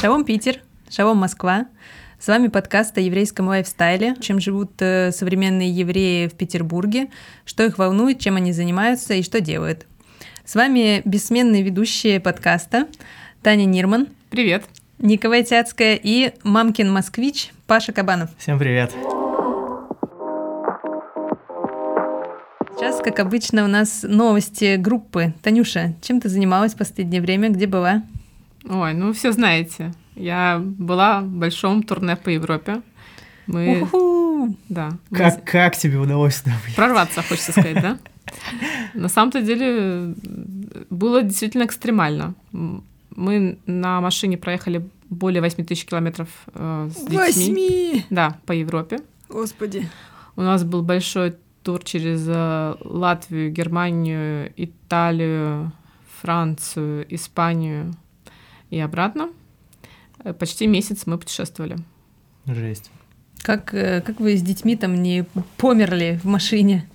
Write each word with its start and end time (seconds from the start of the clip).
Шалом, 0.00 0.24
Питер. 0.24 0.60
Шалом, 0.90 1.18
Москва. 1.18 1.66
С 2.18 2.26
вами 2.26 2.48
подкаст 2.48 2.98
о 2.98 3.00
еврейском 3.00 3.46
лайфстайле, 3.46 4.16
чем 4.20 4.40
живут 4.40 4.72
э, 4.80 5.12
современные 5.12 5.70
евреи 5.70 6.26
в 6.26 6.34
Петербурге, 6.34 7.10
что 7.44 7.62
их 7.64 7.78
волнует, 7.78 8.18
чем 8.18 8.34
они 8.34 8.52
занимаются 8.52 9.14
и 9.14 9.22
что 9.22 9.40
делают. 9.40 9.86
С 10.44 10.56
вами 10.56 11.02
бессменные 11.04 11.62
ведущие 11.62 12.18
подкаста 12.18 12.88
Таня 13.42 13.64
Нирман. 13.64 14.08
Привет. 14.30 14.64
Николай 14.98 15.44
Тяцкая 15.44 15.98
и 16.02 16.32
мамкин 16.42 16.90
москвич 16.90 17.52
Паша 17.68 17.92
Кабанов. 17.92 18.30
Всем 18.38 18.58
привет. 18.58 18.92
Сейчас, 22.76 23.00
как 23.00 23.20
обычно, 23.20 23.64
у 23.64 23.68
нас 23.68 24.04
новости 24.06 24.76
группы. 24.76 25.34
Танюша, 25.42 25.94
чем 26.02 26.20
ты 26.20 26.28
занималась 26.28 26.74
в 26.74 26.78
последнее 26.78 27.20
время? 27.20 27.50
Где 27.50 27.66
была? 27.66 28.02
Ой, 28.68 28.94
ну 28.94 29.12
все 29.12 29.32
знаете. 29.32 29.92
Я 30.14 30.60
была 30.60 31.20
в 31.20 31.28
большом 31.28 31.82
турне 31.82 32.16
по 32.16 32.28
Европе. 32.28 32.82
Мы... 33.46 33.82
Уху! 33.82 34.56
Да. 34.68 34.90
Как, 35.10 35.36
мы... 35.36 35.42
как 35.44 35.76
тебе 35.76 35.98
удалось 35.98 36.42
выехать? 36.44 36.74
Прорваться, 36.74 37.22
хочется 37.22 37.52
сказать, 37.52 37.80
да? 37.80 37.98
На 38.94 39.08
самом-то 39.08 39.42
деле 39.42 40.14
было 40.90 41.22
действительно 41.22 41.64
экстремально. 41.64 42.34
Мы 43.14 43.58
на 43.66 44.00
машине 44.00 44.38
проехали 44.38 44.88
более 45.10 45.42
8 45.42 45.64
тысяч 45.66 45.84
километров 45.84 46.28
э, 46.54 46.90
с 46.90 47.00
детьми. 47.02 47.16
Восьми! 47.16 48.06
Да, 48.08 48.38
по 48.46 48.52
Европе. 48.52 49.00
Господи. 49.28 49.88
У 50.36 50.40
нас 50.40 50.64
был 50.64 50.82
большой 50.82 51.34
тур 51.62 51.82
через 51.84 52.24
э, 52.26 52.74
Латвию, 52.80 53.50
Германию, 53.50 54.52
Италию, 54.56 55.72
Францию, 56.20 57.06
Испанию 57.14 57.94
и 58.70 58.78
обратно. 58.78 59.30
Э, 60.24 60.32
почти 60.32 60.66
месяц 60.66 61.06
мы 61.06 61.18
путешествовали. 61.18 61.78
Жесть. 62.46 62.90
Как, 63.42 63.72
э, 63.74 64.00
как 64.00 64.20
вы 64.20 64.36
с 64.36 64.42
детьми 64.42 64.76
там 64.76 65.02
не 65.02 65.24
померли 65.56 66.20
в 66.22 66.26
машине? 66.26 66.88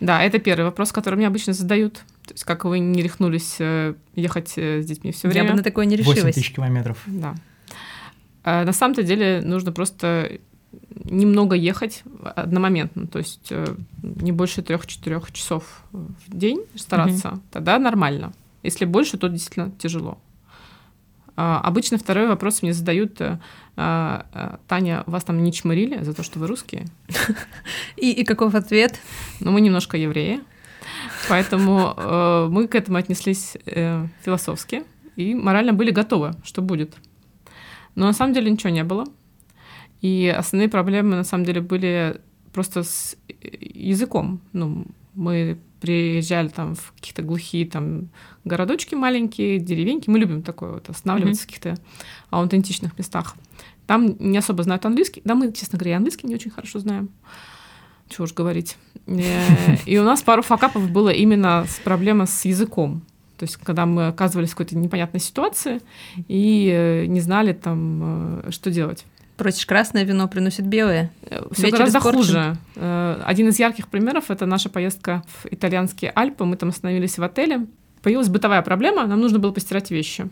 Да, 0.00 0.22
это 0.22 0.38
первый 0.38 0.64
вопрос, 0.64 0.92
который 0.92 1.16
мне 1.16 1.26
обычно 1.26 1.52
задают. 1.52 1.94
То 2.26 2.34
есть 2.34 2.44
как 2.44 2.64
вы 2.64 2.78
не 2.78 3.02
рехнулись 3.02 3.56
ехать 4.14 4.52
с 4.56 4.84
детьми 4.84 5.12
все 5.12 5.28
время? 5.28 5.46
Я 5.46 5.50
бы 5.50 5.56
на 5.56 5.64
такое 5.64 5.86
не 5.86 5.96
решилась. 5.96 6.22
8 6.22 6.32
тысяч 6.32 6.52
километров. 6.54 7.02
Да. 7.06 7.34
На 8.44 8.72
самом-то 8.72 9.02
деле 9.02 9.40
нужно 9.42 9.72
просто 9.72 10.38
немного 11.10 11.56
ехать 11.56 12.02
одномоментно, 12.22 13.06
то 13.06 13.18
есть 13.18 13.52
не 14.02 14.32
больше 14.32 14.62
трех-четырех 14.62 15.32
часов 15.32 15.82
в 15.92 16.36
день 16.36 16.64
стараться, 16.74 17.28
угу. 17.28 17.40
тогда 17.50 17.78
нормально. 17.78 18.32
Если 18.62 18.84
больше, 18.84 19.18
то 19.18 19.28
действительно 19.28 19.70
тяжело. 19.78 20.18
А, 21.40 21.60
обычно 21.60 21.98
второй 21.98 22.26
вопрос 22.26 22.62
мне 22.62 22.72
задают, 22.72 23.20
э, 23.20 23.38
а, 23.76 24.26
а, 24.32 24.58
Таня, 24.66 25.04
вас 25.06 25.22
там 25.22 25.40
не 25.40 25.52
чморили 25.52 26.02
за 26.02 26.12
то, 26.12 26.24
что 26.24 26.40
вы 26.40 26.48
русские? 26.48 26.86
И, 27.96 28.10
и 28.10 28.24
каков 28.24 28.56
ответ? 28.56 29.00
Ну, 29.38 29.52
мы 29.52 29.60
немножко 29.60 29.96
евреи, 29.96 30.40
поэтому 31.28 31.94
э, 31.96 32.48
мы 32.50 32.66
к 32.66 32.74
этому 32.74 32.98
отнеслись 32.98 33.56
э, 33.66 34.04
философски 34.24 34.82
и 35.14 35.32
морально 35.34 35.72
были 35.72 35.92
готовы, 35.92 36.32
что 36.42 36.60
будет. 36.60 36.96
Но 37.94 38.06
на 38.06 38.12
самом 38.12 38.34
деле 38.34 38.50
ничего 38.50 38.70
не 38.70 38.82
было. 38.82 39.04
И 40.00 40.32
основные 40.36 40.68
проблемы 40.68 41.16
на 41.16 41.24
самом 41.24 41.44
деле 41.44 41.60
были 41.60 42.20
просто 42.52 42.82
с 42.82 43.16
языком. 43.40 44.40
Ну, 44.52 44.86
мы 45.14 45.58
приезжали 45.80 46.48
там 46.48 46.74
в 46.74 46.92
какие-то 46.94 47.22
глухие 47.22 47.66
там 47.66 48.08
городочки 48.44 48.94
маленькие, 48.94 49.58
деревеньки. 49.58 50.10
Мы 50.10 50.18
любим 50.18 50.42
такое 50.42 50.72
вот 50.72 50.88
останавливаться 50.88 51.42
mm-hmm. 51.42 51.44
в 51.44 51.46
каких-то 51.46 51.74
аутентичных 52.30 52.98
местах. 52.98 53.36
Там 53.86 54.16
не 54.18 54.38
особо 54.38 54.62
знают 54.62 54.84
английский. 54.86 55.22
Да, 55.24 55.34
мы, 55.34 55.52
честно 55.52 55.78
говоря, 55.78 55.96
английский 55.96 56.26
не 56.26 56.34
очень 56.34 56.50
хорошо 56.50 56.78
знаем. 56.78 57.10
Чего 58.08 58.24
уж 58.24 58.34
говорить. 58.34 58.76
Э, 59.06 59.76
и 59.86 59.98
у 59.98 60.04
нас 60.04 60.22
пару 60.22 60.42
факапов 60.42 60.90
было 60.90 61.10
именно 61.10 61.64
с 61.68 61.78
проблема 61.80 62.26
с 62.26 62.44
языком. 62.44 63.02
То 63.38 63.44
есть, 63.44 63.56
когда 63.56 63.86
мы 63.86 64.08
оказывались 64.08 64.50
в 64.50 64.52
какой-то 64.52 64.76
непонятной 64.76 65.20
ситуации 65.20 65.80
и 66.26 66.70
э, 66.74 67.06
не 67.06 67.20
знали 67.20 67.52
там, 67.52 68.42
э, 68.44 68.50
что 68.50 68.70
делать. 68.70 69.04
Просишь 69.38 69.66
красное 69.66 70.02
вино, 70.02 70.26
приносит 70.26 70.66
белое. 70.66 71.12
Все 71.52 71.70
гораздо 71.70 72.00
хуже. 72.00 72.56
Э, 72.74 73.22
один 73.24 73.48
из 73.48 73.58
ярких 73.58 73.86
примеров— 73.86 74.24
это 74.30 74.46
наша 74.46 74.68
поездка 74.68 75.22
в 75.28 75.46
итальянские 75.48 76.12
Альпы. 76.14 76.44
Мы 76.44 76.56
там 76.56 76.70
остановились 76.70 77.18
в 77.18 77.22
отеле. 77.22 77.66
Появилась 78.02 78.28
бытовая 78.28 78.62
проблема, 78.62 79.06
нам 79.06 79.20
нужно 79.20 79.38
было 79.38 79.52
постирать 79.52 79.90
вещи. 79.90 80.28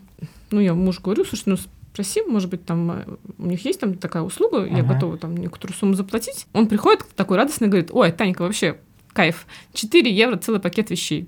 Ну, 0.51 0.59
я 0.59 0.73
муж 0.73 0.99
говорю, 0.99 1.25
слушай, 1.25 1.43
ну, 1.47 1.57
спроси, 1.93 2.21
может 2.21 2.49
быть, 2.49 2.65
там 2.65 2.91
э, 2.91 3.05
у 3.37 3.45
них 3.45 3.65
есть 3.65 3.79
там 3.79 3.95
такая 3.95 4.23
услуга, 4.23 4.63
ага. 4.63 4.77
я 4.77 4.83
готова 4.83 5.17
там 5.17 5.35
некоторую 5.35 5.75
сумму 5.75 5.93
заплатить. 5.93 6.45
Он 6.53 6.67
приходит 6.67 7.03
такой 7.15 7.37
радостный, 7.37 7.69
говорит, 7.69 7.89
ой, 7.91 8.11
Танька, 8.11 8.43
вообще 8.43 8.77
кайф, 9.13 9.47
4 9.73 10.11
евро 10.11 10.37
целый 10.37 10.59
пакет 10.59 10.91
вещей. 10.91 11.27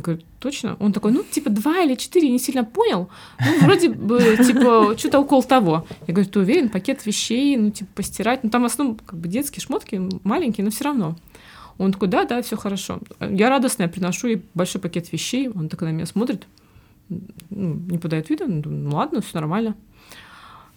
Я 0.00 0.02
говорю, 0.02 0.22
точно? 0.38 0.76
Он 0.80 0.92
такой, 0.94 1.12
ну, 1.12 1.22
типа, 1.22 1.50
два 1.50 1.82
или 1.82 1.94
четыре, 1.94 2.30
не 2.30 2.38
сильно 2.38 2.64
понял. 2.64 3.10
Ну, 3.38 3.60
вроде 3.60 3.90
бы, 3.90 4.18
типа, 4.38 4.94
что-то 4.96 5.20
около 5.20 5.42
того. 5.42 5.86
Я 6.06 6.14
говорю, 6.14 6.30
ты 6.30 6.38
уверен? 6.40 6.70
Пакет 6.70 7.04
вещей, 7.04 7.54
ну, 7.58 7.70
типа, 7.70 7.90
постирать. 7.96 8.42
Ну, 8.42 8.48
там 8.48 8.62
в 8.62 8.64
основном, 8.64 8.96
как 8.96 9.18
бы, 9.18 9.28
детские 9.28 9.60
шмотки, 9.60 10.00
маленькие, 10.24 10.64
но 10.64 10.70
все 10.70 10.84
равно. 10.84 11.16
Он 11.76 11.92
такой, 11.92 12.08
да, 12.08 12.24
да, 12.24 12.40
все 12.40 12.56
хорошо. 12.56 13.00
Я 13.20 13.50
радостная, 13.50 13.88
приношу 13.88 14.28
ей 14.28 14.42
большой 14.54 14.80
пакет 14.80 15.12
вещей. 15.12 15.50
Он 15.50 15.68
такой 15.68 15.88
на 15.88 15.92
меня 15.92 16.06
смотрит, 16.06 16.46
ну, 17.10 17.74
не 17.74 17.98
подает 17.98 18.30
вида. 18.30 18.46
Ну, 18.46 18.96
ладно, 18.96 19.20
все 19.20 19.38
нормально. 19.38 19.76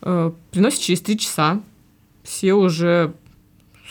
Э, 0.02 0.34
приносит 0.52 0.82
через 0.82 1.00
три 1.00 1.18
часа. 1.18 1.62
Все 2.24 2.54
уже 2.54 3.14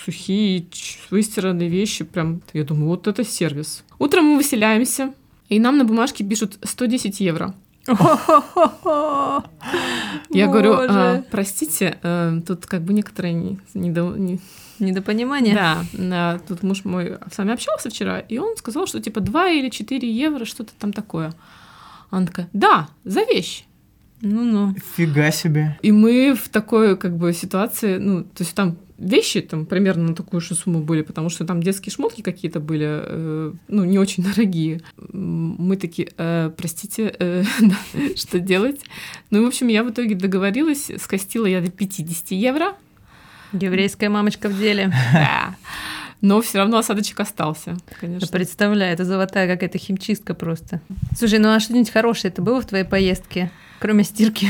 сухие, 0.05 0.67
выстиранные 1.11 1.71
вещи. 1.71 2.05
Прям, 2.05 2.43
я 2.53 2.65
думаю, 2.65 2.89
вот 2.89 3.07
это 3.07 3.25
сервис. 3.25 3.83
Утром 3.99 4.25
мы 4.25 4.37
выселяемся, 4.37 5.15
и 5.53 5.61
нам 5.61 5.79
на 5.79 5.85
бумажке 5.85 6.25
пишут 6.25 6.59
110 6.63 7.21
евро. 7.21 7.55
Я 7.87 7.97
говорю, 10.47 10.77
а, 10.79 11.23
простите, 11.31 11.99
а, 12.03 12.41
тут 12.41 12.67
как 12.67 12.83
бы 12.83 12.95
некоторые 12.95 13.59
недо... 13.75 14.15
не... 14.17 14.41
недопонимания. 14.79 15.55
Да, 15.55 15.85
а, 15.99 16.39
тут 16.47 16.63
муж 16.63 16.85
мой 16.85 17.19
с 17.31 17.39
вами 17.39 17.53
общался 17.53 17.91
вчера, 17.91 18.21
и 18.21 18.39
он 18.39 18.57
сказал, 18.57 18.87
что 18.87 19.01
типа 19.01 19.21
2 19.21 19.51
или 19.51 19.69
4 19.69 20.11
евро, 20.11 20.45
что-то 20.45 20.73
там 20.79 20.93
такое. 20.93 21.35
Она 22.11 22.27
такая, 22.27 22.49
да, 22.53 22.89
за 23.05 23.25
вещь. 23.25 23.65
Ну-ну. 24.23 24.75
Фига 24.97 25.31
себе. 25.33 25.79
И 25.83 25.93
мы 25.93 26.35
в 26.35 26.49
такой 26.49 26.97
как 26.97 27.17
бы 27.17 27.33
ситуации, 27.33 27.99
ну, 27.99 28.23
то 28.23 28.43
есть 28.43 28.55
там 28.55 28.77
вещи 29.03 29.41
там 29.41 29.67
примерно 29.67 30.09
на 30.09 30.15
такую 30.15 30.41
же 30.41 30.55
сумму 30.55 30.81
были, 30.81 31.03
потому 31.03 31.29
что 31.29 31.45
там 31.45 31.63
детские 31.63 31.93
шмотки 31.93 32.23
какие-то 32.23 32.61
были, 32.61 32.87
э, 32.89 33.53
ну, 33.69 33.85
не 33.85 33.99
очень 33.99 34.23
дорогие. 34.35 34.81
Мы 34.97 35.77
такие, 35.77 36.13
э, 36.17 36.51
простите, 36.57 37.15
э, 37.19 37.45
что 38.17 38.41
делать? 38.41 38.81
Ну, 39.31 39.45
в 39.45 39.49
общем, 39.49 39.69
я 39.69 39.85
в 39.85 39.91
итоге 39.91 40.15
договорилась, 40.15 40.91
скостила 40.99 41.47
я 41.47 41.61
до 41.61 41.71
50 41.71 42.31
евро. 42.31 42.75
Еврейская 43.53 44.09
мамочка 44.09 44.49
в 44.49 44.59
деле. 44.59 44.93
Да. 45.13 45.57
Но 46.21 46.41
все 46.41 46.59
равно 46.59 46.79
осадочек 46.79 47.19
остался, 47.19 47.77
конечно. 47.99 48.27
Я 48.27 48.31
представляю, 48.31 48.95
это 48.95 49.05
золотая 49.05 49.53
какая-то 49.53 49.79
химчистка 49.79 50.35
просто. 50.35 50.81
Слушай, 51.19 51.41
ну 51.41 51.49
а 51.49 51.59
что-нибудь 51.59 51.91
хорошее 51.91 52.31
это 52.31 52.41
было 52.41 52.61
в 52.61 52.67
твоей 52.67 52.85
поездке, 52.85 53.51
кроме 53.81 54.05
стирки? 54.05 54.49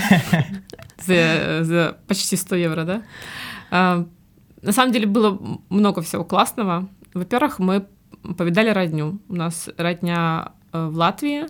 За, 1.07 1.61
за 1.63 1.97
почти 2.07 2.37
100 2.37 2.57
евро, 2.57 2.85
да? 3.71 4.07
На 4.63 4.73
самом 4.73 4.93
деле 4.93 5.07
было 5.07 5.41
много 5.69 6.03
всего 6.03 6.25
классного. 6.25 6.89
Во-первых, 7.15 7.59
мы 7.59 7.87
повидали 8.37 8.71
родню. 8.71 9.19
У 9.29 9.35
нас 9.35 9.69
родня 9.77 10.53
э, 10.73 10.87
в 10.87 10.97
Латвии, 10.97 11.47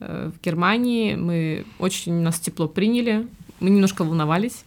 э, 0.00 0.30
в 0.34 0.44
Германии. 0.44 1.14
Мы 1.14 1.64
очень 1.78 2.14
нас 2.14 2.40
тепло 2.40 2.68
приняли. 2.68 3.28
Мы 3.60 3.70
немножко 3.70 4.04
волновались, 4.04 4.64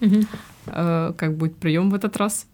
угу. 0.00 0.22
как 0.64 1.36
будет 1.36 1.56
прием 1.58 1.90
в 1.90 1.94
этот 1.94 2.16
раз. 2.16 2.48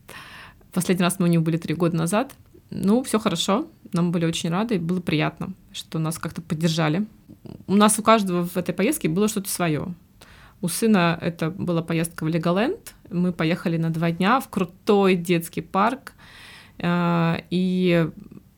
Последний 0.72 1.02
раз 1.02 1.18
мы 1.18 1.26
у 1.26 1.30
них 1.30 1.40
были 1.40 1.56
три 1.56 1.74
года 1.74 1.96
назад. 1.96 2.34
Ну, 2.70 3.02
все 3.02 3.18
хорошо. 3.18 3.66
Нам 3.92 4.12
были 4.12 4.26
очень 4.26 4.50
рады, 4.50 4.74
и 4.74 4.78
было 4.78 5.00
приятно, 5.00 5.54
что 5.72 5.98
нас 5.98 6.18
как-то 6.18 6.42
поддержали. 6.42 7.06
У 7.66 7.74
нас 7.74 7.98
у 7.98 8.02
каждого 8.02 8.46
в 8.46 8.56
этой 8.56 8.74
поездке 8.74 9.08
было 9.08 9.28
что-то 9.28 9.48
свое. 9.48 9.94
У 10.60 10.68
сына 10.68 11.18
это 11.20 11.50
была 11.50 11.82
поездка 11.82 12.24
в 12.24 12.28
Леголенд. 12.28 12.94
Мы 13.10 13.32
поехали 13.32 13.76
на 13.76 13.90
два 13.90 14.10
дня 14.10 14.40
в 14.40 14.48
крутой 14.48 15.14
детский 15.16 15.60
парк. 15.60 16.14
Э, 16.78 17.36
и, 17.50 18.08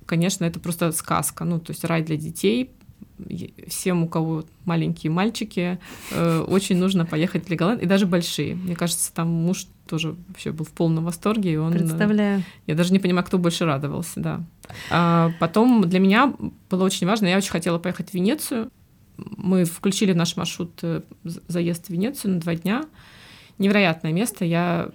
конечно, 0.07 0.45
это 0.45 0.61
просто 0.61 0.93
сказка. 0.93 1.45
Ну, 1.45 1.59
то 1.61 1.73
есть 1.73 1.85
рай 1.85 2.03
для 2.03 2.17
детей. 2.17 2.71
всем, 3.69 4.03
у 4.05 4.09
кого 4.09 4.45
маленькие 4.65 5.11
мальчики, 5.11 5.79
э, 6.11 6.39
очень 6.41 6.79
нужно 6.79 7.07
поехать 7.07 7.47
в 7.47 7.51
Леголанд, 7.51 7.83
и 7.83 7.87
даже 7.87 8.07
большие. 8.07 8.55
Мне 8.55 8.75
кажется, 8.77 9.13
там 9.13 9.29
муж 9.29 9.67
тоже 9.87 10.17
вообще 10.29 10.53
был 10.53 10.65
в 10.65 10.71
полном 10.71 11.05
восторге, 11.05 11.53
и 11.53 11.57
он... 11.57 11.75
э, 11.75 11.79
Представляю. 11.79 12.43
Я 12.67 12.75
даже 12.75 12.93
не 12.93 12.99
понимаю, 12.99 13.25
кто 13.27 13.39
больше 13.39 13.65
радовался, 13.65 14.21
да. 14.21 14.41
А 14.91 15.33
потом 15.41 15.83
для 15.89 15.99
меня 15.99 16.33
было 16.71 16.85
очень 16.85 17.07
важно, 17.07 17.27
я 17.27 17.37
очень 17.37 17.51
хотела 17.51 17.79
поехать 17.79 18.11
в 18.11 18.15
Венецию. 18.15 18.71
Мы 19.37 19.65
включили 19.65 20.13
в 20.13 20.17
наш 20.17 20.37
маршрут 20.37 20.79
э, 20.83 21.03
заезд 21.25 21.87
в 21.87 21.91
Венецию 21.91 22.35
на 22.35 22.41
два 22.41 22.55
дня. 22.55 22.85
Невероятное 23.59 24.13
место. 24.13 24.45
Я 24.45 24.91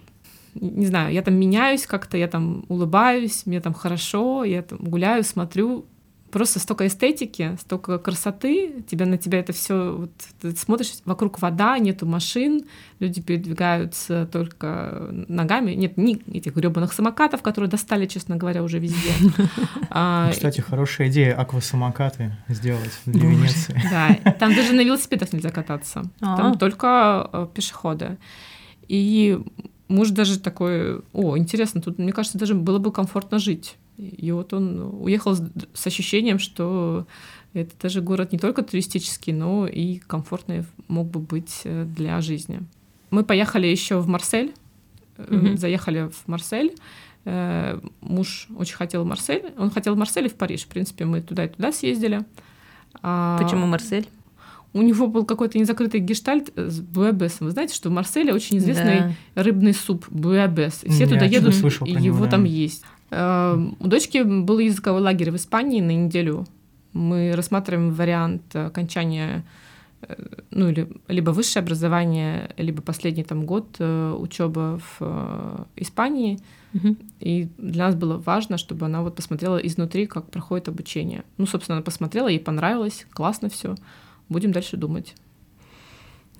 не 0.55 0.85
знаю, 0.85 1.13
я 1.13 1.21
там 1.21 1.35
меняюсь 1.35 1.85
как-то, 1.85 2.17
я 2.17 2.27
там 2.27 2.65
улыбаюсь, 2.69 3.45
мне 3.45 3.59
там 3.59 3.73
хорошо, 3.73 4.43
я 4.43 4.61
там 4.61 4.79
гуляю, 4.79 5.23
смотрю. 5.23 5.85
Просто 6.35 6.59
столько 6.59 6.85
эстетики, 6.85 7.55
столько 7.61 7.97
красоты, 7.97 8.83
тебя 8.89 9.05
на 9.05 9.17
тебя 9.17 9.39
это 9.39 9.53
все 9.53 9.95
вот, 9.95 10.11
ты 10.41 10.51
смотришь, 10.51 10.91
вокруг 11.05 11.41
вода, 11.41 11.77
нету 11.79 12.05
машин, 12.05 12.65
люди 12.99 13.21
передвигаются 13.21 14.27
только 14.29 15.07
ногами, 15.29 15.71
нет 15.71 15.95
ни 15.95 16.21
этих 16.35 16.53
гребаных 16.53 16.91
самокатов, 16.91 17.41
которые 17.41 17.71
достали, 17.71 18.05
честно 18.05 18.35
говоря, 18.35 18.63
уже 18.63 18.79
везде. 18.79 19.13
А, 19.89 20.25
Ну, 20.25 20.33
Кстати, 20.33 20.59
хорошая 20.59 21.07
идея 21.07 21.39
аквасамокаты 21.39 22.35
сделать 22.49 22.91
для. 23.05 23.29
Венеции. 23.29 23.81
Да, 23.89 24.31
там 24.33 24.53
даже 24.53 24.73
на 24.73 24.81
велосипедах 24.81 25.31
нельзя 25.31 25.51
кататься. 25.51 26.03
А. 26.19 26.35
Там 26.35 26.57
только 26.57 27.29
э, 27.31 27.47
пешеходы. 27.53 28.17
И 28.89 29.39
муж 29.87 30.09
даже 30.09 30.37
такой, 30.37 30.99
о, 31.13 31.37
интересно, 31.37 31.81
тут, 31.81 31.97
мне 31.97 32.11
кажется, 32.11 32.37
даже 32.37 32.55
было 32.55 32.77
бы 32.77 32.91
комфортно 32.91 33.39
жить. 33.39 33.77
И 33.97 34.31
вот 34.31 34.53
он 34.53 34.79
уехал 35.01 35.35
с, 35.35 35.41
с 35.73 35.87
ощущением, 35.87 36.37
что 36.39 37.07
это 37.53 37.71
даже 37.81 38.01
город 38.01 38.31
не 38.33 38.37
только 38.39 38.61
туристический, 38.61 39.31
но 39.33 39.67
и 39.67 39.99
комфортный 39.99 40.65
мог 40.87 41.07
бы 41.07 41.19
быть 41.19 41.61
э, 41.63 41.85
для 41.85 42.19
жизни. 42.21 42.59
Мы 43.11 43.23
поехали 43.23 43.67
еще 43.67 43.99
в 43.99 44.07
Марсель, 44.07 44.53
Мгм. 45.17 45.57
заехали 45.57 46.09
в 46.11 46.27
Марсель. 46.27 46.75
Э, 47.23 47.79
Муж 48.01 48.47
очень 48.57 48.75
хотел 48.75 49.03
в 49.03 49.07
Марсель. 49.07 49.53
Он 49.57 49.69
хотел 49.71 49.95
в 49.95 49.97
Марсель 49.97 50.25
и 50.25 50.29
в 50.29 50.35
Париж. 50.35 50.63
В 50.63 50.67
принципе, 50.67 51.05
мы 51.05 51.21
туда 51.21 51.45
и 51.45 51.47
туда 51.47 51.71
съездили. 51.71 52.25
А, 53.01 53.37
Почему 53.41 53.65
Марсель? 53.65 54.07
у 54.73 54.81
него 54.81 55.07
был 55.07 55.23
какой-то 55.25 55.57
незакрытый 55.57 56.01
гештальт 56.01 56.51
с 56.57 56.81
буэбесом. 56.81 57.47
Вы 57.47 57.51
знаете, 57.51 57.73
что 57.73 57.89
в 57.89 57.93
Марселе 57.93 58.33
очень 58.33 58.57
известный 58.57 59.15
рыбный 59.35 59.73
суп 59.73 60.05
буэбес. 60.09 60.83
И 60.83 60.89
все 60.89 61.03
М, 61.03 61.09
туда 61.11 61.23
я 61.23 61.37
едут, 61.37 61.55
слышал 61.55 61.87
и 61.87 61.93
него, 61.93 62.25
да. 62.25 62.31
там 62.31 62.43
есть. 62.43 62.83
Э, 63.15 63.57
У 63.79 63.87
дочки 63.87 64.23
был 64.23 64.59
языковой 64.59 65.01
лагерь 65.01 65.31
в 65.31 65.35
Испании 65.35 65.81
на 65.81 65.91
неделю. 65.91 66.45
Мы 66.93 67.33
рассматриваем 67.35 67.93
вариант 67.93 68.55
окончания 68.55 69.43
э, 70.01 70.15
ну, 70.51 70.69
или, 70.69 70.87
либо 71.07 71.31
высшее 71.31 71.63
образование, 71.63 72.49
либо 72.57 72.81
последний 72.81 73.23
там 73.23 73.45
год 73.45 73.79
учебы 73.79 74.79
в 74.79 74.97
э, 74.99 75.63
Испании. 75.77 76.39
Мгм. 76.73 76.97
И 77.21 77.47
для 77.57 77.85
нас 77.85 77.95
было 77.95 78.17
важно, 78.17 78.57
чтобы 78.57 78.85
она 78.85 79.01
вот 79.01 79.15
посмотрела 79.15 79.57
изнутри, 79.57 80.07
как 80.07 80.29
проходит 80.29 80.67
обучение. 80.67 81.23
Ну, 81.37 81.45
собственно, 81.45 81.77
она 81.77 81.83
посмотрела, 81.83 82.27
ей 82.27 82.39
понравилось, 82.39 83.07
классно 83.13 83.49
все. 83.49 83.75
Будем 84.27 84.51
дальше 84.51 84.75
думать. 84.77 85.15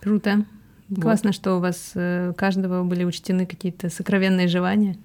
Круто. 0.02 0.46
Вот. 0.90 1.02
Классно, 1.02 1.32
что 1.32 1.56
у 1.56 1.60
вас 1.60 1.92
э, 1.96 2.30
у 2.32 2.34
каждого 2.34 2.84
были 2.84 3.06
учтены 3.06 3.46
какие-то 3.46 3.90
сокровенные 3.90 4.48
желания. 4.48 4.98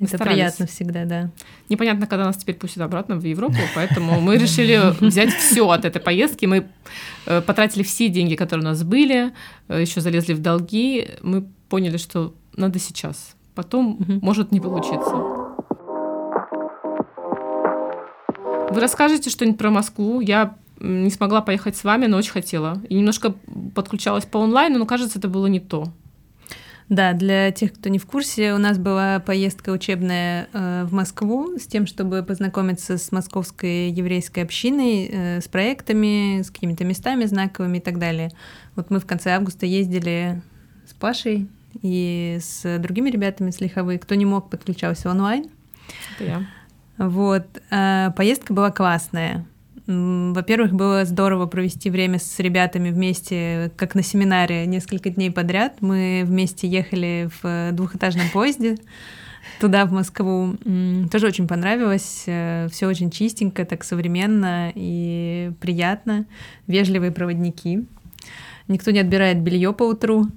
Мы 0.00 0.06
Это 0.06 0.16
старались. 0.16 0.36
приятно 0.38 0.66
всегда, 0.66 1.04
да. 1.04 1.30
Непонятно, 1.68 2.06
когда 2.06 2.24
нас 2.24 2.38
теперь 2.38 2.54
пустят 2.54 2.82
обратно 2.82 3.16
в 3.16 3.24
Европу, 3.24 3.58
поэтому 3.74 4.18
мы 4.20 4.38
решили 4.38 4.80
взять 5.04 5.30
все 5.34 5.68
от 5.68 5.84
этой 5.84 6.00
поездки. 6.00 6.46
Мы 6.46 6.66
э, 7.26 7.42
потратили 7.42 7.82
все 7.82 8.08
деньги, 8.08 8.34
которые 8.34 8.64
у 8.64 8.68
нас 8.70 8.82
были, 8.82 9.32
еще 9.68 10.00
залезли 10.00 10.32
в 10.32 10.40
долги. 10.40 11.06
Мы 11.22 11.46
поняли, 11.68 11.98
что 11.98 12.34
надо 12.56 12.78
сейчас. 12.78 13.36
Потом 13.54 13.98
может 14.22 14.52
не 14.52 14.60
получиться. 14.60 15.10
Вы 18.70 18.80
расскажете 18.80 19.28
что-нибудь 19.30 19.58
про 19.58 19.70
Москву? 19.70 20.20
Я 20.20 20.54
не 20.78 21.10
смогла 21.10 21.42
поехать 21.42 21.76
с 21.76 21.84
вами, 21.84 22.06
но 22.06 22.16
очень 22.16 22.32
хотела. 22.32 22.80
И 22.88 22.94
немножко 22.94 23.34
подключалась 23.74 24.24
по 24.24 24.42
онлайну, 24.42 24.78
но 24.78 24.86
кажется, 24.86 25.18
это 25.18 25.28
было 25.28 25.46
не 25.46 25.60
то. 25.60 25.88
Да, 26.90 27.12
для 27.12 27.52
тех, 27.52 27.72
кто 27.72 27.88
не 27.88 28.00
в 28.00 28.06
курсе, 28.06 28.52
у 28.52 28.58
нас 28.58 28.76
была 28.76 29.20
поездка 29.20 29.70
учебная 29.70 30.48
э, 30.52 30.84
в 30.84 30.92
Москву 30.92 31.56
с 31.56 31.64
тем, 31.68 31.86
чтобы 31.86 32.24
познакомиться 32.24 32.98
с 32.98 33.12
московской 33.12 33.90
еврейской 33.90 34.40
общиной, 34.40 35.08
э, 35.08 35.40
с 35.40 35.46
проектами, 35.46 36.42
с 36.42 36.50
какими-то 36.50 36.84
местами 36.84 37.26
знаковыми 37.26 37.78
и 37.78 37.80
так 37.80 38.00
далее. 38.00 38.32
Вот 38.74 38.90
мы 38.90 38.98
в 38.98 39.06
конце 39.06 39.30
августа 39.36 39.66
ездили 39.66 40.42
с 40.84 40.92
Пашей 40.92 41.46
и 41.80 42.38
с 42.40 42.78
другими 42.80 43.08
ребятами 43.08 43.52
с 43.52 43.60
Лиховы. 43.60 43.96
Кто 43.98 44.16
не 44.16 44.26
мог, 44.26 44.50
подключался 44.50 45.10
онлайн. 45.10 45.48
Это 46.16 46.24
я. 46.24 46.46
Вот. 46.98 47.46
а, 47.70 48.10
Поездка 48.10 48.52
была 48.52 48.72
классная. 48.72 49.46
Во-первых, 49.92 50.72
было 50.72 51.04
здорово 51.04 51.46
провести 51.46 51.90
время 51.90 52.20
с 52.20 52.38
ребятами 52.38 52.90
вместе, 52.90 53.72
как 53.76 53.96
на 53.96 54.04
семинаре, 54.04 54.64
несколько 54.66 55.10
дней 55.10 55.32
подряд. 55.32 55.78
Мы 55.80 56.22
вместе 56.24 56.68
ехали 56.68 57.28
в 57.42 57.72
двухэтажном 57.72 58.28
поезде 58.32 58.76
туда, 59.58 59.86
в 59.86 59.92
Москву. 59.92 60.56
Тоже 61.10 61.26
очень 61.26 61.48
понравилось. 61.48 62.20
Все 62.22 62.86
очень 62.86 63.10
чистенько, 63.10 63.64
так 63.64 63.82
современно 63.82 64.70
и 64.76 65.50
приятно. 65.60 66.26
Вежливые 66.68 67.10
проводники. 67.10 67.84
Никто 68.68 68.92
не 68.92 69.00
отбирает 69.00 69.40
белье 69.40 69.72
по 69.72 69.82
утру. 69.82 70.28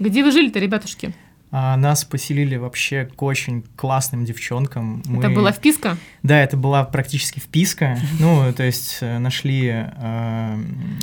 Где 0.00 0.24
вы 0.24 0.32
жили-то, 0.32 0.58
ребятушки? 0.58 1.14
А 1.50 1.76
нас 1.76 2.04
поселили 2.04 2.56
вообще 2.56 3.04
к 3.04 3.22
очень 3.22 3.62
классным 3.76 4.24
девчонкам. 4.24 5.00
Это 5.02 5.28
Мы- 5.28 5.34
была 5.34 5.52
вписка? 5.52 5.96
Да, 6.22 6.40
это 6.40 6.56
была 6.56 6.84
практически 6.84 7.38
вписка. 7.38 7.96
Ну, 8.18 8.52
то 8.52 8.64
есть 8.64 8.98
э, 9.00 9.18
нашли 9.18 9.70
э, 9.72 10.58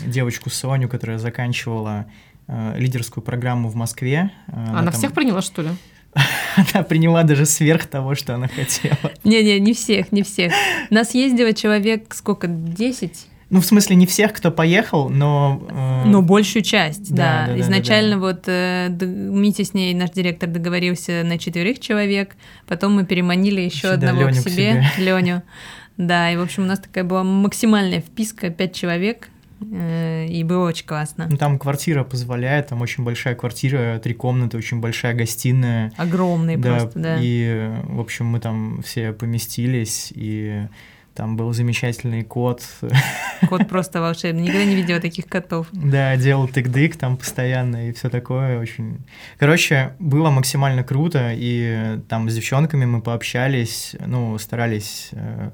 девочку 0.05 0.49
Соню, 0.49 0.89
которая 0.89 1.19
заканчивала 1.19 2.05
э, 2.47 2.75
лидерскую 2.77 3.23
программу 3.23 3.69
в 3.69 3.75
Москве. 3.75 4.31
Э, 4.47 4.51
Она 4.71 4.83
там- 4.85 4.93
всех 4.93 5.13
приняла, 5.13 5.41
что 5.41 5.61
ли? 5.61 5.69
Она 6.73 6.83
приняла 6.83 7.23
даже 7.23 7.45
сверх 7.45 7.85
того, 7.85 8.15
что 8.15 8.35
она 8.35 8.49
хотела. 8.49 8.97
Не-не, 9.23 9.59
не 9.61 9.73
всех, 9.73 10.11
не 10.11 10.23
всех. 10.23 10.51
Нас 10.89 11.13
ездило 11.13 11.53
человек 11.53 12.13
сколько, 12.13 12.47
10? 12.47 13.27
Ну, 13.51 13.59
в 13.59 13.65
смысле, 13.65 13.97
не 13.97 14.07
всех, 14.07 14.31
кто 14.31 14.49
поехал, 14.49 15.09
но... 15.09 15.61
э, 15.69 16.03
Ну, 16.07 16.21
большую 16.21 16.63
часть, 16.63 17.13
Да, 17.13 17.15
да. 17.15 17.47
да, 17.47 17.53
да, 17.53 17.59
Изначально 17.59 18.15
да, 18.15 18.19
вот 18.21 18.43
э, 18.47 18.87
Митя 18.89 19.65
с 19.65 19.73
ней, 19.73 19.93
наш 19.93 20.11
директор, 20.11 20.49
договорился 20.49 21.21
на 21.25 21.37
четверых 21.37 21.79
человек, 21.81 22.37
потом 22.65 22.95
мы 22.95 23.05
переманили 23.05 23.59
еще 23.59 23.93
Сюда 23.93 23.93
одного 23.93 24.21
Лёню 24.21 24.35
к 24.41 24.45
к 24.45 24.49
себе, 24.49 24.53
себе. 24.53 24.85
Леню. 24.97 25.41
Да, 25.97 26.31
и, 26.31 26.37
в 26.37 26.41
общем, 26.41 26.63
у 26.63 26.65
нас 26.65 26.79
такая 26.79 27.03
была 27.03 27.23
максимальная 27.23 27.99
вписка, 27.99 28.49
пять 28.49 28.73
человек, 28.73 29.27
э, 29.59 30.27
и 30.27 30.43
было 30.45 30.67
очень 30.69 30.85
классно. 30.85 31.27
Ну, 31.29 31.35
там 31.35 31.59
квартира 31.59 32.05
позволяет, 32.05 32.67
там 32.67 32.81
очень 32.81 33.03
большая 33.03 33.35
квартира, 33.35 33.99
три 34.01 34.13
комнаты, 34.13 34.57
очень 34.57 34.79
большая 34.79 35.13
гостиная. 35.13 35.91
Огромный 35.97 36.57
просто, 36.57 36.97
да. 36.97 37.17
И, 37.19 37.69
в 37.83 37.99
общем, 37.99 38.27
мы 38.27 38.39
там 38.39 38.81
все 38.81 39.11
поместились, 39.11 40.13
и 40.15 40.67
там 41.13 41.35
был 41.35 41.51
замечательный 41.53 42.23
кот. 42.23 42.63
Кот 43.49 43.67
просто 43.67 44.01
волшебный. 44.01 44.43
Никогда 44.43 44.65
не 44.65 44.75
видела 44.75 44.99
таких 44.99 45.25
котов. 45.27 45.67
Да, 45.71 46.15
делал 46.15 46.47
тык-дык 46.47 46.97
там 46.97 47.17
постоянно 47.17 47.89
и 47.89 47.93
все 47.93 48.09
такое 48.09 48.59
очень... 48.59 48.99
Короче, 49.37 49.93
было 49.99 50.29
максимально 50.29 50.83
круто, 50.83 51.31
и 51.33 51.99
там 52.07 52.29
с 52.29 52.35
девчонками 52.35 52.85
мы 52.85 53.01
пообщались, 53.01 53.95
ну, 54.05 54.37
старались 54.37 55.09
э, 55.11 55.51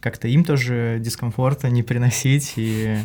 как-то 0.00 0.28
им 0.28 0.44
тоже 0.44 0.98
дискомфорта 1.00 1.68
не 1.68 1.82
приносить, 1.82 2.54
и... 2.56 2.96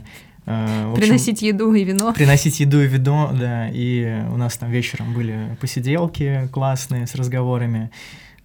э, 0.46 0.91
общем, 0.91 1.01
Приносить 1.01 1.41
еду 1.41 1.74
и 1.74 1.84
вино. 1.84 2.13
Приносить 2.13 2.60
еду 2.62 2.82
и 2.82 2.88
вино, 2.88 3.32
да, 3.38 3.70
и 3.70 4.22
у 4.32 4.38
нас 4.38 4.58
там 4.58 4.72
вечером 4.72 5.13
были 5.13 5.58
посиделки 5.60 6.48
классные 6.51 7.08
с 7.08 7.15
разговорами. 7.15 7.91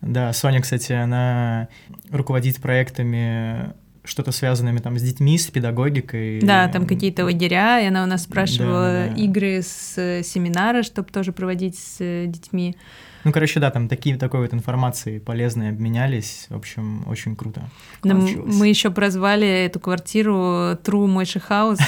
Да, 0.04 0.32
Соня, 0.32 0.61
кстати, 0.61 0.92
она 0.92 1.68
руководит 2.11 2.61
проектами 2.61 3.73
что-то 4.04 4.32
связанными 4.32 4.78
там 4.78 4.99
с 4.99 5.02
детьми, 5.02 5.38
с 5.38 5.46
педагогикой. 5.46 6.40
Да, 6.42 6.68
там 6.68 6.87
какие-то 6.87 7.25
лагеря, 7.25 7.80
и 7.80 7.87
она 7.87 8.04
у 8.04 8.06
нас 8.06 8.25
спрашивала 8.25 9.06
да, 9.08 9.14
да. 9.14 9.23
игры 9.23 9.62
с 9.62 10.23
семинара, 10.23 10.82
чтобы 10.82 11.08
тоже 11.11 11.32
проводить 11.32 11.78
с 11.78 11.96
э, 12.00 12.26
детьми. 12.26 12.76
Ну, 13.25 13.33
короче, 13.33 13.59
да, 13.61 13.71
там 13.71 13.88
такие, 13.88 14.16
такой 14.16 14.40
вот 14.40 14.52
информации 14.52 15.19
полезной 15.19 15.71
обменялись. 15.71 16.47
В 16.50 16.57
общем, 16.57 17.04
очень 17.09 17.37
круто. 17.37 17.69
Получилось. 18.02 18.54
мы 18.54 18.69
еще 18.69 18.90
прозвали 18.90 19.47
эту 19.47 19.81
квартиру 19.81 20.76
True 20.83 21.07
Мойши 21.07 21.40
Хаус. 21.40 21.78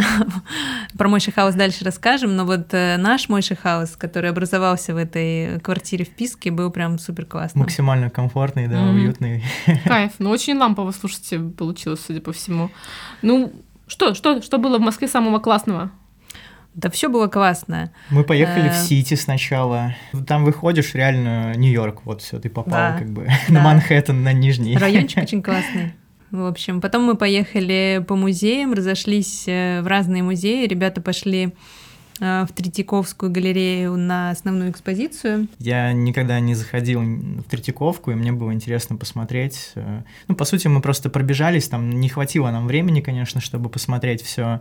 Про 0.98 1.08
Мойши 1.08 1.30
Хаус 1.30 1.54
дальше 1.54 1.84
расскажем, 1.84 2.34
но 2.34 2.44
вот 2.44 2.72
э, 2.72 2.96
наш 2.96 3.28
Мойши 3.28 3.54
Хаус, 3.54 3.96
который 3.96 4.30
образовался 4.30 4.94
в 4.94 4.96
этой 4.96 5.60
квартире 5.60 6.04
в 6.04 6.10
Писке, 6.10 6.50
был 6.50 6.70
прям 6.70 6.98
супер 6.98 7.26
классным. 7.26 7.62
Максимально 7.62 8.10
комфортный, 8.10 8.66
да, 8.66 8.82
уютный. 8.82 9.44
Кайф. 9.84 10.12
Ну, 10.18 10.30
очень 10.30 10.56
лампово, 10.56 10.90
слушайте, 10.90 11.38
получилось, 11.38 12.00
судя 12.04 12.20
по 12.20 12.32
всему. 12.32 12.70
Ну, 13.22 13.52
что, 13.86 14.14
что, 14.14 14.42
что 14.42 14.58
было 14.58 14.78
в 14.78 14.80
Москве 14.80 15.06
самого 15.06 15.38
классного? 15.38 15.92
Да 16.76 16.90
все 16.90 17.08
было 17.08 17.26
классно. 17.26 17.90
Мы 18.10 18.22
поехали 18.22 18.68
Э. 18.68 18.72
в 18.72 18.76
Сити 18.76 19.14
сначала. 19.14 19.94
Там 20.26 20.44
выходишь, 20.44 20.94
реально 20.94 21.54
Нью-Йорк, 21.56 22.02
вот 22.04 22.20
все, 22.22 22.38
ты 22.38 22.48
попал 22.50 22.92
Да. 22.92 22.98
как 22.98 23.10
бы 23.10 23.26
Да. 23.48 23.54
на 23.54 23.62
Манхэттен, 23.62 24.22
на 24.22 24.32
Нижний. 24.32 24.76
Райончик 24.76 25.18
очень 25.22 25.42
классный. 25.42 25.92
В 26.30 26.44
общем, 26.44 26.80
потом 26.80 27.04
мы 27.04 27.14
поехали 27.16 28.04
по 28.06 28.14
музеям, 28.14 28.72
разошлись 28.74 29.44
э, 29.46 29.80
в 29.80 29.86
разные 29.86 30.22
музеи. 30.22 30.66
Ребята 30.66 31.00
пошли 31.00 31.54
э, 32.20 32.44
в 32.46 32.52
Третьяковскую 32.52 33.30
галерею 33.32 33.96
на 33.96 34.30
основную 34.30 34.70
экспозицию. 34.70 35.48
Я 35.58 35.92
никогда 35.92 36.40
не 36.40 36.54
заходил 36.54 37.00
в 37.00 37.44
Третьяковку, 37.44 38.10
и 38.10 38.14
мне 38.14 38.32
было 38.32 38.52
интересно 38.52 38.96
посмотреть. 38.96 39.70
Э, 39.76 40.02
Ну, 40.28 40.34
по 40.34 40.44
сути, 40.44 40.66
мы 40.68 40.82
просто 40.82 41.08
пробежались, 41.08 41.68
там 41.68 41.88
не 41.88 42.08
хватило 42.10 42.50
нам 42.50 42.66
времени, 42.66 43.00
конечно, 43.00 43.40
чтобы 43.40 43.70
посмотреть 43.70 44.20
все. 44.20 44.60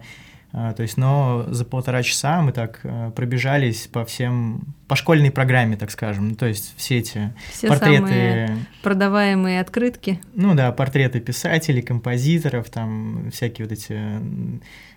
То 0.52 0.84
есть, 0.84 0.96
но 0.96 1.46
за 1.50 1.66
полтора 1.66 2.02
часа 2.02 2.42
мы 2.42 2.54
так 2.54 2.80
э, 2.84 3.12
пробежались 3.14 3.88
по 3.88 4.06
всем, 4.06 4.62
по 4.88 4.96
школьной 4.96 5.30
программе, 5.30 5.76
так 5.76 5.92
скажем. 5.92 6.30
Ну, 6.30 6.36
то 6.36 6.46
есть 6.46 6.74
все 6.78 7.00
эти 7.00 7.34
Все 7.52 7.68
портреты, 7.68 7.98
самые 7.98 8.58
продаваемые 8.82 9.60
открытки, 9.60 10.22
ну 10.34 10.56
да, 10.56 10.72
портреты 10.72 11.20
писателей, 11.20 11.82
композиторов, 11.82 12.70
там 12.70 13.32
всякие 13.34 13.68
вот 13.68 13.74
эти... 13.74 14.00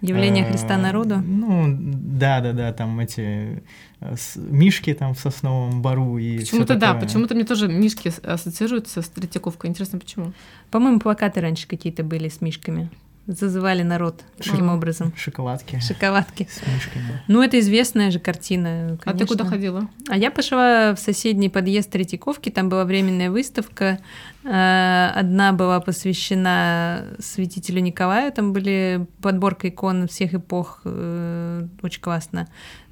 явления 0.01 0.45
э, 0.45 0.51
Христа 0.51 0.77
народу. 0.77 1.17
Ну, 1.17 1.65
да-да-да, 1.69 2.73
там 2.73 3.01
эти 3.01 3.61
э, 4.01 4.15
мишки 4.37 4.95
там 4.95 5.15
в 5.15 5.19
сосновом 5.19 5.83
бару 5.83 6.19
и 6.19 6.39
Почему-то 6.39 6.77
да, 6.77 6.95
почему-то 6.95 7.35
мне 7.35 7.45
тоже 7.45 7.67
мишки 7.67 8.13
ассоциируются 8.23 9.03
с 9.03 9.09
Третьяковкой. 9.09 9.71
Интересно, 9.71 9.99
почему? 9.99 10.33
По-моему, 10.71 11.01
плакаты 11.01 11.41
раньше 11.41 11.67
какие-то 11.67 12.05
были 12.05 12.29
с 12.29 12.41
мишками. 12.41 12.91
Зазывали 13.31 13.83
народ 13.83 14.25
таким 14.39 14.71
А. 14.71 14.75
образом. 14.75 15.13
Шоколадки 15.15 15.79
Шоколадки. 15.81 16.49
с 16.51 16.67
мишками. 16.67 17.23
Ну, 17.29 17.43
это 17.43 17.61
известная 17.61 18.11
же 18.11 18.19
картина. 18.21 18.99
А 19.05 19.13
ты 19.13 19.27
куда 19.27 19.45
конечно. 19.45 19.51
ходила? 19.51 19.89
А 20.09 20.17
я 20.17 20.31
пошла 20.31 20.95
в 20.95 20.99
соседний 20.99 21.51
подъезд 21.51 21.91
Третьяковки, 21.91 22.49
там 22.49 22.71
была 22.71 22.87
временная 22.87 23.31
выставка. 23.31 23.99
Э, 24.45 25.11
Одна 25.15 25.53
была 25.53 25.79
посвящена 25.81 27.05
святителю 27.19 27.81
Николаю, 27.83 28.33
там 28.33 28.55
были 28.55 29.07
подборка 29.21 29.69
икон 29.69 30.09
всех 30.09 30.33
эпох, 30.33 30.81
э, 30.87 31.67
очень 31.83 32.01
классно. 32.01 32.49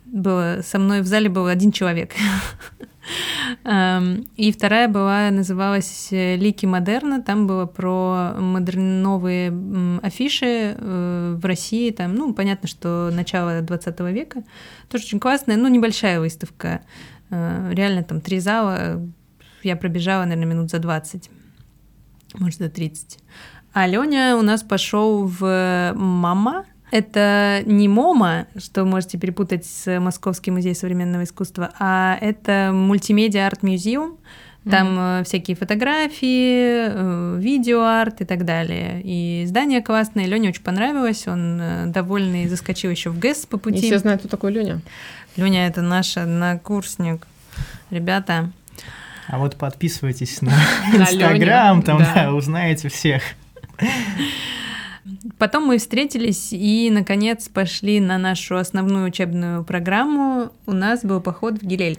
Было, 0.07 0.61
со 0.63 0.79
мной 0.79 1.01
в 1.03 1.07
зале 1.07 1.29
был 1.29 1.47
один 1.47 1.73
человек. 1.73 2.13
Эм, 3.65 4.27
И 4.37 4.51
вторая 4.53 4.89
была, 4.89 5.31
называлась 5.31 6.09
э, 6.11 6.37
«Лики 6.37 6.67
модерна», 6.67 7.23
там 7.23 7.47
было 7.47 7.67
про 7.67 8.35
модерн- 8.39 9.01
новые 9.03 9.49
м, 9.49 10.01
афиши 10.03 10.75
э, 10.77 11.37
в 11.41 11.45
России, 11.45 11.91
там, 11.91 12.15
ну, 12.15 12.35
понятно, 12.35 12.69
что 12.69 13.11
начало 13.13 13.61
20 13.61 14.01
века, 14.13 14.43
тоже 14.89 15.05
очень 15.05 15.21
классная, 15.21 15.57
ну, 15.57 15.69
небольшая 15.69 16.21
выставка, 16.21 16.81
Э, 17.31 17.73
реально 17.73 18.05
там 18.05 18.21
три 18.21 18.39
зала, 18.39 19.03
я 19.65 19.77
пробежала, 19.77 20.25
наверное, 20.25 20.47
минут 20.55 20.71
за 20.71 20.79
20, 20.79 21.29
может, 22.39 22.59
за 22.61 22.69
30. 22.69 23.19
А 23.73 23.87
Леня 23.87 24.37
у 24.37 24.43
нас 24.43 24.63
пошел 24.63 25.27
в 25.27 25.93
МАМА, 25.95 26.65
это 26.97 27.63
не 27.67 27.89
МОМА, 27.89 28.47
что 28.57 28.85
можете 28.85 29.19
перепутать 29.19 29.67
с 29.67 30.01
Московский 30.01 30.51
музей 30.51 30.75
современного 30.75 31.25
искусства, 31.25 31.73
а 31.79 32.17
это 32.21 32.71
Multimedia 32.73 33.47
Art 33.47 33.68
Museum. 33.68 34.17
Там 34.69 34.97
э, 34.99 35.25
всякие 35.25 35.57
фотографии, 35.57 36.89
э, 36.89 37.39
видеоарт 37.39 38.23
и 38.23 38.25
так 38.25 38.45
далее. 38.45 39.01
И 39.05 39.45
здание 39.47 39.81
классное, 39.81 40.27
Лене 40.27 40.49
очень 40.49 40.63
понравилось, 40.63 41.29
он 41.29 41.61
э, 41.61 41.87
довольный 41.87 42.49
заскочил 42.49 42.91
еще 42.91 43.11
в 43.11 43.19
ГЭС 43.21 43.47
по 43.47 43.59
пути. 43.59 43.83
все 43.83 44.01
знают, 44.01 44.23
кто 44.23 44.29
такой 44.29 44.51
Леня. 44.51 44.81
Леня 45.37 45.69
это 45.69 45.83
наш 45.83 46.17
однокурсник. 46.17 47.29
Ребята, 47.91 48.51
А 49.29 49.39
вот 49.39 49.55
подписывайтесь 49.55 50.43
на 50.43 50.53
Инстаграм, 50.93 51.81
там, 51.83 51.99
да, 51.99 52.33
узнаете 52.33 52.89
всех. 52.89 53.23
Потом 55.39 55.67
мы 55.67 55.79
встретились 55.79 56.53
и, 56.53 56.91
наконец, 56.91 57.49
пошли 57.49 58.01
на 58.01 58.19
нашу 58.19 58.57
основную 58.57 59.07
учебную 59.07 59.65
программу. 59.65 60.51
У 60.67 60.73
нас 60.73 61.05
был 61.05 61.21
поход 61.21 61.63
в 61.63 61.67
Гилель. 61.67 61.99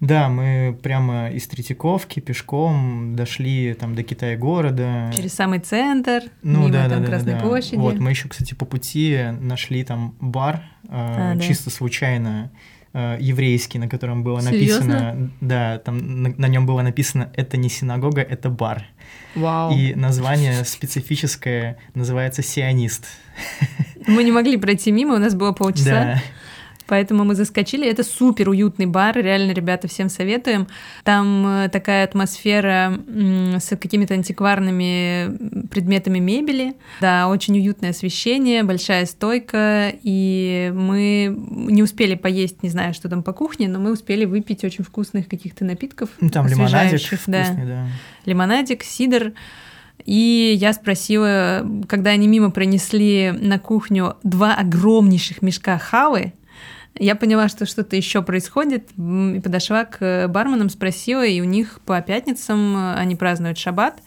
Да, 0.00 0.28
мы 0.28 0.76
прямо 0.82 1.30
из 1.30 1.46
Третьяковки 1.46 2.18
пешком 2.18 3.14
дошли 3.14 3.72
там 3.74 3.94
до 3.94 4.02
Китая-города. 4.02 5.12
Через 5.14 5.32
самый 5.32 5.60
центр, 5.60 6.24
Ну 6.42 6.62
мимо 6.62 6.72
да, 6.72 6.88
да, 6.88 6.94
там 6.96 7.04
да, 7.04 7.08
Красной 7.08 7.34
да. 7.34 7.38
площади. 7.38 7.76
Вот, 7.76 7.98
мы 8.00 8.10
еще, 8.10 8.28
кстати, 8.28 8.54
по 8.54 8.64
пути 8.64 9.16
нашли 9.40 9.84
там 9.84 10.16
бар, 10.20 10.56
э, 10.84 10.88
А, 10.88 11.34
да. 11.36 11.40
чисто 11.40 11.70
случайно 11.70 12.50
э, 12.92 13.18
еврейский, 13.20 13.78
на 13.78 13.88
котором 13.88 14.22
было 14.22 14.40
Серьёзно? 14.40 14.94
написано, 14.94 15.30
да, 15.40 15.78
там 15.78 16.22
на, 16.22 16.46
нем 16.48 16.66
было 16.66 16.82
написано 16.82 17.30
«это 17.34 17.56
не 17.56 17.68
синагога, 17.68 18.20
это 18.22 18.50
бар». 18.50 18.84
Вау. 19.34 19.76
И 19.76 19.94
название 19.94 20.64
специфическое 20.64 21.78
называется 21.94 22.42
«сионист». 22.42 23.06
Мы 24.06 24.24
не 24.24 24.32
могли 24.32 24.56
пройти 24.56 24.90
мимо, 24.90 25.14
у 25.14 25.18
нас 25.18 25.34
было 25.34 25.52
полчаса. 25.52 25.90
Да. 25.90 26.22
Поэтому 26.92 27.24
мы 27.24 27.34
заскочили. 27.34 27.88
Это 27.88 28.02
супер 28.02 28.50
уютный 28.50 28.84
бар, 28.84 29.16
реально, 29.16 29.52
ребята, 29.52 29.88
всем 29.88 30.10
советуем. 30.10 30.66
Там 31.04 31.46
э, 31.46 31.70
такая 31.70 32.04
атмосфера 32.04 33.00
с 33.58 33.74
какими-то 33.78 34.12
антикварными 34.12 35.68
предметами 35.68 36.18
мебели. 36.18 36.74
Да, 37.00 37.28
очень 37.28 37.56
уютное 37.56 37.92
освещение, 37.92 38.62
большая 38.62 39.06
стойка. 39.06 39.90
И 40.02 40.70
мы 40.74 41.34
не 41.34 41.82
успели 41.82 42.14
поесть, 42.14 42.62
не 42.62 42.68
знаю, 42.68 42.92
что 42.92 43.08
там 43.08 43.22
по 43.22 43.32
кухне, 43.32 43.68
но 43.68 43.78
мы 43.78 43.92
успели 43.92 44.26
выпить 44.26 44.62
очень 44.62 44.84
вкусных 44.84 45.28
каких-то 45.28 45.64
напитков. 45.64 46.10
Ну, 46.20 46.28
там 46.28 46.46
лимонадик 46.46 47.00
да. 47.00 47.06
вкусный, 47.06 47.66
да. 47.66 47.86
лимонадик, 48.26 48.82
сидр. 48.82 49.32
И 50.04 50.54
я 50.60 50.74
спросила, 50.74 51.66
когда 51.88 52.10
они 52.10 52.28
мимо 52.28 52.50
пронесли 52.50 53.32
на 53.32 53.58
кухню 53.58 54.16
два 54.22 54.56
огромнейших 54.56 55.40
мешка 55.40 55.78
хавы, 55.78 56.34
я 56.98 57.14
поняла, 57.16 57.48
что 57.48 57.66
что-то 57.66 57.96
еще 57.96 58.22
происходит, 58.22 58.90
и 58.96 59.40
подошла 59.42 59.84
к 59.84 60.28
барменам, 60.28 60.68
спросила, 60.68 61.24
и 61.26 61.40
у 61.40 61.44
них 61.44 61.80
по 61.84 62.00
пятницам 62.00 62.76
э, 62.76 62.94
они 62.94 63.16
празднуют 63.16 63.58
шаббат, 63.58 64.00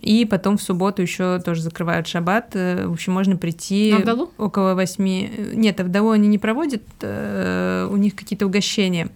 и 0.00 0.24
потом 0.24 0.56
в 0.56 0.62
субботу 0.62 1.02
еще 1.02 1.40
тоже 1.40 1.62
закрывают 1.62 2.06
шаббат. 2.06 2.50
Э, 2.54 2.86
В 2.86 2.92
общем, 2.92 3.12
можно 3.14 3.36
прийти 3.36 3.92
Авдалу? 3.92 4.30
около 4.38 4.74
восьми. 4.74 5.30
Нет, 5.54 5.80
Авдалу 5.80 6.10
они 6.10 6.28
не 6.28 6.38
проводят, 6.38 6.82
э, 7.00 7.88
у 7.90 7.96
них 7.96 8.14
какие-то 8.16 8.46
угощения. 8.46 9.08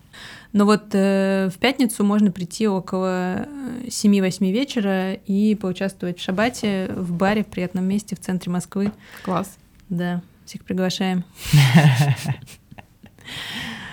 Но 0.52 0.66
вот 0.66 0.84
э, 0.92 1.50
в 1.52 1.58
пятницу 1.58 2.04
можно 2.04 2.30
прийти 2.30 2.68
около 2.68 3.46
э, 3.48 3.86
7-8 3.88 4.52
вечера 4.52 5.14
и 5.14 5.56
поучаствовать 5.56 6.20
в 6.20 6.22
шабате 6.22 6.90
в 6.94 7.12
баре 7.12 7.42
в 7.42 7.48
приятном 7.48 7.84
месте 7.86 8.14
в 8.14 8.20
центре 8.20 8.52
Москвы. 8.52 8.92
Класс. 9.24 9.56
Да, 9.88 10.22
всех 10.46 10.62
приглашаем. 10.64 11.24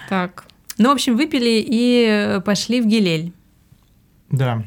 Так, 0.10 0.46
Ну, 0.78 0.90
в 0.90 0.94
общем, 0.94 1.16
выпили 1.16 1.64
и 1.66 2.06
э, 2.10 2.42
пошли 2.42 2.82
в 2.82 2.88
Гилель. 2.88 3.34
Да, 4.30 4.64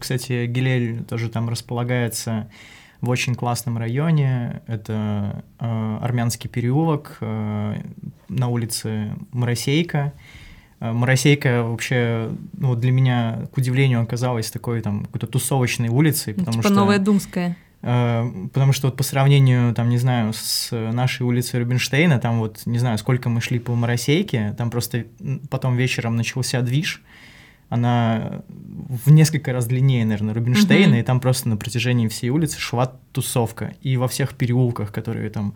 кстати, 0.00 0.46
Гилель 0.46 1.04
тоже 1.04 1.28
там 1.28 1.48
располагается 1.48 2.48
в 3.00 3.08
очень 3.10 3.34
классном 3.34 3.78
районе. 3.78 4.62
Это 4.66 5.44
э, 5.60 5.98
армянский 6.02 6.48
переулок 6.50 7.18
э, 7.20 7.74
на 8.28 8.48
улице 8.48 9.12
Моросейка. 9.32 10.12
Э, 10.80 10.92
Моросейка 10.92 11.62
вообще, 11.62 12.30
ну, 12.54 12.74
для 12.74 12.90
меня, 12.90 13.46
к 13.52 13.56
удивлению, 13.56 14.02
оказалась 14.02 14.50
такой 14.50 14.80
там 14.80 15.04
какой-то 15.04 15.26
тусовочной 15.26 15.88
улицей, 15.88 16.34
Ну, 16.36 16.40
потому 16.40 16.58
типа 16.58 16.68
что... 16.68 16.74
Новая 16.74 16.98
Думская. 16.98 17.56
Э, 17.82 18.24
Потому 18.52 18.72
что 18.72 18.88
вот 18.88 18.96
по 18.96 19.02
сравнению, 19.04 19.74
там, 19.74 19.88
не 19.88 19.98
знаю, 19.98 20.32
с 20.32 20.70
нашей 20.72 21.22
улицей 21.22 21.60
Рубинштейна, 21.60 22.18
там 22.18 22.40
вот, 22.40 22.62
не 22.66 22.78
знаю, 22.78 22.98
сколько 22.98 23.28
мы 23.28 23.40
шли 23.40 23.58
по 23.58 23.74
Моросейке, 23.74 24.54
там 24.58 24.70
просто 24.70 25.04
потом 25.50 25.76
вечером 25.76 26.16
начался 26.16 26.60
движ, 26.62 27.02
она 27.68 28.42
в 28.48 29.10
несколько 29.12 29.52
раз 29.52 29.66
длиннее, 29.66 30.04
наверное, 30.06 30.34
Рубинштейна, 30.34 30.88
Мгм. 30.92 30.96
и 31.00 31.02
там 31.02 31.20
просто 31.20 31.48
на 31.50 31.56
протяжении 31.56 32.08
всей 32.08 32.30
улицы 32.30 32.58
шла 32.58 32.92
тусовка. 33.12 33.74
И 33.82 33.96
во 33.98 34.08
всех 34.08 34.34
переулках, 34.34 34.90
которые 34.90 35.28
там 35.30 35.50
э, 35.50 35.54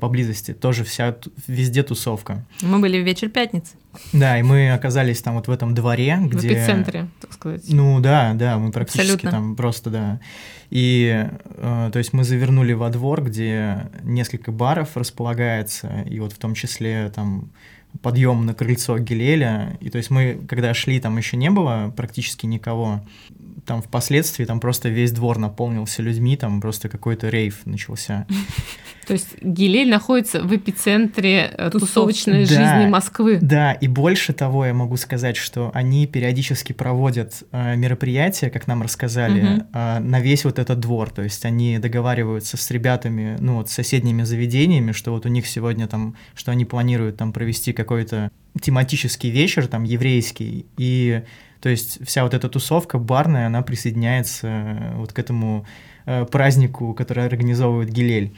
поблизости, 0.00 0.52
тоже 0.52 0.84
вся, 0.84 1.16
везде 1.46 1.82
тусовка. 1.82 2.44
Мы 2.62 2.78
были 2.80 3.00
в 3.00 3.04
вечер 3.04 3.28
пятницы. 3.28 3.72
Да, 4.12 4.38
и 4.38 4.42
мы 4.42 4.72
оказались 4.72 5.20
там 5.20 5.34
вот 5.34 5.48
в 5.48 5.50
этом 5.50 5.74
дворе, 5.74 6.16
В 6.16 6.28
где... 6.28 6.48
эпицентре, 6.48 7.08
так 7.20 7.32
сказать. 7.32 7.62
Ну 7.68 8.00
да, 8.00 8.34
да, 8.34 8.58
мы 8.58 8.70
практически 8.70 9.02
Абсолютно. 9.02 9.30
там 9.30 9.56
просто, 9.56 9.90
да. 9.90 10.20
И, 10.70 11.26
э, 11.56 11.90
то 11.92 11.98
есть 11.98 12.12
мы 12.12 12.24
завернули 12.24 12.72
во 12.72 12.90
двор, 12.90 13.24
где 13.24 13.90
несколько 14.02 14.52
баров 14.52 14.96
располагается, 14.96 16.04
и 16.08 16.20
вот 16.20 16.32
в 16.32 16.38
том 16.38 16.54
числе 16.54 17.10
там 17.14 17.50
подъем 18.02 18.46
на 18.46 18.54
крыльцо 18.54 18.98
Гелеля. 18.98 19.76
И 19.80 19.90
то 19.90 19.98
есть 19.98 20.10
мы, 20.10 20.40
когда 20.48 20.74
шли, 20.74 21.00
там 21.00 21.16
еще 21.16 21.36
не 21.36 21.50
было 21.50 21.92
практически 21.96 22.46
никого. 22.46 23.00
Там 23.70 23.82
впоследствии 23.82 24.44
там 24.44 24.58
просто 24.58 24.88
весь 24.88 25.12
двор 25.12 25.38
наполнился 25.38 26.02
людьми, 26.02 26.36
там 26.36 26.60
просто 26.60 26.88
какой-то 26.88 27.28
рейв 27.28 27.60
начался. 27.66 28.26
То 29.06 29.12
есть 29.12 29.40
Гилель 29.40 29.88
находится 29.88 30.42
в 30.42 30.52
эпицентре 30.52 31.54
э, 31.56 31.70
тусовочной 31.70 32.46
жизни 32.46 32.88
Москвы. 32.88 33.38
Да, 33.40 33.72
и 33.74 33.86
больше 33.86 34.32
того, 34.32 34.66
я 34.66 34.74
могу 34.74 34.96
сказать, 34.96 35.36
что 35.36 35.70
они 35.72 36.08
периодически 36.08 36.72
проводят 36.72 37.44
э, 37.52 37.76
мероприятия, 37.76 38.50
как 38.50 38.66
нам 38.66 38.82
рассказали, 38.82 39.64
э, 39.72 39.98
на 40.00 40.18
весь 40.18 40.44
вот 40.44 40.58
этот 40.58 40.80
двор. 40.80 41.10
То 41.10 41.22
есть 41.22 41.44
они 41.44 41.78
договариваются 41.78 42.56
с 42.56 42.72
ребятами, 42.72 43.36
ну 43.38 43.58
вот 43.58 43.70
с 43.70 43.72
соседними 43.72 44.24
заведениями, 44.24 44.90
что 44.90 45.12
вот 45.12 45.26
у 45.26 45.28
них 45.28 45.46
сегодня 45.46 45.86
там, 45.86 46.16
что 46.34 46.50
они 46.50 46.64
планируют 46.64 47.18
там 47.18 47.32
провести 47.32 47.72
какой-то 47.72 48.32
тематический 48.60 49.30
вечер, 49.30 49.68
там 49.68 49.84
еврейский, 49.84 50.66
и 50.76 51.22
то 51.60 51.68
есть 51.68 52.04
вся 52.06 52.22
вот 52.24 52.34
эта 52.34 52.48
тусовка 52.48 52.98
барная, 52.98 53.46
она 53.46 53.62
присоединяется 53.62 54.46
э, 54.48 54.92
вот 54.96 55.12
к 55.12 55.18
этому 55.18 55.66
э, 56.06 56.24
празднику, 56.24 56.94
который 56.94 57.24
организовывает 57.26 57.90
Гилель. 57.90 58.32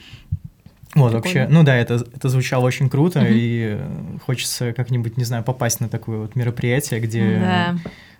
Вот, 0.95 1.11
Прикольно. 1.11 1.17
вообще, 1.17 1.47
ну 1.49 1.63
да, 1.63 1.75
это, 1.75 1.95
это 2.15 2.29
звучало 2.29 2.65
очень 2.65 2.87
круто, 2.89 3.19
Мгм. 3.21 3.29
и 3.31 3.77
э, 3.79 4.17
хочется 4.25 4.73
как-нибудь, 4.73 5.17
не 5.17 5.23
знаю, 5.23 5.43
попасть 5.43 5.79
на 5.79 5.89
такое 5.89 6.19
вот 6.19 6.35
мероприятие, 6.35 6.99
где 6.99 7.39
Да. 7.39 7.75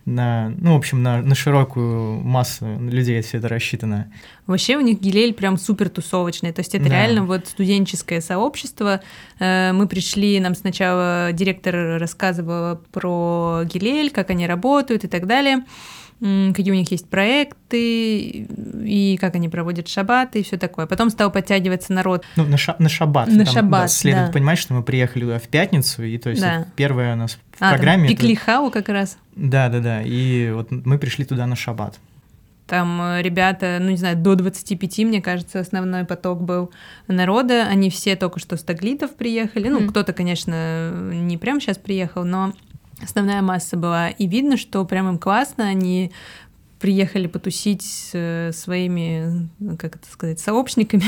На, 0.06 0.50
ну, 0.60 0.74
в 0.74 0.78
общем, 0.78 1.02
на, 1.02 1.22
на 1.22 1.34
широкую 1.36 2.20
массу 2.22 2.66
людей 2.80 3.22
все 3.22 3.38
это 3.38 3.48
рассчитано. 3.48 4.12
Вообще 4.48 4.76
у 4.76 4.82
них 4.82 5.00
Гилель 5.00 5.34
прям 5.34 5.58
супер 5.58 5.90
тусовочный, 5.90 6.52
то 6.52 6.60
есть 6.60 6.76
это 6.76 6.84
Да. 6.86 6.90
реально 6.90 7.24
вот 7.26 7.48
студенческое 7.48 8.20
сообщество. 8.22 9.02
Э, 9.40 9.72
Мы 9.72 9.88
пришли, 9.88 10.40
нам 10.40 10.56
сначала 10.56 11.32
директор 11.32 12.00
рассказывала 12.00 12.82
про 12.92 13.62
Гилель, 13.66 14.12
как 14.12 14.30
они 14.30 14.46
работают 14.46 15.04
и 15.06 15.08
так 15.08 15.26
далее, 15.26 15.64
какие 16.56 16.72
у 16.72 16.76
них 16.76 16.90
есть 16.92 17.10
проекты 17.10 18.48
и 18.86 19.18
как 19.20 19.36
они 19.36 19.50
проводят 19.50 19.88
шаббаты 19.88 20.40
и 20.40 20.44
все 20.44 20.58
такое. 20.58 20.86
Потом 20.86 21.10
стал 21.10 21.32
подтягиваться 21.32 21.92
народ. 21.94 22.24
Ну, 22.36 22.46
на, 22.46 22.58
ша- 22.58 22.76
на 22.80 22.90
шаббат. 22.90 23.28
На 23.30 23.46
Там, 23.46 23.54
шаббат, 23.54 23.82
да, 23.84 23.88
следует 23.90 24.28
да. 24.28 24.32
понимать, 24.32 24.58
что 24.58 24.74
мы 24.74 24.84
приехали 24.84 25.24
туда 25.24 25.40
в 25.40 25.48
пятницу, 25.50 26.04
и 26.04 26.18
то 26.18 26.30
есть 26.30 26.42
Да. 26.42 26.60
вот 26.60 26.68
первое 26.76 27.14
у 27.14 27.18
нас 27.18 27.34
в 27.34 27.38
А, 27.60 27.70
там 27.70 27.70
программе... 27.76 28.06
это- 28.06 28.14
пекли 28.16 28.36
хау 28.36 28.72
как 28.72 28.90
раз. 28.90 29.18
Да, 29.36 29.68
да, 29.70 29.80
да, 29.80 30.02
и 30.02 30.52
вот 30.52 30.72
мы 30.72 30.98
пришли 30.98 31.26
туда 31.26 31.46
на 31.46 31.56
шаббат. 31.56 32.00
Там 32.68 33.02
э, 33.02 33.22
ребята, 33.22 33.78
ну 33.82 33.90
не 33.90 33.98
знаю, 33.98 34.16
до 34.16 34.36
25, 34.36 35.00
мне 35.00 35.22
кажется, 35.22 35.60
основной 35.60 36.06
поток 36.06 36.42
был 36.42 36.72
народа. 37.10 37.64
Они 37.70 37.90
все 37.90 38.16
только 38.16 38.40
что 38.40 38.56
с 38.56 38.64
Таглитов 38.64 39.16
приехали. 39.16 39.68
Ну, 39.68 39.82
Мгм. 39.82 39.90
кто-то, 39.90 40.14
конечно, 40.14 40.92
не 41.12 41.38
прямо 41.38 41.60
сейчас 41.60 41.78
приехал, 41.78 42.24
но 42.24 42.54
основная 43.04 43.42
масса 43.42 43.78
была. 43.78 44.10
И 44.10 44.28
видно, 44.28 44.58
что 44.58 44.84
прям 44.86 45.10
им 45.10 45.18
классно. 45.18 45.68
Они 45.68 46.12
приехали 46.84 47.28
потусить 47.28 47.82
с 47.82 48.10
э, 48.12 48.52
своими, 48.54 49.48
ну, 49.60 49.78
как 49.78 49.96
это 49.96 50.06
сказать, 50.12 50.42
сообщниками. 50.42 51.06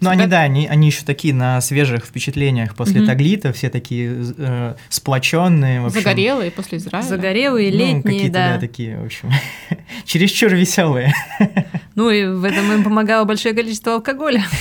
Ну, 0.00 0.10
они, 0.10 0.26
да, 0.26 0.42
они, 0.42 0.68
они 0.68 0.86
еще 0.86 1.04
такие 1.04 1.34
на 1.34 1.60
свежих 1.60 2.04
впечатлениях 2.04 2.76
после 2.76 3.00
Мгм. 3.00 3.08
Таглита, 3.08 3.52
все 3.52 3.68
такие 3.68 4.32
э, 4.38 4.74
сплоченные. 4.88 5.80
Общем, 5.80 6.00
Загорелые 6.00 6.52
после 6.52 6.78
Израиля. 6.78 7.04
Загорелые, 7.04 7.72
ну, 7.72 7.78
летние, 7.78 8.02
какие-то, 8.02 8.32
да. 8.32 8.58
такие, 8.60 8.96
в 8.98 9.06
общем, 9.06 9.32
чересчур 10.04 10.54
веселые. 10.54 11.12
Ну 11.96 12.08
и 12.08 12.26
в 12.26 12.44
этом 12.44 12.70
им 12.72 12.84
помогало 12.84 13.24
большое 13.24 13.54
количество 13.54 13.94
алкоголя. 13.94 14.44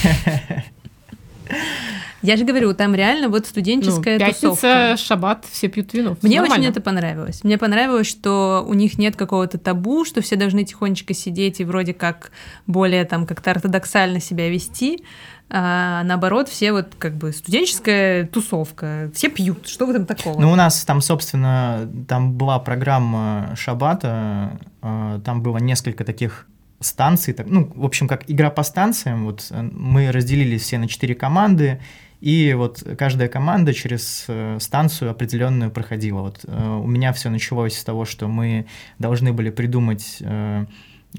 Я 2.21 2.37
же 2.37 2.45
говорю, 2.45 2.73
там 2.73 2.95
реально 2.95 3.29
вот 3.29 3.41
Ну, 3.41 3.47
студенческая 3.47 4.19
пятница, 4.19 4.41
тусовка. 4.41 4.97
шаббат, 4.97 5.45
все 5.49 5.67
пьют 5.67 5.93
вино. 5.93 6.17
Мне 6.21 6.41
нормально. 6.41 6.63
очень 6.63 6.71
это 6.71 6.81
понравилось. 6.81 7.43
Мне 7.43 7.57
понравилось, 7.57 8.07
что 8.07 8.65
у 8.67 8.73
них 8.73 8.97
нет 8.97 9.15
какого-то 9.15 9.57
табу, 9.57 10.05
что 10.05 10.21
все 10.21 10.35
должны 10.35 10.63
тихонечко 10.63 11.13
сидеть 11.13 11.59
и 11.59 11.65
вроде 11.65 11.93
как 11.93 12.31
более 12.67 13.05
там 13.05 13.25
как-то 13.25 13.51
ортодоксально 13.51 14.19
себя 14.19 14.49
вести. 14.49 15.03
А 15.51 16.03
наоборот, 16.03 16.47
все 16.47 16.71
вот 16.71 16.89
как 16.99 17.15
бы 17.15 17.31
студенческая 17.31 18.27
тусовка. 18.27 19.09
Все 19.15 19.29
пьют. 19.29 19.67
Что 19.67 19.87
в 19.87 19.89
этом 19.89 20.05
такого? 20.05 20.39
Ну, 20.39 20.51
у 20.51 20.55
нас 20.55 20.83
там, 20.85 21.01
собственно, 21.01 21.89
там 22.07 22.33
была 22.33 22.59
программа 22.59 23.53
Шабата, 23.55 24.59
э, 24.83 25.19
там 25.25 25.41
было 25.41 25.57
несколько 25.57 26.03
таких 26.03 26.45
станций, 26.81 27.33
так, 27.33 27.47
ну, 27.47 27.71
в 27.75 27.83
общем, 27.83 28.07
как 28.07 28.29
игра 28.29 28.49
по 28.51 28.63
станциям, 28.63 29.25
вот 29.25 29.47
э, 29.49 29.69
мы 29.71 30.11
разделились 30.11 30.61
все 30.61 30.77
на 30.77 30.87
четыре 30.87 31.15
команды, 31.15 31.81
и 32.21 32.53
вот 32.53 32.83
каждая 32.97 33.29
команда 33.29 33.73
через 33.73 34.25
э, 34.27 34.57
станцию 34.59 35.11
определенную 35.11 35.71
проходила. 35.71 36.21
Вот 36.21 36.41
э, 36.45 36.79
у 36.83 36.85
меня 36.85 37.13
все 37.13 37.29
началось 37.29 37.77
с 37.77 37.83
того, 37.83 38.03
что 38.05 38.27
мы 38.27 38.65
должны 38.97 39.31
были 39.31 39.49
придумать 39.51 40.17
э, 40.19 40.65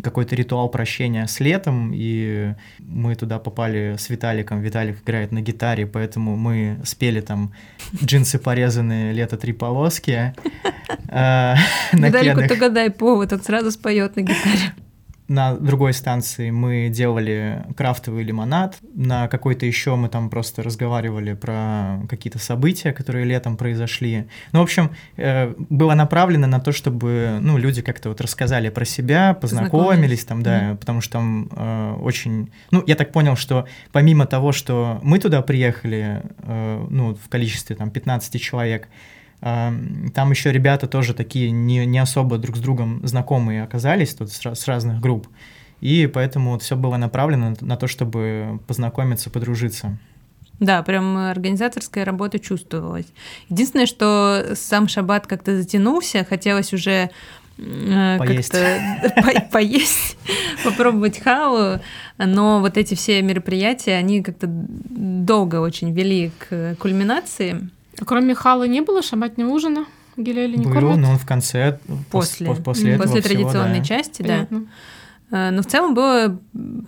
какой-то 0.03 0.37
ритуал 0.37 0.69
прощения 0.69 1.27
с 1.27 1.41
летом, 1.41 1.93
и 1.95 2.55
мы 2.79 3.15
туда 3.15 3.39
попали 3.39 3.97
с 3.99 4.11
Виталиком. 4.11 4.61
Виталик 4.61 5.03
играет 5.03 5.33
на 5.33 5.41
гитаре, 5.41 5.87
поэтому 5.87 6.37
мы 6.37 6.79
спели 6.85 7.23
там 7.23 7.53
джинсы 8.05 8.39
порезанные, 8.39 9.13
лето 9.13 9.39
три 9.39 9.55
полоски. 9.55 10.35
на 11.09 11.57
Виталику 11.93 12.47
только 12.47 12.69
дай 12.69 12.91
повод, 12.91 13.33
он 13.33 13.41
сразу 13.41 13.71
споет 13.71 14.17
на 14.17 14.21
гитаре. 14.21 14.75
На 15.31 15.55
другой 15.55 15.93
станции 15.93 16.51
мы 16.51 16.89
делали 16.89 17.65
крафтовый 17.77 18.25
лимонад. 18.25 18.79
На 18.83 19.29
какой-то 19.29 19.65
еще 19.65 19.95
мы 19.95 20.09
там 20.09 20.29
просто 20.29 20.65
разговаривали 20.65 21.35
про 21.35 22.01
какие-то 22.09 22.41
события, 22.41 22.93
которые 22.93 23.25
летом 23.25 23.57
произошли. 23.57 24.27
Ну, 24.51 24.59
в 24.59 24.63
общем, 24.65 24.91
э, 25.17 25.55
было 25.57 25.95
направлено 25.95 26.49
на 26.49 26.59
то, 26.59 26.73
чтобы 26.73 27.39
ну, 27.41 27.59
люди 27.59 27.81
как-то 27.81 28.09
вот 28.09 28.21
рассказали 28.21 28.71
про 28.71 28.85
себя, 28.85 29.35
познакомились 29.35 30.25
там, 30.25 30.43
да, 30.43 30.77
потому 30.81 31.01
что 31.01 31.13
там 31.13 31.49
э, 31.53 31.95
очень... 32.01 32.51
Ну, 32.73 32.83
я 32.89 32.97
так 32.97 33.13
понял, 33.13 33.37
что 33.37 33.69
помимо 33.93 34.27
того, 34.27 34.51
что 34.51 34.99
мы 35.05 35.21
туда 35.21 35.43
приехали, 35.43 36.23
э, 36.39 36.87
ну, 36.91 37.15
в 37.15 37.29
количестве 37.29 37.77
там 37.77 37.93
15 37.93 38.43
человек, 38.43 38.89
Там 39.41 40.31
еще 40.31 40.53
ребята 40.53 40.87
тоже 40.87 41.15
такие 41.15 41.51
не, 41.51 41.87
не 41.87 41.99
особо 41.99 42.37
друг 42.37 42.57
с 42.57 42.61
другом 42.61 43.01
знакомые 43.07 43.63
оказались 43.63 44.15
тут 44.15 44.31
с, 44.31 44.45
с 44.45 44.69
разных 44.69 45.01
групп. 45.01 45.29
И 45.81 46.07
поэтому 46.07 46.59
все 46.59 46.77
было 46.77 46.99
направлено 46.99 47.57
на 47.61 47.77
то, 47.77 47.87
чтобы 47.87 48.61
познакомиться, 48.67 49.31
подружиться. 49.31 49.99
Да, 50.59 50.83
прям 50.83 51.17
организаторская 51.17 52.05
работа 52.05 52.39
чувствовалась. 52.39 53.07
Единственное, 53.49 53.87
что 53.87 54.53
сам 54.55 54.89
шаббат 54.89 55.27
как-то 55.27 55.57
затянулся, 55.57 56.27
хотелось 56.29 56.75
уже 56.75 57.09
э, 57.57 58.19
Поесть. 58.19 58.51
как-то 58.51 59.23
по- 59.23 59.41
поесть, 59.53 60.19
попробовать 60.65 61.19
хаву, 61.19 61.81
но 62.19 62.61
вот 62.61 62.77
эти 62.77 62.95
все 62.95 63.23
мероприятия, 63.23 63.95
они 63.95 64.23
как-то 64.23 64.47
долго 64.49 65.61
очень 65.61 65.95
вели 65.95 66.31
к 66.39 66.77
кульминации. 66.79 67.71
А 68.01 68.05
Кроме 68.05 68.35
хала 68.35 68.65
не 68.65 68.81
было 68.81 69.03
шабатного 69.03 69.51
ужина? 69.51 69.85
Гилеля 70.17 70.57
не 70.57 70.65
Был, 70.65 70.73
кормят? 70.73 70.97
но 70.99 71.11
он 71.11 71.19
в 71.19 71.27
конце, 71.27 71.79
После, 72.11 72.47
пос- 72.47 72.63
после, 72.63 72.63
после 72.63 72.93
этого 72.95 73.07
всего, 73.21 73.23
традиционной 73.23 73.79
да. 73.79 73.85
части, 73.85 74.23
да. 74.23 74.29
Понятно. 74.29 74.57
Э, 74.57 74.67
Но 75.31 75.63
в 75.63 75.67
целом 75.67 75.95
было 75.95 76.39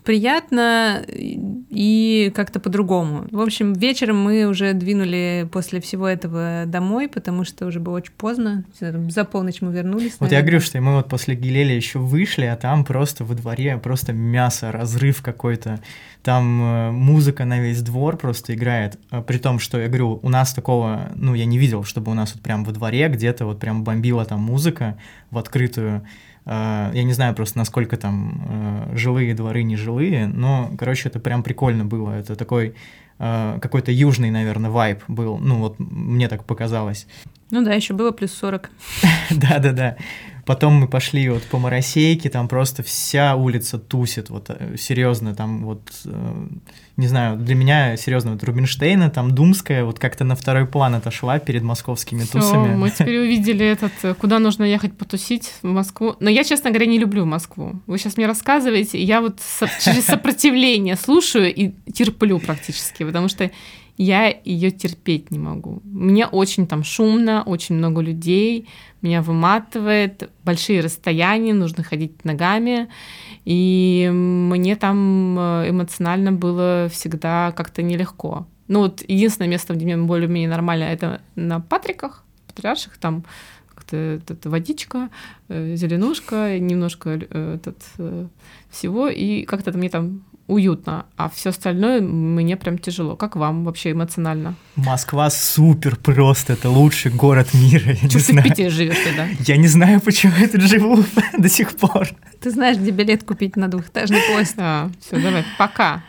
приятно 0.04 1.02
и- 1.08 2.32
как-то 2.34 2.60
по-другому. 2.60 3.26
В 3.30 3.40
общем, 3.40 3.72
вечером 3.72 4.20
мы 4.22 4.44
уже 4.46 4.72
двинули 4.72 5.48
после 5.52 5.80
всего 5.80 6.06
этого 6.06 6.64
домой, 6.66 7.08
потому 7.08 7.44
что 7.44 7.66
уже 7.66 7.80
было 7.80 7.96
очень 7.96 8.12
поздно. 8.12 8.64
За 8.80 9.24
полночь 9.24 9.60
мы 9.60 9.72
вернулись. 9.72 10.16
Вот 10.18 10.30
я 10.30 10.38
наверное. 10.38 10.42
говорю, 10.42 10.60
что 10.60 10.80
мы 10.80 10.94
вот 10.96 11.08
после 11.08 11.34
Гилеля 11.34 11.74
еще 11.74 11.98
вышли, 11.98 12.44
а 12.44 12.56
там 12.56 12.84
просто 12.84 13.24
во 13.24 13.34
дворе 13.34 13.78
просто 13.78 14.12
мясо, 14.12 14.72
разрыв 14.72 15.22
какой-то. 15.22 15.80
Там 16.22 16.62
э, 16.62 16.90
музыка 16.92 17.44
на 17.44 17.60
весь 17.60 17.82
двор 17.82 18.16
просто 18.16 18.54
играет. 18.54 18.98
А 19.10 19.22
При 19.22 19.38
том, 19.38 19.58
что 19.58 19.80
я 19.80 19.88
говорю, 19.88 20.20
у 20.22 20.28
нас 20.28 20.52
такого, 20.54 21.10
ну, 21.16 21.34
я 21.34 21.44
не 21.46 21.58
видел, 21.58 21.84
чтобы 21.84 22.12
у 22.12 22.14
нас 22.14 22.32
вот 22.34 22.42
прям 22.42 22.64
во 22.64 22.72
дворе 22.72 23.08
где-то 23.08 23.44
вот 23.46 23.58
прям 23.58 23.82
бомбила 23.82 24.24
там 24.24 24.40
музыка 24.40 24.96
в 25.30 25.38
открытую. 25.38 26.06
Э, 26.44 26.90
Я 26.94 27.04
не 27.04 27.12
знаю 27.12 27.34
просто, 27.34 27.58
насколько 27.58 27.96
там 27.96 28.42
э, 28.92 28.96
жилые 28.96 29.34
дворы, 29.34 29.62
не 29.62 29.76
жилые, 29.76 30.26
но, 30.26 30.70
короче, 30.78 31.08
это 31.08 31.20
прям 31.20 31.42
прикольно 31.42 31.84
было. 31.84 32.10
Это 32.12 32.36
такой 32.36 32.74
э, 33.18 33.58
какой-то 33.60 33.92
южный, 33.92 34.30
наверное, 34.30 34.70
вайб 34.70 35.02
был. 35.08 35.38
Ну, 35.38 35.58
вот 35.58 35.78
мне 35.78 36.28
так 36.28 36.44
показалось. 36.44 37.06
Ну 37.50 37.62
да, 37.62 37.74
еще 37.74 37.94
было 37.94 38.10
плюс 38.12 38.32
40. 38.32 38.70
Да-да-да. 39.30 39.96
Потом 40.44 40.74
мы 40.74 40.88
пошли 40.88 41.28
вот 41.28 41.44
по 41.44 41.58
Моросейке, 41.58 42.28
там 42.28 42.48
просто 42.48 42.82
вся 42.82 43.36
улица 43.36 43.78
тусит, 43.78 44.28
вот 44.28 44.46
э, 44.48 44.76
серьезно, 44.76 45.34
там 45.34 45.64
вот, 45.64 45.82
э, 46.04 46.46
не 46.96 47.06
знаю, 47.06 47.36
для 47.36 47.54
меня 47.54 47.96
серьезно, 47.96 48.32
вот 48.32 48.42
Рубинштейна, 48.42 49.10
там 49.10 49.32
Думская, 49.32 49.84
вот 49.84 50.00
как-то 50.00 50.24
на 50.24 50.34
второй 50.34 50.66
план 50.66 50.96
отошла 50.96 51.38
перед 51.38 51.62
московскими 51.62 52.24
Всё, 52.24 52.40
тусами. 52.40 52.74
мы 52.74 52.90
теперь 52.98 53.18
увидели 53.18 53.64
этот, 53.64 53.92
э, 54.02 54.14
куда 54.14 54.40
нужно 54.40 54.64
ехать 54.64 54.96
потусить 54.98 55.52
в 55.62 55.66
Москву. 55.68 56.16
Но 56.18 56.28
я, 56.28 56.42
честно 56.42 56.70
говоря, 56.70 56.86
не 56.86 56.98
люблю 56.98 57.24
Москву. 57.24 57.80
Вы 57.86 57.98
сейчас 57.98 58.16
мне 58.16 58.26
рассказываете, 58.26 58.98
и 58.98 59.04
я 59.04 59.20
вот 59.20 59.38
через 59.80 60.06
сопротивление 60.06 60.96
слушаю 60.96 61.54
и 61.54 61.70
терплю 61.92 62.40
практически, 62.40 63.04
потому 63.04 63.28
что 63.28 63.50
я 63.96 64.34
ее 64.44 64.70
терпеть 64.70 65.30
не 65.30 65.38
могу. 65.38 65.80
Мне 65.84 66.26
очень 66.26 66.66
там 66.66 66.82
шумно, 66.82 67.42
очень 67.44 67.76
много 67.76 68.00
людей, 68.00 68.66
меня 69.02 69.22
выматывает, 69.22 70.30
большие 70.44 70.80
расстояния, 70.80 71.54
нужно 71.54 71.82
ходить 71.82 72.24
ногами, 72.24 72.88
и 73.44 74.08
мне 74.12 74.76
там 74.76 75.36
э, 75.38 75.70
эмоционально 75.70 76.32
было 76.32 76.88
всегда 76.90 77.52
как-то 77.52 77.82
нелегко. 77.82 78.46
Ну 78.68 78.80
вот 78.80 79.02
единственное 79.06 79.48
место, 79.48 79.74
где 79.74 79.84
мне 79.84 79.96
более-менее 79.96 80.48
нормально, 80.48 80.84
это 80.84 81.20
на 81.34 81.60
Патриках, 81.60 82.24
Патриарших, 82.46 82.96
там 82.98 83.24
этот, 83.90 84.46
водичка, 84.46 85.10
э, 85.48 85.74
зеленушка, 85.74 86.58
немножко 86.58 87.10
э, 87.10 87.56
этот, 87.56 87.82
всего, 88.70 89.08
и 89.08 89.44
как-то 89.44 89.76
мне 89.76 89.90
там 89.90 90.24
уютно, 90.46 91.06
а 91.16 91.28
все 91.28 91.50
остальное 91.50 92.00
мне 92.00 92.56
прям 92.56 92.78
тяжело. 92.78 93.16
Как 93.16 93.36
вам 93.36 93.64
вообще 93.64 93.92
эмоционально? 93.92 94.54
Москва 94.76 95.30
супер 95.30 95.96
просто, 95.96 96.54
это 96.54 96.68
лучший 96.70 97.10
город 97.12 97.54
мира, 97.54 97.92
я 98.02 98.08
Чё 98.08 98.18
ты 98.18 98.32
в. 98.32 98.42
Питере 98.42 98.70
живешь 98.70 98.98
тогда? 99.04 99.26
Я 99.46 99.56
не 99.56 99.68
знаю, 99.68 100.00
почему 100.00 100.34
я 100.38 100.48
тут 100.48 100.62
живу 100.62 101.04
до 101.38 101.48
сих 101.48 101.76
пор. 101.76 102.08
Ты 102.40 102.50
знаешь, 102.50 102.76
где 102.76 102.90
билет 102.90 103.22
купить 103.24 103.56
на 103.56 103.68
двухэтажный 103.68 104.20
поезд? 104.32 104.56
Да, 104.56 104.90
все, 105.00 105.20
давай, 105.20 105.44
пока. 105.58 106.02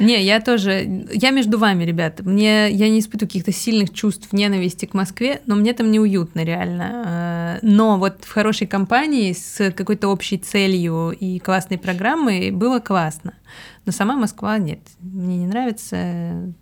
Не, 0.00 0.22
я 0.24 0.40
тоже, 0.40 1.04
я 1.12 1.30
между 1.30 1.58
вами, 1.58 1.84
ребят. 1.84 2.20
Мне, 2.22 2.70
я 2.70 2.88
не 2.88 2.98
испытываю 2.98 3.28
каких-то 3.28 3.52
сильных 3.52 3.92
чувств 3.92 4.32
ненависти 4.32 4.86
к 4.86 4.94
Москве, 4.94 5.42
но 5.46 5.54
мне 5.54 5.74
там 5.74 5.90
неуютно 5.90 6.44
реально. 6.44 7.02
Э, 7.06 7.58
Но 7.62 7.98
вот 7.98 8.24
в 8.24 8.32
хорошей 8.32 8.66
компании 8.66 9.32
с 9.32 9.70
какой-то 9.72 10.08
общей 10.08 10.38
целью 10.38 11.10
и 11.10 11.38
классной 11.38 11.76
программой 11.76 12.50
было 12.50 12.78
классно. 12.80 13.34
Но 13.86 13.92
сама 13.92 14.16
Москва 14.16 14.58
нет, 14.58 14.80
мне 15.00 15.38
не 15.38 15.46
нравится. 15.46 16.52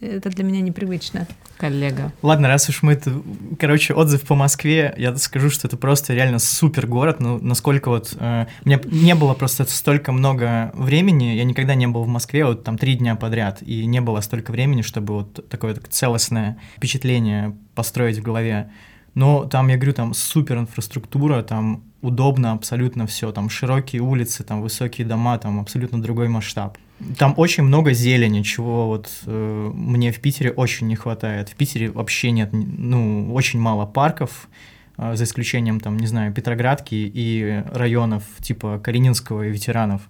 Это 0.00 0.30
для 0.30 0.44
меня 0.44 0.60
непривычно. 0.60 1.26
Коллега. 1.56 2.12
Ладно, 2.22 2.48
раз 2.48 2.68
уж 2.68 2.82
мы 2.82 2.92
это... 2.92 3.12
Короче, 3.58 3.94
отзыв 3.94 4.22
по 4.22 4.34
Москве, 4.34 4.94
я 4.96 5.14
скажу, 5.16 5.50
что 5.50 5.68
это 5.68 5.76
просто 5.76 6.14
реально 6.14 6.38
супер 6.38 6.86
город. 6.86 7.20
Ну, 7.20 7.38
насколько 7.40 7.90
вот... 7.90 8.16
э, 8.18 8.46
у 8.64 8.68
меня 8.68 8.80
не 8.84 9.14
было 9.14 9.34
просто 9.34 9.64
столько 9.64 10.12
много 10.12 10.70
времени, 10.74 11.36
я 11.36 11.44
никогда 11.44 11.74
не 11.74 11.86
был 11.86 12.04
в 12.04 12.08
Москве 12.08 12.44
вот 12.44 12.64
там 12.64 12.78
три 12.78 12.94
дня 12.94 13.14
подряд, 13.16 13.60
и 13.62 13.86
не 13.86 14.00
было 14.00 14.20
столько 14.20 14.52
времени, 14.52 14.82
чтобы 14.82 15.14
вот 15.14 15.48
такое 15.48 15.74
так 15.74 15.88
целостное 15.88 16.58
впечатление 16.76 17.56
построить 17.74 18.18
в 18.18 18.22
голове. 18.22 18.70
Но 19.14 19.44
там, 19.44 19.68
я 19.68 19.76
говорю, 19.76 19.94
там 19.94 20.14
супер 20.14 20.58
инфраструктура, 20.58 21.42
там 21.42 21.82
удобно 22.02 22.52
абсолютно 22.52 23.06
все, 23.06 23.32
там 23.32 23.50
широкие 23.50 24.02
улицы, 24.02 24.44
там 24.44 24.62
высокие 24.62 25.06
дома, 25.06 25.38
там 25.38 25.60
абсолютно 25.60 26.00
другой 26.00 26.28
масштаб. 26.28 26.78
Там 27.16 27.34
очень 27.36 27.62
много 27.62 27.92
зелени, 27.92 28.42
чего 28.42 28.88
вот 28.88 29.08
э, 29.26 29.70
мне 29.74 30.10
в 30.10 30.20
Питере 30.20 30.50
очень 30.50 30.88
не 30.88 30.96
хватает. 30.96 31.48
В 31.48 31.54
Питере 31.54 31.90
вообще 31.90 32.32
нет, 32.32 32.50
ну, 32.52 33.32
очень 33.34 33.60
мало 33.60 33.86
парков, 33.86 34.48
э, 34.96 35.14
за 35.14 35.24
исключением, 35.24 35.80
там, 35.80 35.96
не 35.96 36.06
знаю, 36.06 36.32
Петроградки 36.32 36.94
и 36.94 37.62
районов 37.72 38.24
типа 38.40 38.80
Калининского 38.82 39.44
и 39.44 39.50
ветеранов. 39.50 40.02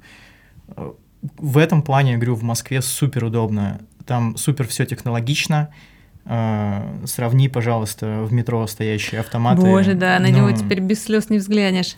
Э, 0.68 0.92
В 1.38 1.58
этом 1.58 1.82
плане, 1.82 2.12
я 2.12 2.16
говорю, 2.16 2.36
в 2.36 2.42
Москве 2.42 2.80
супер 2.80 3.24
удобно. 3.24 3.80
Там 4.06 4.36
супер 4.36 4.66
все 4.66 4.86
технологично. 4.86 5.68
Э, 6.28 6.82
Сравни, 7.06 7.48
пожалуйста, 7.48 8.22
в 8.22 8.32
метро 8.32 8.66
стоящие 8.66 9.20
автоматы. 9.20 9.62
Боже, 9.62 9.94
да, 9.94 10.18
на 10.18 10.28
него 10.28 10.48
Ну, 10.50 10.56
теперь 10.56 10.80
без 10.80 11.02
слез 11.02 11.30
не 11.30 11.38
взглянешь. 11.38 11.96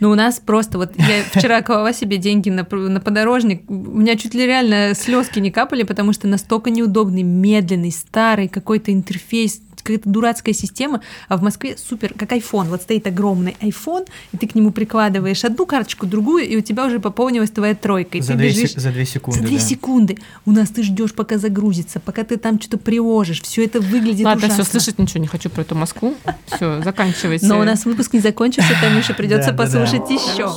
Ну, 0.00 0.10
у 0.10 0.14
нас 0.14 0.40
просто 0.40 0.78
вот 0.78 0.92
я 0.96 1.22
вчера 1.30 1.60
клала 1.60 1.92
себе 1.92 2.16
деньги 2.16 2.48
на, 2.48 2.66
на 2.70 3.00
подорожник, 3.00 3.70
у 3.70 3.74
меня 3.74 4.16
чуть 4.16 4.34
ли 4.34 4.46
реально 4.46 4.94
слезки 4.94 5.38
не 5.40 5.50
капали, 5.50 5.82
потому 5.82 6.14
что 6.14 6.26
настолько 6.26 6.70
неудобный, 6.70 7.22
медленный, 7.22 7.92
старый 7.92 8.48
какой-то 8.48 8.92
интерфейс, 8.92 9.60
какая-то 9.82 10.08
дурацкая 10.08 10.54
система, 10.54 11.00
а 11.28 11.36
в 11.36 11.42
Москве 11.42 11.76
супер, 11.76 12.14
как 12.14 12.32
iPhone, 12.32 12.68
вот 12.68 12.82
стоит 12.82 13.06
огромный 13.06 13.56
iPhone, 13.60 14.06
и 14.32 14.36
ты 14.36 14.46
к 14.46 14.54
нему 14.54 14.70
прикладываешь 14.70 15.44
одну 15.44 15.66
карточку, 15.66 16.06
другую, 16.06 16.46
и 16.48 16.56
у 16.56 16.60
тебя 16.60 16.86
уже 16.86 16.98
пополнилась 17.00 17.50
твоя 17.50 17.74
тройка, 17.74 18.18
и 18.18 18.20
За 18.20 18.32
ты 18.32 18.38
две, 18.38 18.48
бежишь... 18.50 18.74
за 18.74 18.90
две 18.90 19.04
секунды. 19.06 19.40
За 19.40 19.46
две 19.46 19.58
да. 19.58 19.62
секунды. 19.62 20.18
У 20.46 20.52
нас 20.52 20.68
ты 20.70 20.82
ждешь, 20.82 21.14
пока 21.14 21.38
загрузится, 21.38 22.00
пока 22.00 22.24
ты 22.24 22.36
там 22.36 22.60
что-то 22.60 22.78
приложишь. 22.78 23.42
Все 23.42 23.64
это 23.64 23.80
выглядит 23.80 24.24
Ладно, 24.24 24.46
ужасно. 24.46 24.64
все, 24.64 24.72
слышать 24.72 24.98
ничего 24.98 25.20
не 25.20 25.26
хочу 25.26 25.50
про 25.50 25.62
эту 25.62 25.74
Москву. 25.74 26.14
Все, 26.46 26.82
заканчивайте. 26.82 27.46
Но 27.46 27.58
у 27.58 27.64
нас 27.64 27.84
выпуск 27.84 28.12
не 28.12 28.20
закончился, 28.20 28.72
Танюша, 28.80 29.14
придется 29.14 29.52
Да-да-да. 29.52 29.64
послушать 29.80 30.10
еще. 30.10 30.48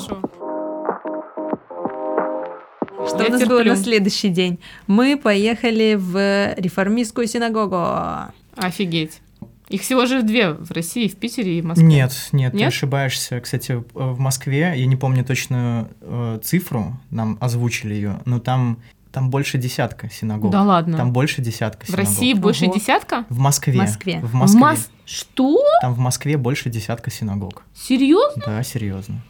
Что 3.06 3.24
Я 3.24 3.28
у 3.28 3.32
нас 3.32 3.42
было 3.42 3.60
терплю. 3.60 3.74
на 3.74 3.76
следующий 3.76 4.30
день? 4.30 4.60
Мы 4.88 5.18
поехали 5.18 5.96
в 6.00 6.54
реформистскую 6.58 7.28
синагогу. 7.28 8.32
Офигеть. 8.56 9.22
Их 9.70 9.82
всего 9.82 10.06
же 10.06 10.22
две 10.24 10.52
в 10.52 10.72
России, 10.72 11.08
в 11.08 11.16
Питере 11.16 11.58
и 11.58 11.62
в 11.62 11.66
Москве. 11.66 11.86
Нет, 11.88 12.30
нет, 12.32 12.52
ты 12.52 12.58
Нет? 12.60 12.68
ошибаешься. 12.68 13.40
Кстати, 13.40 13.84
в 13.94 14.20
Москве, 14.20 14.74
я 14.76 14.86
не 14.86 14.96
помню 14.96 15.24
точную 15.24 15.90
э, 16.02 16.40
цифру, 16.44 17.00
нам 17.10 17.38
озвучили 17.40 17.94
ее, 17.94 18.20
но 18.26 18.40
там, 18.40 18.78
там 19.12 19.30
больше 19.30 19.58
десятка 19.58 20.10
синагог. 20.12 20.52
Да 20.52 20.64
ладно. 20.64 20.98
Там 20.98 21.14
больше 21.14 21.42
десятка 21.42 21.86
в 21.86 21.88
синагог. 21.88 22.06
России 22.06 22.34
больше 22.34 22.66
Ого. 22.66 22.76
десятка? 22.76 23.26
В 23.30 23.40
Москве. 23.40 23.74
В 23.74 23.78
Москве. 23.78 24.20
В 24.20 24.34
Москве. 24.36 24.60
В 24.60 24.64
Мос- 24.64 24.90
Что? 25.06 25.60
Там 25.82 25.94
в 25.94 26.00
Москве 26.00 26.38
больше 26.38 26.70
десятка 26.70 27.10
синагог. 27.10 27.64
Серьезно? 27.74 28.44
Да, 28.46 28.64
серьезно. 28.64 29.22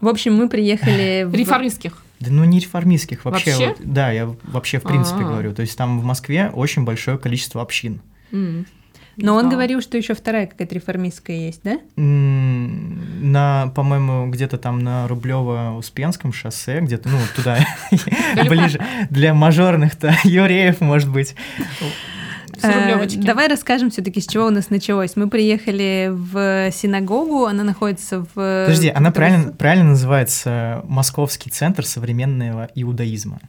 В 0.00 0.08
общем, 0.08 0.34
мы 0.34 0.48
приехали 0.48 1.24
в... 1.24 1.34
Реформистских. 1.34 2.02
Да 2.20 2.30
ну 2.30 2.44
не 2.44 2.58
реформистских 2.58 3.24
вообще. 3.26 3.50
Вообще? 3.50 3.68
вот, 3.68 3.76
да, 3.84 4.10
я 4.10 4.34
вообще 4.44 4.78
в 4.78 4.82
принципе 4.84 5.20
А. 5.20 5.24
говорю. 5.28 5.54
То 5.54 5.60
есть 5.62 5.76
там 5.76 6.00
в 6.00 6.04
Москве 6.04 6.50
очень 6.52 6.84
большое 6.84 7.18
количество 7.18 7.60
общин. 7.62 8.00
М. 8.32 8.66
Но 9.16 9.34
он 9.34 9.48
говорил, 9.48 9.80
что 9.80 9.96
еще 9.96 10.14
вторая 10.14 10.46
какая-то 10.46 10.74
реформистская 10.74 11.36
есть, 11.36 11.62
да? 11.64 11.78
На, 11.96 13.72
по-моему, 13.74 14.30
где-то 14.30 14.58
там 14.58 14.80
на 14.80 15.06
Рублево-Успенском 15.06 16.32
шоссе, 16.32 16.80
где-то, 16.80 17.08
ну, 17.08 17.16
вот 17.16 17.30
туда, 17.34 17.58
ближе, 18.48 18.78
для 19.08 19.32
мажорных-то 19.32 20.14
евреев, 20.24 20.80
может 20.82 21.10
быть. 21.10 21.34
Э, 22.62 22.80
Рублевочки. 22.80 23.18
Давай 23.18 23.48
расскажем 23.48 23.90
все-таки, 23.90 24.20
с 24.20 24.26
чего 24.26 24.46
у 24.46 24.50
нас 24.50 24.70
началось. 24.70 25.16
Мы 25.16 25.28
приехали 25.28 26.10
в 26.10 26.70
синагогу, 26.72 27.46
она 27.46 27.64
находится 27.64 28.20
в... 28.20 28.64
Подожди, 28.66 28.88
она 28.88 29.10
правильно, 29.10 29.52
правильно 29.52 29.90
называется 29.90 30.82
Московский 30.84 31.50
центр 31.50 31.84
современного 31.84 32.68
иудаизма. 32.74 33.40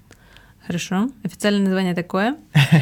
Хорошо, 0.67 1.09
официальное 1.23 1.63
название 1.63 1.95
такое. 1.95 2.35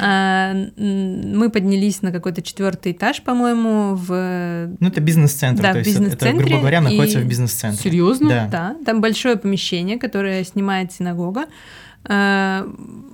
А, 0.00 0.54
Мы 0.76 1.50
поднялись 1.50 2.02
на 2.02 2.12
какой-то 2.12 2.40
четвертый 2.42 2.92
этаж, 2.92 3.22
по-моему, 3.22 3.94
в... 3.96 4.68
Ну, 4.78 4.88
это 4.88 5.00
бизнес-центр, 5.00 5.62
Да, 5.62 5.72
то 5.72 5.78
есть 5.78 5.98
это, 6.00 6.32
грубо 6.32 6.58
говоря, 6.58 6.80
находится 6.80 7.18
и- 7.18 7.22
в 7.22 7.26
бизнес-центре. 7.26 7.82
Серьезно? 7.90 8.28
Да. 8.28 8.48
Да, 8.50 8.76
там 8.84 9.00
большое 9.00 9.36
помещение, 9.36 9.98
которое 9.98 10.44
снимает 10.44 10.92
синагога. 10.92 11.46
А, 12.04 12.66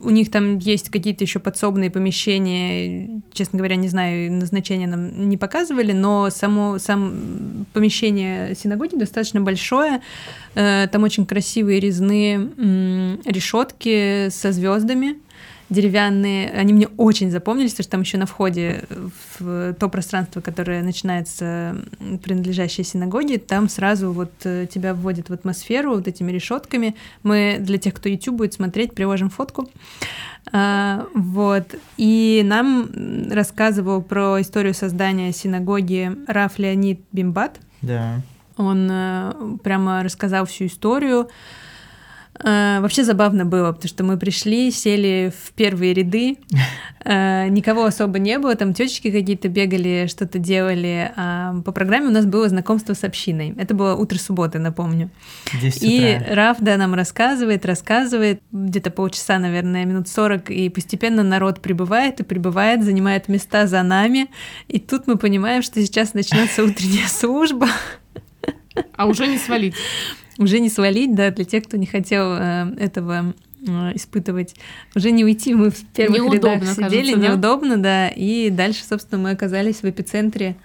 У 0.02 0.10
них 0.10 0.30
там 0.30 0.58
есть 0.58 0.90
какие-то 0.90 1.24
еще 1.24 1.38
подсобные 1.38 1.90
помещения, 1.90 3.22
честно 3.32 3.56
говоря, 3.56 3.76
не 3.76 3.88
знаю, 3.88 4.30
назначения 4.32 4.86
нам 4.86 5.28
не 5.28 5.36
показывали, 5.36 5.92
но 5.92 6.28
само 6.30 6.78
сам 6.78 7.66
помещение 7.72 8.54
синагоги 8.54 8.96
достаточно 8.96 9.40
большое. 9.40 10.00
Э, 10.54 10.86
Там 10.92 11.02
очень 11.02 11.26
красивые 11.26 11.80
резные 11.80 12.36
решетки 13.24 14.28
со 14.28 14.52
звездами 14.52 15.16
деревянные, 15.74 16.50
они 16.50 16.72
мне 16.72 16.88
очень 16.96 17.30
запомнились, 17.30 17.72
потому 17.72 17.84
что 17.84 17.90
там 17.90 18.00
еще 18.02 18.18
на 18.18 18.26
входе 18.26 18.84
в 19.38 19.74
то 19.74 19.88
пространство, 19.88 20.40
которое 20.40 20.82
начинается 20.82 21.76
принадлежащее 22.22 22.84
синагоге, 22.84 23.38
там 23.38 23.68
сразу 23.68 24.12
вот 24.12 24.32
э, 24.44 24.66
тебя 24.72 24.94
вводят 24.94 25.28
в 25.28 25.32
атмосферу 25.32 25.96
вот 25.96 26.08
этими 26.08 26.32
решетками. 26.32 26.94
Мы 27.22 27.58
для 27.60 27.78
тех, 27.78 27.94
кто 27.94 28.08
YouTube 28.08 28.36
будет 28.36 28.54
смотреть, 28.54 28.94
приложим 28.94 29.30
фотку. 29.30 29.68
А, 30.52 31.06
вот. 31.14 31.74
И 31.96 32.42
нам 32.44 32.88
рассказывал 33.30 34.02
про 34.02 34.40
историю 34.40 34.74
создания 34.74 35.32
синагоги 35.32 36.12
Раф 36.26 36.58
Леонид 36.58 37.00
Бимбат. 37.12 37.58
Да. 37.82 38.20
Он 38.56 38.88
э, 38.90 39.32
прямо 39.62 40.02
рассказал 40.02 40.46
всю 40.46 40.66
историю. 40.66 41.28
А, 42.40 42.80
вообще 42.80 43.04
забавно 43.04 43.44
было, 43.44 43.72
потому 43.72 43.88
что 43.88 44.02
мы 44.02 44.18
пришли, 44.18 44.70
сели 44.70 45.32
в 45.44 45.52
первые 45.52 45.94
ряды, 45.94 46.38
а, 47.04 47.46
никого 47.48 47.84
особо 47.84 48.18
не 48.18 48.38
было, 48.38 48.56
там 48.56 48.74
тетечки 48.74 49.10
какие-то 49.10 49.48
бегали, 49.48 50.06
что-то 50.08 50.38
делали. 50.38 51.12
А 51.16 51.54
по 51.64 51.70
программе 51.70 52.08
у 52.08 52.10
нас 52.10 52.26
было 52.26 52.48
знакомство 52.48 52.94
с 52.94 53.04
общиной. 53.04 53.54
Это 53.56 53.74
было 53.74 53.94
утро 53.94 54.18
субботы, 54.18 54.58
напомню. 54.58 55.10
10 55.60 55.82
И. 55.82 56.20
Раф, 56.28 56.58
да, 56.60 56.76
нам 56.76 56.94
рассказывает, 56.94 57.64
рассказывает, 57.64 58.40
где-то 58.50 58.90
полчаса, 58.90 59.38
наверное, 59.38 59.84
минут 59.84 60.08
40, 60.08 60.50
и 60.50 60.68
постепенно 60.70 61.22
народ 61.22 61.62
прибывает 61.62 62.20
и 62.20 62.24
прибывает, 62.24 62.82
занимает 62.82 63.28
места 63.28 63.66
за 63.66 63.82
нами. 63.82 64.28
И 64.66 64.80
тут 64.80 65.06
мы 65.06 65.16
понимаем, 65.18 65.62
что 65.62 65.80
сейчас 65.80 66.14
начнется 66.14 66.64
утренняя 66.64 67.08
служба. 67.08 67.68
А 68.96 69.06
уже 69.06 69.28
не 69.28 69.38
свалить. 69.38 69.76
Уже 70.38 70.58
не 70.60 70.68
свалить, 70.68 71.14
да, 71.14 71.30
для 71.30 71.44
тех, 71.44 71.64
кто 71.64 71.76
не 71.76 71.86
хотел 71.86 72.32
э, 72.32 72.74
этого 72.78 73.34
э, 73.66 73.92
испытывать. 73.94 74.54
Уже 74.94 75.10
не 75.12 75.24
уйти, 75.24 75.54
мы 75.54 75.70
в 75.70 75.84
первых 75.86 76.18
Неудобно, 76.18 76.54
рядах 76.60 76.74
сидели, 76.74 77.12
кажется, 77.12 77.16
да? 77.16 77.28
неудобно, 77.28 77.76
да, 77.76 78.08
и 78.08 78.50
дальше, 78.50 78.84
собственно, 78.84 79.22
мы 79.22 79.30
оказались 79.30 79.76
в 79.82 79.84
эпицентре. 79.84 80.56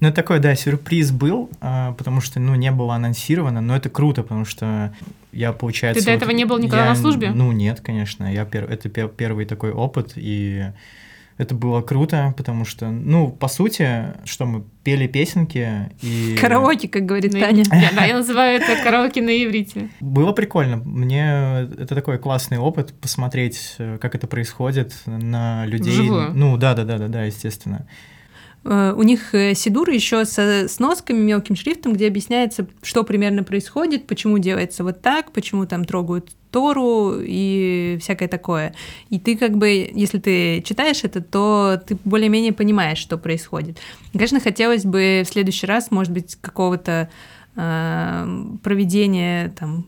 Ну, 0.00 0.08
это 0.08 0.16
такой, 0.16 0.38
да, 0.38 0.54
сюрприз 0.54 1.10
был, 1.10 1.50
а, 1.60 1.92
потому 1.92 2.20
что, 2.20 2.38
ну, 2.38 2.54
не 2.54 2.70
было 2.70 2.94
анонсировано, 2.94 3.60
но 3.60 3.76
это 3.76 3.90
круто, 3.90 4.22
потому 4.22 4.44
что 4.44 4.94
я, 5.32 5.52
получается... 5.52 6.00
Ты 6.00 6.06
до 6.06 6.12
этого 6.12 6.30
не 6.30 6.44
был 6.44 6.58
никогда 6.58 6.84
я- 6.84 6.90
на 6.90 6.96
службе? 6.96 7.30
Ну, 7.30 7.50
нет, 7.52 7.80
конечно, 7.80 8.32
я 8.32 8.44
пер- 8.44 8.70
это 8.70 8.88
пер- 8.88 9.12
первый 9.14 9.44
такой 9.44 9.72
опыт, 9.72 10.12
и 10.16 10.66
это 11.38 11.54
было 11.54 11.80
круто, 11.80 12.34
потому 12.36 12.64
что, 12.64 12.88
ну, 12.90 13.30
по 13.30 13.48
сути, 13.48 14.14
что 14.24 14.46
мы 14.46 14.64
пели 14.84 15.06
песенки, 15.06 15.90
и... 16.02 16.36
Караоке, 16.40 16.88
как 16.88 17.06
говорит 17.06 17.32
Таня. 17.32 17.64
Я- 17.70 17.90
Да, 17.96 18.04
я 18.04 18.16
называю 18.16 18.60
это 18.60 18.82
караоке 18.82 19.22
на 19.22 19.30
иврите. 19.30 19.88
Было 20.00 20.32
прикольно. 20.32 20.76
Мне 20.76 21.68
это 21.78 21.94
такой 21.94 22.18
классный 22.18 22.58
опыт 22.58 22.92
посмотреть, 23.00 23.76
э, 23.78 23.98
как 24.00 24.14
это 24.14 24.26
происходит 24.26 24.94
на 25.06 25.64
людей. 25.66 25.92
Вживую? 25.92 26.32
Ну 26.34 26.56
да, 26.56 26.74
да, 26.74 26.84
да, 26.84 26.98
да, 26.98 27.08
да, 27.08 27.24
естественно. 27.24 27.86
Э, 28.64 28.94
У 28.96 29.02
них 29.02 29.34
э, 29.34 29.54
сидуры 29.54 29.94
еще 29.94 30.24
со 30.24 30.68
сносками, 30.68 31.18
мелким 31.18 31.56
шрифтом, 31.56 31.92
где 31.94 32.06
объясняется, 32.06 32.66
что 32.82 33.02
примерно 33.04 33.42
происходит, 33.42 34.06
почему 34.06 34.38
делается 34.38 34.84
вот 34.84 35.02
так, 35.02 35.32
почему 35.32 35.66
там 35.66 35.84
трогают 35.84 36.30
Тору 36.50 37.14
и 37.18 37.96
всякое 38.00 38.28
такое. 38.28 38.74
И 39.08 39.18
ты 39.18 39.36
как 39.38 39.56
бы, 39.56 39.90
если 39.94 40.18
ты 40.18 40.60
читаешь 40.62 41.02
это, 41.02 41.22
то 41.22 41.80
ты 41.86 41.96
более-менее 42.04 42.52
понимаешь, 42.52 42.98
что 42.98 43.16
происходит. 43.16 43.78
Конечно, 44.12 44.38
хотелось 44.38 44.84
бы 44.84 45.22
в 45.24 45.28
следующий 45.28 45.66
раз, 45.66 45.90
может 45.90 46.12
быть, 46.12 46.36
какого-то 46.40 47.08
э, 47.56 48.26
проведения 48.62 49.54
там 49.58 49.86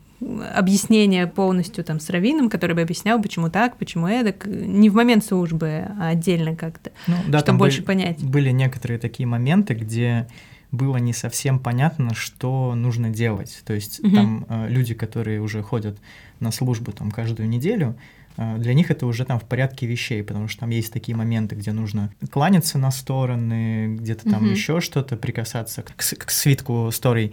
объяснения 0.54 1.26
полностью 1.26 1.84
там 1.84 2.00
с 2.00 2.08
раввином, 2.10 2.48
который 2.48 2.74
бы 2.74 2.82
объяснял, 2.82 3.20
почему 3.20 3.50
так, 3.50 3.76
почему 3.76 4.08
эдак, 4.08 4.46
не 4.46 4.90
в 4.90 4.94
момент 4.94 5.24
службы, 5.24 5.86
а 6.00 6.08
отдельно 6.08 6.56
как-то, 6.56 6.92
Ну, 7.06 7.16
да, 7.28 7.40
чтобы 7.40 7.58
больше 7.58 7.78
были, 7.78 7.86
понять. 7.86 8.24
были 8.24 8.50
некоторые 8.50 8.98
такие 8.98 9.26
моменты, 9.26 9.74
где 9.74 10.26
было 10.74 10.96
не 10.98 11.12
совсем 11.12 11.58
понятно, 11.58 12.14
что 12.14 12.74
нужно 12.74 13.10
делать. 13.10 13.62
То 13.64 13.72
есть 13.74 14.02
Мгм. 14.02 14.14
там 14.14 14.46
э, 14.48 14.68
люди, 14.68 14.94
которые 14.94 15.40
уже 15.40 15.62
ходят 15.62 15.98
на 16.40 16.50
службу 16.50 16.92
там 16.92 17.10
каждую 17.10 17.48
неделю, 17.48 17.96
э, 18.36 18.56
для 18.58 18.74
них 18.74 18.90
это 18.90 19.06
уже 19.06 19.24
там 19.24 19.38
в 19.38 19.44
порядке 19.44 19.86
вещей, 19.86 20.22
потому 20.22 20.48
что 20.48 20.60
там 20.60 20.70
есть 20.70 20.92
такие 20.92 21.16
моменты, 21.16 21.54
где 21.54 21.72
нужно 21.72 22.10
кланяться 22.30 22.78
на 22.78 22.90
стороны, 22.90 23.96
где-то 24.00 24.28
там 24.28 24.42
Мгм. 24.44 24.52
еще 24.52 24.80
что-то, 24.80 25.16
прикасаться 25.16 25.82
к, 25.82 25.94
к 25.96 26.30
свитку 26.30 26.90
сторий. 26.92 27.32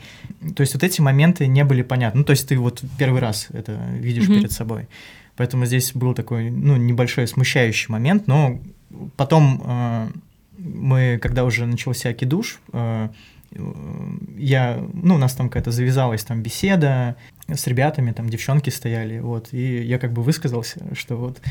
То 0.55 0.61
есть 0.61 0.73
вот 0.73 0.83
эти 0.83 1.01
моменты 1.01 1.47
не 1.47 1.63
были 1.63 1.81
понятны. 1.81 2.19
Ну, 2.19 2.23
то 2.23 2.31
есть 2.31 2.47
ты 2.47 2.57
вот 2.57 2.83
первый 2.97 3.19
раз 3.21 3.47
это 3.51 3.73
видишь 3.99 4.27
Мгм. 4.27 4.37
перед 4.37 4.51
собой. 4.51 4.87
Поэтому 5.35 5.65
здесь 5.65 5.93
был 5.93 6.13
такой, 6.13 6.51
ну, 6.51 6.75
небольшой 6.77 7.27
смущающий 7.27 7.87
момент, 7.91 8.27
но 8.27 8.59
потом 9.15 9.61
э, 9.65 10.07
мы, 10.63 11.19
когда 11.21 11.43
уже 11.43 11.65
начался 11.65 12.13
кидуш, 12.13 12.59
э, 12.73 13.09
я, 14.37 14.81
ну, 14.93 15.15
у 15.15 15.17
нас 15.17 15.33
там 15.33 15.49
какая-то 15.49 15.71
завязалась 15.71 16.23
там 16.23 16.41
беседа 16.41 17.15
с 17.47 17.67
ребятами, 17.67 18.11
там 18.11 18.29
девчонки 18.29 18.69
стояли, 18.69 19.19
вот, 19.19 19.49
и 19.51 19.81
я 19.83 19.99
как 19.99 20.13
бы 20.13 20.23
высказался, 20.23 20.79
что 20.95 21.17
вот 21.17 21.41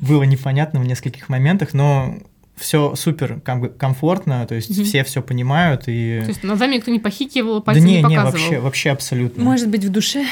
было 0.00 0.22
непонятно 0.22 0.80
в 0.80 0.86
нескольких 0.86 1.28
моментах, 1.28 1.74
но 1.74 2.16
все 2.56 2.94
супер 2.94 3.40
ком- 3.40 3.68
комфортно, 3.70 4.46
то 4.46 4.54
есть 4.54 4.70
Мгм. 4.70 4.84
все 4.84 5.04
все 5.04 5.22
понимают 5.22 5.84
и... 5.86 6.20
То 6.22 6.28
есть 6.28 6.42
над 6.42 6.58
вами 6.58 6.76
никто 6.76 6.90
не 6.90 6.98
похихивал, 6.98 7.56
Да 7.56 7.60
пальцем 7.62 7.84
не, 7.86 7.92
не 7.96 7.96
не, 7.98 8.02
показывал. 8.16 8.30
вообще, 8.32 8.58
вообще 8.60 8.90
абсолютно. 8.90 9.44
Может 9.44 9.68
быть, 9.68 9.84
в 9.84 9.90
душе. 9.90 10.24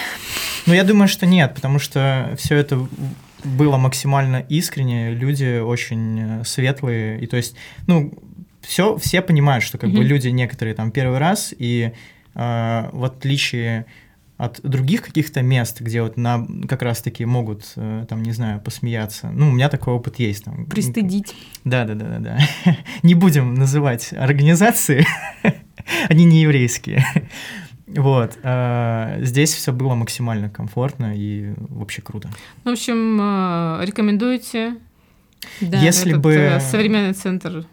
Ну, 0.67 0.75
я 0.75 0.85
думаю, 0.85 1.09
что 1.09 1.25
нет, 1.27 1.55
потому 1.55 1.79
что 1.79 2.35
все 2.39 2.57
это 2.57 2.87
было 3.45 3.77
максимально 3.77 4.39
искренне, 4.49 5.11
люди 5.15 5.61
очень 5.61 6.41
э, 6.41 6.45
светлые, 6.45 7.21
и 7.21 7.27
то 7.27 7.37
есть, 7.37 7.57
ну, 7.87 8.13
все, 8.61 8.97
все 8.99 9.23
понимают, 9.23 9.65
что 9.65 9.79
как 9.79 9.91
бы 9.91 10.01
Мгм. 10.01 10.07
люди 10.09 10.29
некоторые 10.29 10.75
там 10.75 10.91
первый 10.91 11.19
раз, 11.19 11.55
и 11.57 11.93
э, 12.35 12.89
в 12.93 13.05
отличие 13.05 13.87
от 14.37 14.61
других 14.63 15.03
каких-то 15.03 15.43
мест, 15.43 15.81
где 15.81 16.01
вот 16.03 16.17
на 16.17 16.47
как 16.69 16.83
раз-таки 16.83 17.25
могут, 17.25 17.73
э, 17.77 18.07
там, 18.09 18.23
не 18.23 18.31
знаю, 18.33 18.61
посмеяться. 18.61 19.31
Ну, 19.31 19.49
у 19.49 19.53
меня 19.53 19.69
такой 19.69 19.95
опыт 19.95 20.21
есть. 20.21 20.45
Там, 20.45 20.67
Пристыдить. 20.67 21.35
да, 21.65 21.85
да, 21.85 21.95
да, 21.95 22.07
да, 22.07 22.19
да. 22.21 22.77
Не 23.03 23.15
будем 23.15 23.55
называть 23.55 24.13
организации, 24.13 25.05
они 26.09 26.25
не 26.25 26.43
еврейские. 26.43 27.05
Вот. 27.97 28.39
а, 28.43 29.19
Здесь 29.21 29.53
все 29.55 29.73
было 29.73 29.95
максимально 29.95 30.49
комфортно 30.51 31.13
и 31.17 31.53
вообще 31.59 32.03
круто. 32.03 32.29
В 32.65 32.69
общем, 32.69 33.19
э, 33.21 33.85
рекомендуете 33.85 34.77
Да. 35.61 35.81
Если 35.81 36.11
этот 36.13 36.23
бы- 36.23 36.33
э, 36.35 36.61
современный 36.61 37.13
центр? 37.15 37.65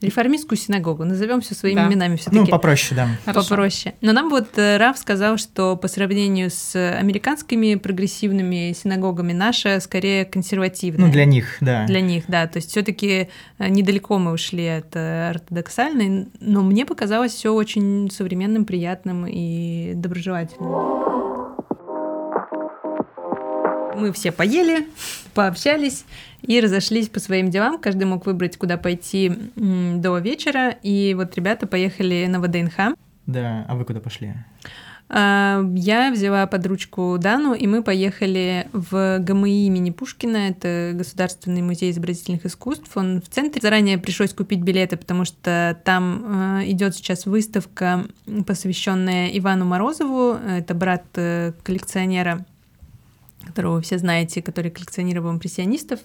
Реформистскую 0.00 0.56
синагогу. 0.58 1.04
Назовем 1.04 1.40
все 1.42 1.54
своими 1.54 1.76
Да. 1.76 1.88
именами 1.88 2.12
Ну, 2.12 2.16
все-таки. 2.16 2.50
попроще, 2.50 2.96
да. 2.96 3.08
Хорошо. 3.24 3.48
попроще. 3.50 3.94
Но 4.00 4.12
нам 4.12 4.30
вот 4.30 4.56
э, 4.56 4.78
Раф 4.78 4.96
сказал, 4.98 5.36
что 5.36 5.76
по 5.76 5.88
сравнению 5.88 6.50
с 6.50 6.74
американскими 6.74 7.74
прогрессивными 7.74 8.72
синагогами 8.72 9.32
наша 9.32 9.78
скорее 9.80 10.24
консервативная. 10.24 11.06
Ну, 11.06 11.12
для 11.12 11.24
них, 11.26 11.56
да. 11.60 11.84
Для 11.86 12.00
них, 12.00 12.24
да. 12.28 12.46
То 12.46 12.56
есть 12.58 12.70
все-таки 12.70 13.28
недалеко 13.58 14.18
мы 14.18 14.32
ушли 14.32 14.66
от 14.66 14.96
э, 14.96 15.30
ортодоксальной, 15.30 16.28
но 16.40 16.62
мне 16.62 16.86
показалось 16.86 17.32
все 17.32 17.52
очень 17.52 18.10
современным, 18.10 18.64
приятным 18.64 19.26
и 19.28 19.92
доброжелательным. 19.94 21.39
Мы 24.00 24.12
все 24.12 24.32
поели, 24.32 24.88
пообщались 25.34 26.04
и 26.42 26.58
разошлись 26.60 27.08
по 27.08 27.20
своим 27.20 27.50
делам. 27.50 27.78
Каждый 27.78 28.04
мог 28.04 28.24
выбрать, 28.24 28.56
куда 28.56 28.78
пойти 28.78 29.30
до 29.56 30.18
вечера. 30.18 30.70
И 30.82 31.14
вот 31.14 31.36
ребята 31.36 31.66
поехали 31.66 32.26
на 32.26 32.40
ВДНХ. 32.40 32.96
Да, 33.26 33.66
а 33.68 33.76
вы 33.76 33.84
куда 33.84 34.00
пошли? 34.00 34.34
А, 35.10 35.62
Я 35.74 36.12
взяла 36.12 36.46
под 36.46 36.66
ручку 36.66 37.16
Дану, 37.18 37.52
и 37.52 37.66
мы 37.66 37.82
поехали 37.82 38.68
в 38.72 39.18
ГМИ 39.18 39.66
имени 39.66 39.90
Пушкина. 39.90 40.48
Это 40.48 40.92
Государственный 40.94 41.62
музей 41.62 41.90
изобразительных 41.90 42.46
искусств. 42.46 42.96
Он 42.96 43.20
в 43.20 43.28
центре. 43.28 43.60
Заранее 43.60 43.98
пришлось 43.98 44.32
купить 44.32 44.60
билеты, 44.60 44.96
потому 44.96 45.24
что 45.24 45.76
там 45.84 46.62
идет 46.64 46.94
сейчас 46.94 47.26
выставка, 47.26 48.06
посвященная 48.46 49.28
Ивану 49.36 49.64
Морозову. 49.66 50.38
Это 50.48 50.74
брат 50.74 51.04
э, 51.16 51.52
коллекционера, 51.62 52.46
которого 53.46 53.76
вы 53.76 53.82
все 53.82 53.98
знаете, 53.98 54.42
который 54.42 54.70
коллекционировал 54.70 55.30
импрессионистов. 55.32 56.00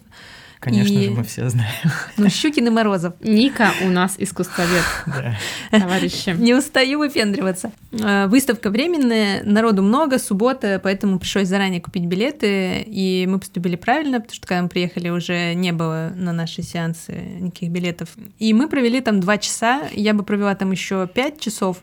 Конечно 0.60 0.94
И- 0.98 1.04
же, 1.06 1.12
мы 1.12 1.24
все 1.24 1.48
знаем. 1.50 1.70
Ну, 2.18 2.30
Щукин 2.30 2.66
и 2.66 2.70
Морозов. 2.70 3.14
Ника 3.22 3.72
у 3.84 3.88
нас 3.90 4.16
искусствовед, 4.18 4.84
Да. 5.06 5.38
товарищи. 5.80 6.30
Не 6.40 6.56
устаю 6.56 7.00
выпендриваться. 7.00 7.72
Э, 7.92 8.28
Выставка 8.28 8.70
временная, 8.72 9.44
народу 9.44 9.84
много, 9.84 10.18
суббота, 10.18 10.80
поэтому 10.82 11.20
пришлось 11.20 11.50
заранее 11.50 11.82
купить 11.82 12.06
билеты, 12.06 12.82
и 12.82 13.28
мы 13.30 13.40
поступили 13.40 13.76
правильно, 13.76 14.22
потому 14.22 14.34
что 14.36 14.48
когда 14.48 14.64
мы 14.64 14.70
приехали, 14.70 15.10
уже 15.10 15.54
не 15.56 15.72
было 15.74 16.14
на 16.16 16.32
наши 16.32 16.64
сеансы 16.64 17.12
никаких 17.42 17.70
билетов. 17.70 18.10
И 18.40 18.54
мы 18.54 18.68
провели 18.70 19.02
там 19.02 19.20
два 19.20 19.38
часа, 19.38 19.82
я 19.92 20.14
бы 20.14 20.24
провела 20.24 20.56
там 20.56 20.72
еще 20.72 21.06
пять 21.14 21.40
часов. 21.40 21.78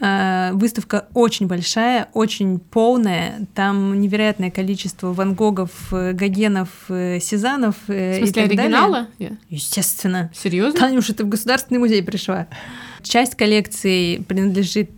Э, 0.00 0.50
Выставка 0.52 1.06
очень 1.14 1.46
большая, 1.46 2.08
очень 2.12 2.58
полная. 2.58 3.46
Там 3.54 4.00
невероятное 4.00 4.50
количество 4.50 5.12
Ван 5.12 5.34
Гогов, 5.34 5.70
э, 5.92 6.12
Гогенов, 6.12 6.68
э, 6.88 7.18
Сезанов. 7.20 7.76
В 7.86 7.92
и 7.92 8.18
смысле 8.18 8.26
так 8.32 8.56
далее. 8.56 8.62
оригинала? 8.62 9.08
Я- 9.18 9.36
Естественно. 9.48 10.30
Серьезно? 10.34 10.80
Танюша, 10.80 11.14
ты 11.14 11.24
в 11.24 11.28
Государственный 11.28 11.78
музей 11.78 12.02
пришла. 12.02 12.46
часть 13.02 13.34
коллекции 13.34 14.16
принадлежит 14.16 14.92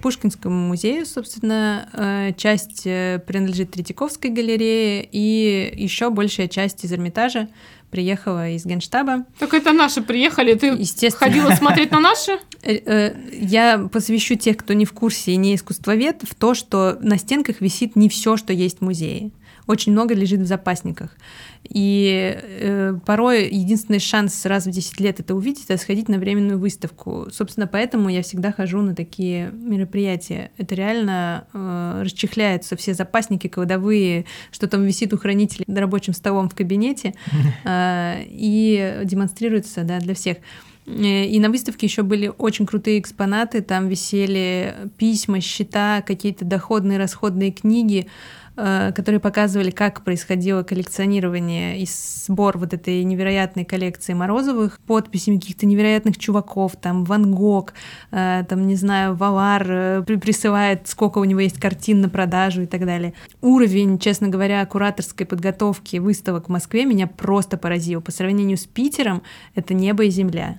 Пушкинскому 0.00 0.68
музею, 0.68 1.04
собственно, 1.06 2.32
часть 2.36 2.84
принадлежит 2.84 3.72
Третьяковской 3.72 4.28
галерее, 4.30 5.06
и 5.10 5.72
еще 5.76 6.10
большая 6.10 6.46
часть 6.46 6.84
из 6.84 6.92
Эрмитажа 6.92 7.48
приехала 7.92 8.50
из 8.50 8.64
Генштаба. 8.66 9.26
Так 9.38 9.54
это 9.54 9.72
наши 9.72 10.02
приехали, 10.02 10.54
ты 10.54 10.66
Естественно. 10.68 11.30
ходила 11.30 11.50
смотреть 11.54 11.92
на 11.92 12.00
наши? 12.00 12.32
Э, 12.64 12.74
э, 12.86 13.14
Я 13.32 13.88
посвящу 13.92 14.36
тех, 14.36 14.56
кто 14.56 14.72
не 14.72 14.84
в 14.84 14.92
курсе 14.92 15.32
и 15.32 15.36
не 15.36 15.56
искусствовед, 15.56 16.22
в 16.22 16.36
то, 16.36 16.54
что 16.54 16.96
на 17.00 17.18
стенках 17.18 17.60
висит 17.60 17.96
не 17.96 18.08
все, 18.08 18.36
что 18.36 18.52
есть 18.52 18.78
в 18.78 18.82
музее. 18.82 19.32
Очень 19.66 19.92
много 19.92 20.14
лежит 20.14 20.40
в 20.40 20.46
запасниках. 20.46 21.16
И 21.62 22.36
э, 22.36 22.98
порой 23.06 23.48
единственный 23.48 24.00
шанс 24.00 24.44
раз 24.44 24.66
в 24.66 24.70
10 24.70 25.00
лет 25.00 25.20
это 25.20 25.34
увидеть, 25.34 25.64
это 25.68 25.80
сходить 25.80 26.08
на 26.08 26.18
временную 26.18 26.58
выставку. 26.58 27.28
Собственно, 27.32 27.68
поэтому 27.68 28.08
я 28.08 28.22
всегда 28.22 28.50
хожу 28.50 28.82
на 28.82 28.94
такие 28.94 29.50
мероприятия. 29.52 30.50
Это 30.58 30.74
реально 30.74 31.46
э, 31.52 32.02
расчехляются 32.04 32.76
все 32.76 32.94
запасники 32.94 33.46
кладовые, 33.46 34.24
что 34.50 34.66
там 34.66 34.84
висит 34.84 35.12
у 35.12 35.18
хранителей 35.18 35.64
за 35.68 35.80
рабочим 35.80 36.12
столом 36.12 36.48
в 36.48 36.54
кабинете, 36.54 37.14
э, 37.64 38.24
и 38.26 39.02
демонстрируется 39.04 39.84
да, 39.84 40.00
для 40.00 40.14
всех. 40.14 40.38
Э, 40.86 41.26
И 41.26 41.38
на 41.40 41.48
выставке 41.50 41.86
еще 41.86 42.02
были 42.02 42.32
очень 42.36 42.66
крутые 42.66 42.98
экспонаты. 42.98 43.62
Там 43.62 43.88
висели 43.88 44.74
письма, 44.98 45.40
счета, 45.40 46.02
какие-то 46.02 46.44
доходные, 46.44 46.98
расходные 46.98 47.52
книги, 47.52 48.08
которые 48.54 49.20
показывали, 49.20 49.70
как 49.70 50.04
происходило 50.04 50.62
коллекционирование 50.62 51.80
и 51.80 51.86
сбор 51.86 52.58
вот 52.58 52.74
этой 52.74 53.02
невероятной 53.02 53.64
коллекции 53.64 54.12
Морозовых, 54.12 54.78
подписями 54.80 55.38
каких-то 55.38 55.66
невероятных 55.66 56.18
чуваков, 56.18 56.76
там 56.76 57.04
Ван 57.04 57.34
Гог, 57.34 57.72
э, 58.10 58.44
там, 58.48 58.66
не 58.66 58.76
знаю, 58.76 59.14
Валар 59.14 59.66
э, 59.68 60.02
при- 60.06 60.16
присылает, 60.16 60.86
сколько 60.88 61.18
у 61.18 61.24
него 61.24 61.40
есть 61.40 61.58
картин 61.58 62.00
на 62.02 62.08
продажу 62.08 62.62
и 62.62 62.66
так 62.66 62.84
далее. 62.84 63.14
Уровень, 63.40 63.98
честно 63.98 64.28
говоря, 64.28 64.64
кураторской 64.66 65.26
подготовки 65.26 65.96
выставок 65.96 66.48
в 66.48 66.52
Москве 66.52 66.84
меня 66.84 67.06
просто 67.06 67.56
поразил. 67.56 68.02
По 68.02 68.12
сравнению 68.12 68.58
с 68.58 68.64
Питером 68.64 69.22
это 69.54 69.74
небо 69.74 70.04
и 70.04 70.10
земля 70.10 70.58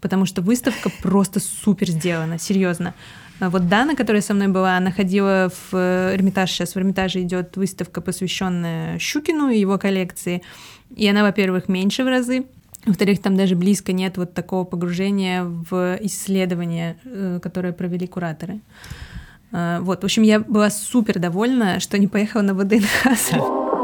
потому 0.00 0.26
что 0.26 0.42
выставка 0.42 0.90
просто 1.02 1.40
супер 1.40 1.88
сделана, 1.88 2.38
серьезно. 2.38 2.94
А 3.38 3.50
Вот 3.50 3.68
Дана, 3.68 3.94
которая 3.94 4.22
со 4.22 4.34
мной 4.34 4.48
была, 4.48 4.76
она 4.76 4.90
ходила 4.90 5.50
в 5.50 5.74
э, 5.76 6.14
Эрмитаж, 6.14 6.50
сейчас 6.50 6.74
в 6.74 6.78
Эрмитаже 6.78 7.22
идет 7.22 7.56
выставка, 7.56 8.00
посвященная 8.00 8.98
Щукину 8.98 9.50
и 9.50 9.58
его 9.58 9.78
коллекции, 9.78 10.42
и 10.94 11.06
она, 11.06 11.22
во-первых, 11.22 11.68
меньше 11.68 12.04
в 12.04 12.08
разы, 12.08 12.46
во-вторых, 12.86 13.20
там 13.20 13.36
даже 13.36 13.56
близко 13.56 13.92
нет 13.92 14.16
вот 14.16 14.32
такого 14.32 14.64
погружения 14.64 15.44
в 15.44 15.98
исследование, 16.00 16.96
э, 17.04 17.40
которое 17.42 17.72
провели 17.72 18.06
кураторы. 18.06 18.60
А, 19.52 19.80
Вот, 19.80 20.02
в 20.02 20.04
общем, 20.04 20.22
я 20.22 20.40
была 20.40 20.70
супер 20.70 21.18
довольна, 21.18 21.80
что 21.80 21.98
не 21.98 22.06
поехала 22.06 22.42
на 22.42 22.54
ВДНХ. 22.54 23.75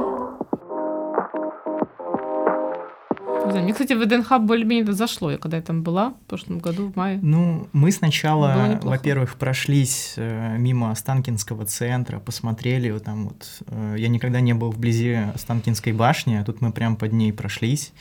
Знаю, 3.53 3.65
Мне, 3.65 3.73
кстати, 3.73 3.93
ВДНХ 3.93 4.41
более-менее 4.41 4.85
это 4.85 4.93
зашло, 4.93 5.31
я 5.31 5.39
когда 5.39 5.57
я 5.57 5.63
там 5.63 5.83
была 5.83 6.11
в 6.11 6.27
прошлом 6.29 6.59
году, 6.59 6.91
в 6.91 6.97
мае. 6.97 7.19
Ну, 7.23 7.69
мы 7.73 7.93
сначала, 7.93 8.81
во-первых, 8.83 9.37
прошлись 9.37 10.15
э, 10.17 10.57
мимо 10.59 10.91
Останкинского 10.91 11.65
центра, 11.67 12.19
посмотрели 12.19 12.91
вот 12.91 13.05
там 13.05 13.29
вот. 13.29 13.63
э, 13.67 13.97
я 13.99 14.09
никогда 14.09 14.41
не 14.41 14.55
был 14.55 14.71
вблизи 14.71 15.15
Останкинской 15.35 15.93
башни, 15.93 16.35
а 16.35 16.45
тут 16.45 16.61
мы 16.61 16.73
прям 16.73 16.97
под 16.97 17.13
ней 17.13 17.33
прошлись. 17.33 17.93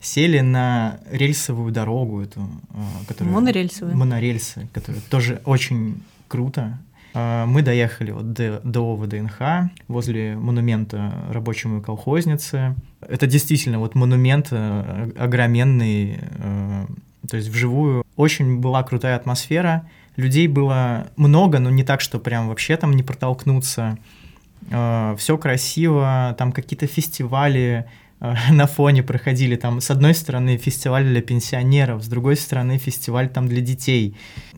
Сели 0.00 0.40
на 0.40 1.00
рельсовую 1.10 1.72
дорогу 1.72 2.20
эту, 2.20 2.40
э, 2.40 3.06
которая... 3.08 3.32
Монорельсовую. 3.34 3.96
Монорельсы, 3.96 4.68
которые 4.72 5.02
тоже 5.08 5.40
очень 5.44 6.02
круто. 6.28 6.78
Э, 7.16 7.46
Мы 7.46 7.62
доехали 7.62 8.10
вот 8.12 8.32
до, 8.32 8.60
до 8.62 8.94
ВДНХ, 8.94 9.70
возле 9.88 10.36
монумента 10.36 11.14
рабочему 11.30 11.78
и 11.78 11.82
колхознице. 11.82 12.76
Это 13.00 13.26
действительно 13.26 13.78
вот 13.78 13.94
монумент 13.94 14.48
э, 14.50 15.10
огроменный, 15.18 16.18
э, 16.20 16.86
то 17.28 17.36
есть 17.36 17.48
вживую. 17.48 18.04
Очень 18.16 18.60
была 18.60 18.82
крутая 18.82 19.16
атмосфера. 19.16 19.88
Людей 20.16 20.46
было 20.46 21.06
много, 21.16 21.58
но 21.58 21.70
не 21.70 21.84
так, 21.84 22.00
что 22.02 22.18
прям 22.18 22.48
вообще 22.48 22.76
там 22.76 22.92
не 22.92 23.02
протолкнуться. 23.02 23.98
Все 24.68 25.38
красиво, 25.38 26.34
там 26.38 26.50
какие-то 26.52 26.86
фестивали 26.86 27.84
на 28.20 28.66
фоне 28.66 29.02
проходили. 29.02 29.56
Там 29.56 29.80
с 29.80 29.90
одной 29.90 30.14
стороны 30.14 30.56
фестиваль 30.56 31.04
для 31.04 31.20
пенсионеров, 31.20 32.02
с 32.02 32.08
другой 32.08 32.36
стороны 32.36 32.78
фестиваль 32.78 33.28
там 33.28 33.46
для 33.46 33.60
детей. 33.60 34.16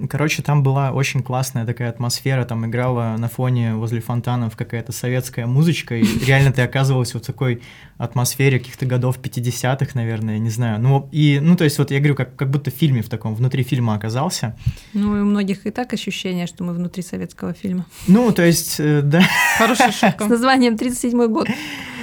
Короче, 0.08 0.42
там 0.42 0.62
была 0.62 0.92
очень 0.92 1.22
классная 1.22 1.66
такая 1.66 1.90
атмосфера, 1.90 2.44
там 2.44 2.66
играла 2.66 3.16
на 3.18 3.28
фоне 3.28 3.74
возле 3.74 4.00
фонтанов 4.00 4.56
какая-то 4.56 4.92
советская 4.92 5.46
музычка, 5.46 5.96
и 5.96 6.04
реально 6.26 6.52
ты 6.52 6.62
оказывался 6.62 7.18
в 7.18 7.22
такой 7.22 7.60
атмосфере 7.96 8.60
каких-то 8.60 8.86
годов 8.86 9.18
50-х, 9.18 9.90
наверное, 9.94 10.38
не 10.38 10.50
знаю. 10.50 10.80
Ну, 10.80 11.08
и, 11.10 11.40
ну, 11.42 11.56
то 11.56 11.64
есть 11.64 11.78
вот 11.78 11.90
я 11.90 11.98
говорю, 11.98 12.14
как, 12.14 12.36
как 12.36 12.50
будто 12.50 12.70
в 12.70 12.74
фильме 12.74 13.02
в 13.02 13.08
таком, 13.08 13.34
внутри 13.34 13.64
фильма 13.64 13.94
оказался. 13.94 14.56
Ну, 14.94 15.16
и 15.16 15.20
у 15.20 15.24
многих 15.24 15.66
и 15.66 15.70
так 15.70 15.92
ощущение, 15.92 16.46
что 16.46 16.62
мы 16.62 16.74
внутри 16.74 17.02
советского 17.02 17.54
фильма. 17.54 17.86
Ну, 18.06 18.30
то 18.30 18.44
есть, 18.44 18.76
э, 18.78 19.02
да, 19.02 19.22
Хорошая 19.58 19.90
С 19.92 19.98
шутка. 19.98 20.26
названием 20.26 20.74
«37 20.74 21.26
год». 21.26 21.48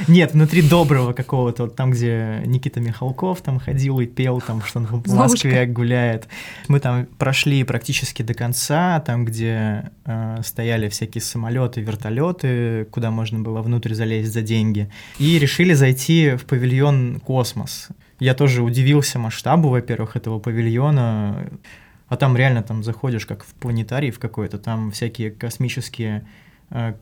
нет, 0.10 0.34
внутри 0.34 0.62
доброго 0.62 1.14
какого-то, 1.46 1.64
вот 1.64 1.76
там, 1.76 1.92
где 1.92 2.42
Никита 2.46 2.80
Михалков 2.80 3.42
там 3.42 3.60
ходил 3.60 4.00
и 4.00 4.06
пел, 4.06 4.42
там, 4.42 4.62
что 4.62 4.80
он 4.80 4.86
в. 4.86 5.16
Москве 5.16 5.66
гуляет. 5.66 6.28
Мы 6.68 6.80
там 6.80 7.06
прошли 7.18 7.64
практически 7.64 8.24
до 8.24 8.34
конца, 8.34 9.00
там, 9.00 9.26
где 9.26 9.92
э, 10.06 10.42
стояли 10.44 10.90
всякие 10.90 11.22
самолеты, 11.22 11.82
вертолеты, 11.82 12.86
куда 12.92 13.12
можно 13.12 13.40
было 13.40 13.62
внутрь 13.62 13.94
залезть 13.94 14.34
за 14.34 14.42
деньги, 14.42 14.90
и 15.20 15.40
решили 15.40 15.74
зайти 15.74 16.36
в 16.36 16.46
павильон 16.46 17.20
«Космос». 17.20 17.90
Я 18.20 18.34
тоже 18.34 18.62
удивился 18.62 19.20
масштабу, 19.20 19.70
во-первых, 19.70 20.16
этого 20.16 20.40
павильона, 20.40 21.50
а 22.08 22.16
там 22.16 22.38
реально 22.38 22.64
там 22.64 22.84
заходишь 22.84 23.26
как 23.26 23.44
в 23.44 23.54
планетарий 23.54 24.12
в 24.12 24.20
какой-то, 24.20 24.58
там 24.58 24.92
всякие 24.92 25.32
космические 25.32 26.22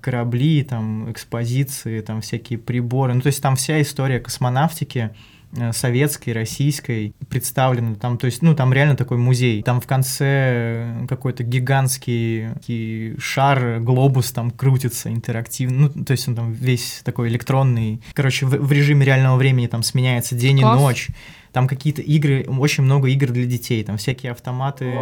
корабли, 0.01 0.63
там 0.63 1.11
экспозиции, 1.11 2.01
там 2.01 2.21
всякие 2.21 2.59
приборы. 2.59 3.13
Ну, 3.13 3.21
то 3.21 3.27
есть 3.27 3.41
там 3.41 3.55
вся 3.55 3.81
история 3.81 4.19
космонавтики 4.19 5.11
э, 5.55 5.71
советской, 5.71 6.31
российской 6.31 7.13
представлена. 7.29 7.95
Там, 7.95 8.17
то 8.17 8.25
есть, 8.25 8.41
ну, 8.41 8.55
там 8.55 8.73
реально 8.73 8.95
такой 8.95 9.17
музей. 9.17 9.63
Там 9.63 9.79
в 9.81 9.87
конце 9.87 11.05
какой-то 11.07 11.43
гигантский 11.43 13.17
шар, 13.19 13.79
глобус 13.79 14.31
там 14.31 14.51
крутится 14.51 15.11
интерактивно. 15.11 15.89
Ну, 15.95 16.03
то 16.03 16.11
есть 16.11 16.27
он 16.27 16.35
там 16.35 16.51
весь 16.51 17.01
такой 17.03 17.29
электронный. 17.29 18.01
Короче, 18.13 18.45
в, 18.45 18.49
в 18.49 18.71
режиме 18.71 19.05
реального 19.05 19.37
времени 19.37 19.67
там 19.67 19.81
сменяется 19.81 20.35
день 20.35 20.59
Класс. 20.59 20.77
и 20.77 20.81
ночь. 20.81 21.07
Там 21.53 21.67
какие-то 21.67 22.01
игры, 22.01 22.45
очень 22.47 22.83
много 22.83 23.07
игр 23.09 23.27
для 23.27 23.45
детей, 23.45 23.83
там 23.83 23.97
всякие 23.97 24.31
автоматы. 24.31 24.95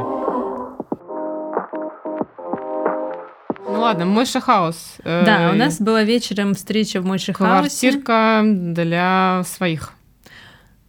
Ладно, 3.82 4.06
Мойша 4.06 4.40
Хаус. 4.42 4.96
Э, 5.04 5.24
Да, 5.26 5.52
у 5.54 5.56
нас 5.56 5.80
была 5.82 6.04
вечером 6.04 6.54
встреча 6.54 7.02
в 7.02 7.06
Мойши 7.06 7.34
Хаусе. 7.34 7.92
квартирка 7.92 8.42
для 8.46 9.44
своих. 9.46 9.94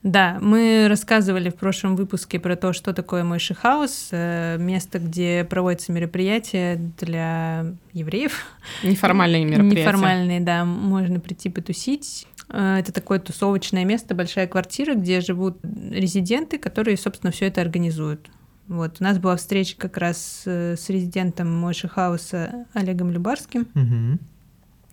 Да, 0.03 0.39
мы 0.41 0.87
рассказывали 0.89 1.49
в 1.49 1.55
прошлом 1.55 1.95
выпуске 1.95 2.41
про 2.41 2.57
то, 2.57 2.73
что 2.73 2.93
такое 2.93 3.23
Мойши 3.23 3.55
Хаус, 3.55 4.09
э, 4.11 4.57
место, 4.59 4.99
где 4.99 5.45
проводятся 5.45 5.93
мероприятия 5.93 6.75
для 7.01 7.67
евреев. 7.93 8.45
Неформальные 8.83 9.45
мероприятия. 9.45 9.81
Неформальные, 9.83 10.41
да, 10.41 10.65
можно 10.65 11.21
прийти 11.21 11.51
потусить. 11.51 12.27
Э, 12.49 12.79
Это 12.81 12.93
такое 12.93 13.21
тусовочное 13.21 13.85
место, 13.85 14.17
большая 14.17 14.49
квартира, 14.49 14.95
где 14.95 15.21
живут 15.21 15.59
резиденты, 15.63 16.59
которые, 16.59 16.97
собственно, 16.97 17.31
все 17.31 17.47
это 17.47 17.61
организуют. 17.61 18.29
Вот, 18.69 18.97
у 19.01 19.05
нас 19.05 19.19
была 19.19 19.37
встреча 19.37 19.77
как 19.77 19.97
раз 19.99 20.43
э, 20.47 20.77
с 20.77 20.89
резидентом 20.89 21.53
Мойши 21.53 21.89
Хауса 21.89 22.67
Олегом 22.73 23.11
Любарским. 23.11 23.67
Мгм. 23.75 24.19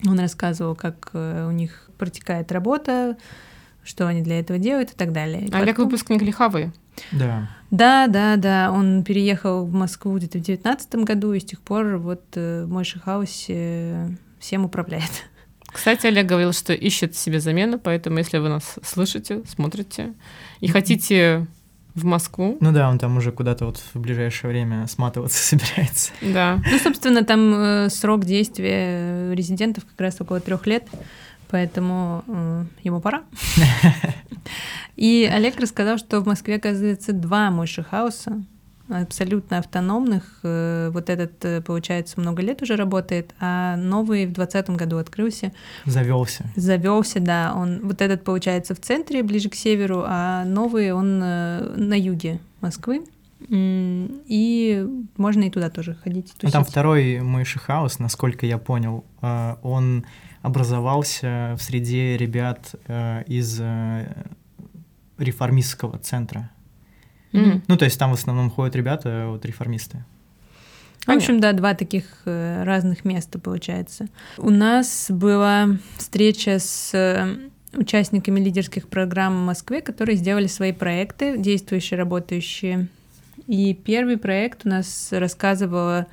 Он 0.06 0.18
рассказывал, 0.18 0.74
как 0.74 1.10
э, 1.12 1.46
у 1.46 1.50
них 1.52 1.88
протекает 1.98 2.50
работа, 2.52 3.16
что 3.84 4.06
они 4.06 4.22
для 4.22 4.40
этого 4.40 4.58
делают 4.58 4.90
и 4.92 4.94
так 4.94 5.12
далее. 5.12 5.46
И 5.46 5.52
Олег 5.52 5.76
потом- 5.76 5.84
выпускник 5.86 6.22
Лиховы. 6.22 6.72
Да. 7.12 7.48
Да, 7.70 8.08
да, 8.08 8.36
да. 8.36 8.72
Он 8.72 9.04
переехал 9.04 9.64
в 9.64 9.72
Москву 9.72 10.16
где-то 10.16 10.38
в 10.38 10.42
девятнадцатом 10.42 11.04
году, 11.04 11.32
и 11.32 11.40
с 11.40 11.44
тех 11.44 11.60
пор 11.60 11.96
вот 11.98 12.24
э, 12.34 12.64
в 12.64 12.68
Мойши 12.70 12.98
Хаусе 12.98 14.16
всем 14.38 14.64
управляет. 14.64 15.10
Кстати, 15.72 16.06
Олег 16.08 16.26
говорил, 16.26 16.52
что 16.52 16.72
ищет 16.72 17.14
себе 17.14 17.38
замену, 17.38 17.78
поэтому 17.78 18.18
если 18.18 18.38
вы 18.38 18.48
нас 18.48 18.78
слышите, 18.82 19.42
смотрите 19.46 20.14
и 20.58 20.66
хотите 20.66 21.46
в 21.94 22.04
Москву, 22.04 22.56
Ну 22.60 22.72
да, 22.72 22.88
он 22.88 22.98
там 22.98 23.16
уже 23.16 23.32
куда-то 23.32 23.66
вот 23.66 23.82
в 23.94 23.98
ближайшее 24.00 24.50
время 24.50 24.86
сматываться 24.86 25.38
собирается. 25.42 26.12
да, 26.22 26.62
Ну, 26.70 26.78
собственно, 26.78 27.24
там 27.24 27.54
э, 27.54 27.88
срок 27.90 28.24
действия 28.24 29.34
резидентов 29.34 29.84
как 29.84 30.00
раз 30.00 30.20
около 30.20 30.40
трех 30.40 30.66
лет, 30.66 30.86
поэтому 31.48 32.24
э, 32.26 32.64
ему 32.82 33.00
пора. 33.00 33.22
И 34.96 35.28
Олег 35.32 35.58
рассказал, 35.58 35.98
что 35.98 36.20
в 36.20 36.26
Москве, 36.26 36.56
оказывается, 36.56 37.12
два 37.12 37.50
Мойши 37.50 37.82
Хауса. 37.82 38.42
Абсолютно 38.90 39.58
автономных. 39.58 40.40
Э, 40.42 40.90
вот 40.92 41.08
этот, 41.08 41.44
э, 41.44 41.60
получается, 41.60 42.20
много 42.20 42.42
лет 42.42 42.62
уже 42.62 42.76
работает, 42.76 43.34
а 43.40 43.76
новый 43.76 44.26
в 44.26 44.32
2020 44.32 44.70
году 44.76 44.98
открылся. 44.98 45.52
Завелся. 45.86 46.44
Завелся, 46.56 47.20
да. 47.20 47.54
Он 47.56 47.80
вот 47.82 48.02
этот, 48.02 48.24
получается, 48.24 48.74
в 48.74 48.80
центре, 48.80 49.22
ближе 49.22 49.48
к 49.48 49.54
северу, 49.54 50.04
а 50.06 50.44
новый 50.44 50.92
он 50.92 51.20
э, 51.22 51.74
на 51.76 51.94
юге 51.94 52.40
Москвы. 52.60 53.04
И 53.48 54.86
можно 55.16 55.44
и 55.44 55.50
туда 55.50 55.70
тоже 55.70 55.94
ходить. 55.94 56.32
Тусить. 56.34 56.44
А 56.44 56.50
там 56.50 56.64
второй 56.64 57.20
мыши 57.20 57.58
хаус, 57.58 57.98
насколько 57.98 58.44
я 58.44 58.58
понял, 58.58 59.02
он 59.22 60.04
образовался 60.42 61.56
в 61.58 61.62
среде 61.62 62.18
ребят 62.18 62.74
из 63.26 63.58
реформистского 65.18 65.98
центра. 65.98 66.50
Mm-hmm. 67.32 67.62
Ну, 67.68 67.76
то 67.76 67.84
есть 67.84 67.98
там 67.98 68.10
в 68.10 68.14
основном 68.14 68.50
ходят 68.50 68.74
ребята, 68.74 69.26
вот 69.28 69.44
реформисты. 69.44 70.04
В 71.06 71.10
общем, 71.10 71.40
да, 71.40 71.52
два 71.52 71.74
таких 71.74 72.04
э, 72.26 72.62
разных 72.64 73.04
места 73.04 73.38
получается. 73.38 74.06
У 74.36 74.50
нас 74.50 75.06
была 75.08 75.78
встреча 75.96 76.58
с 76.58 76.90
э, 76.92 77.36
участниками 77.72 78.38
лидерских 78.38 78.86
программ 78.86 79.34
в 79.42 79.46
Москве, 79.46 79.80
которые 79.80 80.16
сделали 80.16 80.46
свои 80.46 80.72
проекты, 80.72 81.38
действующие, 81.38 81.98
работающие. 81.98 82.88
И 83.46 83.72
первый 83.74 84.18
проект 84.18 84.66
у 84.66 84.68
нас 84.68 85.08
рассказывала 85.10 86.06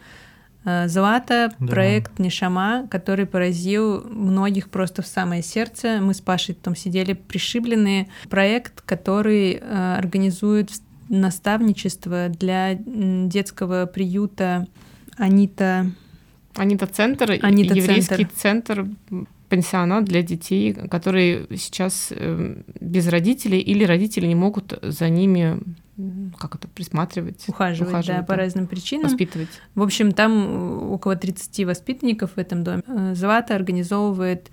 э, 0.63 0.87
Злата, 0.87 1.51
да. 1.59 1.67
проект 1.67 2.17
Нишама, 2.17 2.87
который 2.89 3.25
поразил 3.25 4.07
многих 4.09 4.69
просто 4.69 5.01
в 5.01 5.07
самое 5.07 5.43
сердце. 5.43 5.99
Мы 6.01 6.13
с 6.13 6.21
Пашей 6.21 6.55
там 6.55 6.77
сидели 6.77 7.11
пришибленные. 7.11 8.07
Проект, 8.29 8.81
который 8.81 9.57
организует 9.97 10.71
наставничество 11.09 12.29
для 12.29 12.75
детского 12.75 13.85
приюта 13.85 14.67
Анита. 15.17 15.91
Анита 16.55 16.87
Центр, 16.87 17.39
Анита 17.41 17.73
еврейский 17.75 18.25
центр. 18.25 18.87
пансионат 19.49 20.05
для 20.05 20.23
детей, 20.23 20.73
которые 20.73 21.47
сейчас 21.55 22.09
э, 22.11 22.61
без 22.81 23.07
родителей 23.07 23.59
или 23.59 23.83
родители 23.83 24.25
не 24.27 24.35
могут 24.35 24.77
за 24.81 25.09
ними 25.09 25.59
как 26.37 26.55
это 26.55 26.67
присматривать, 26.67 27.43
ухаживать, 27.47 27.89
ухаживать 27.89 28.21
да, 28.21 28.25
по 28.25 28.35
разным 28.35 28.67
причинам, 28.67 29.05
воспитывать. 29.09 29.49
В 29.73 29.81
общем, 29.81 30.11
там 30.11 30.91
около 30.91 31.15
30 31.15 31.65
воспитанников 31.65 32.33
в 32.35 32.37
этом 32.37 32.63
доме. 32.63 32.83
Э, 32.87 33.15
Злата 33.15 33.55
организовывает 33.55 34.51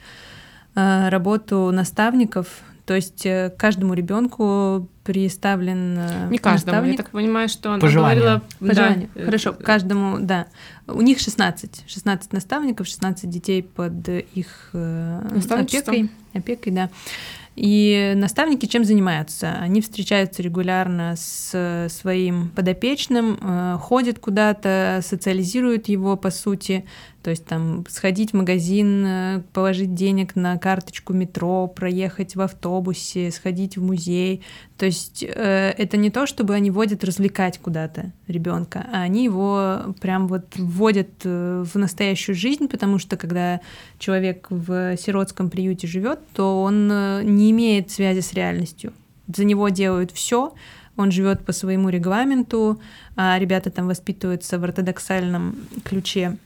э, 0.74 1.08
работу 1.10 1.70
наставников 1.70 2.62
то 2.86 2.94
есть 2.94 3.24
э, 3.24 3.50
каждому 3.56 3.94
ребенку 3.94 4.88
представлен 5.04 5.96
э, 5.98 6.28
Не 6.30 6.38
каждому, 6.38 6.76
наставник. 6.76 6.92
я 6.92 6.96
так 6.98 7.10
понимаю, 7.10 7.48
что 7.48 7.72
она 7.72 7.88
говорила... 7.88 8.42
По 8.58 8.74
да, 8.74 8.96
Хорошо, 9.14 9.54
каждому, 9.54 10.18
да. 10.20 10.46
У 10.86 11.00
них 11.00 11.18
16, 11.18 11.84
16 11.86 12.32
наставников, 12.34 12.86
16 12.86 13.28
детей 13.30 13.62
под 13.62 14.08
их 14.08 14.70
э, 14.74 15.20
опекой, 15.48 16.10
опекой, 16.34 16.72
да. 16.72 16.90
И 17.56 18.12
наставники 18.16 18.66
чем 18.66 18.84
занимаются? 18.84 19.52
Они 19.60 19.80
встречаются 19.80 20.42
регулярно 20.42 21.14
с 21.16 21.88
своим 21.88 22.48
подопечным, 22.48 23.78
ходят 23.78 24.18
куда-то, 24.18 25.00
социализируют 25.04 25.86
его, 25.86 26.16
по 26.16 26.32
сути, 26.32 26.84
то 27.24 27.30
есть 27.30 27.46
там 27.46 27.86
сходить 27.88 28.32
в 28.32 28.36
магазин, 28.36 29.06
э, 29.06 29.42
положить 29.54 29.94
денег 29.94 30.36
на 30.36 30.58
карточку 30.58 31.14
метро, 31.14 31.66
проехать 31.66 32.36
в 32.36 32.40
автобусе, 32.42 33.30
сходить 33.30 33.78
в 33.78 33.82
музей. 33.82 34.42
То 34.76 34.84
есть 34.84 35.24
э, 35.26 35.74
это 35.78 35.96
не 35.96 36.10
то, 36.10 36.26
чтобы 36.26 36.52
они 36.52 36.70
водят 36.70 37.02
развлекать 37.02 37.58
куда-то 37.58 38.12
ребенка, 38.28 38.86
а 38.92 39.00
они 39.00 39.24
его 39.24 39.94
прям 40.02 40.28
вот 40.28 40.54
вводят 40.56 41.08
э, 41.24 41.64
в 41.64 41.78
настоящую 41.78 42.34
жизнь, 42.34 42.68
потому 42.68 42.98
что 42.98 43.16
когда 43.16 43.62
человек 43.98 44.48
в 44.50 44.94
сиротском 44.98 45.48
приюте 45.48 45.86
живет, 45.86 46.18
то 46.34 46.60
он 46.62 46.90
э, 46.92 47.22
не 47.22 47.52
имеет 47.52 47.90
связи 47.90 48.20
с 48.20 48.34
реальностью. 48.34 48.92
За 49.34 49.44
него 49.44 49.70
делают 49.70 50.12
все, 50.12 50.52
он 50.98 51.10
живет 51.10 51.42
по 51.46 51.52
своему 51.52 51.88
регламенту, 51.88 52.82
а 53.16 53.38
ребята 53.38 53.70
там 53.70 53.86
воспитываются 53.86 54.58
в 54.58 54.64
ортодоксальном 54.64 55.56
ключе 55.84 56.36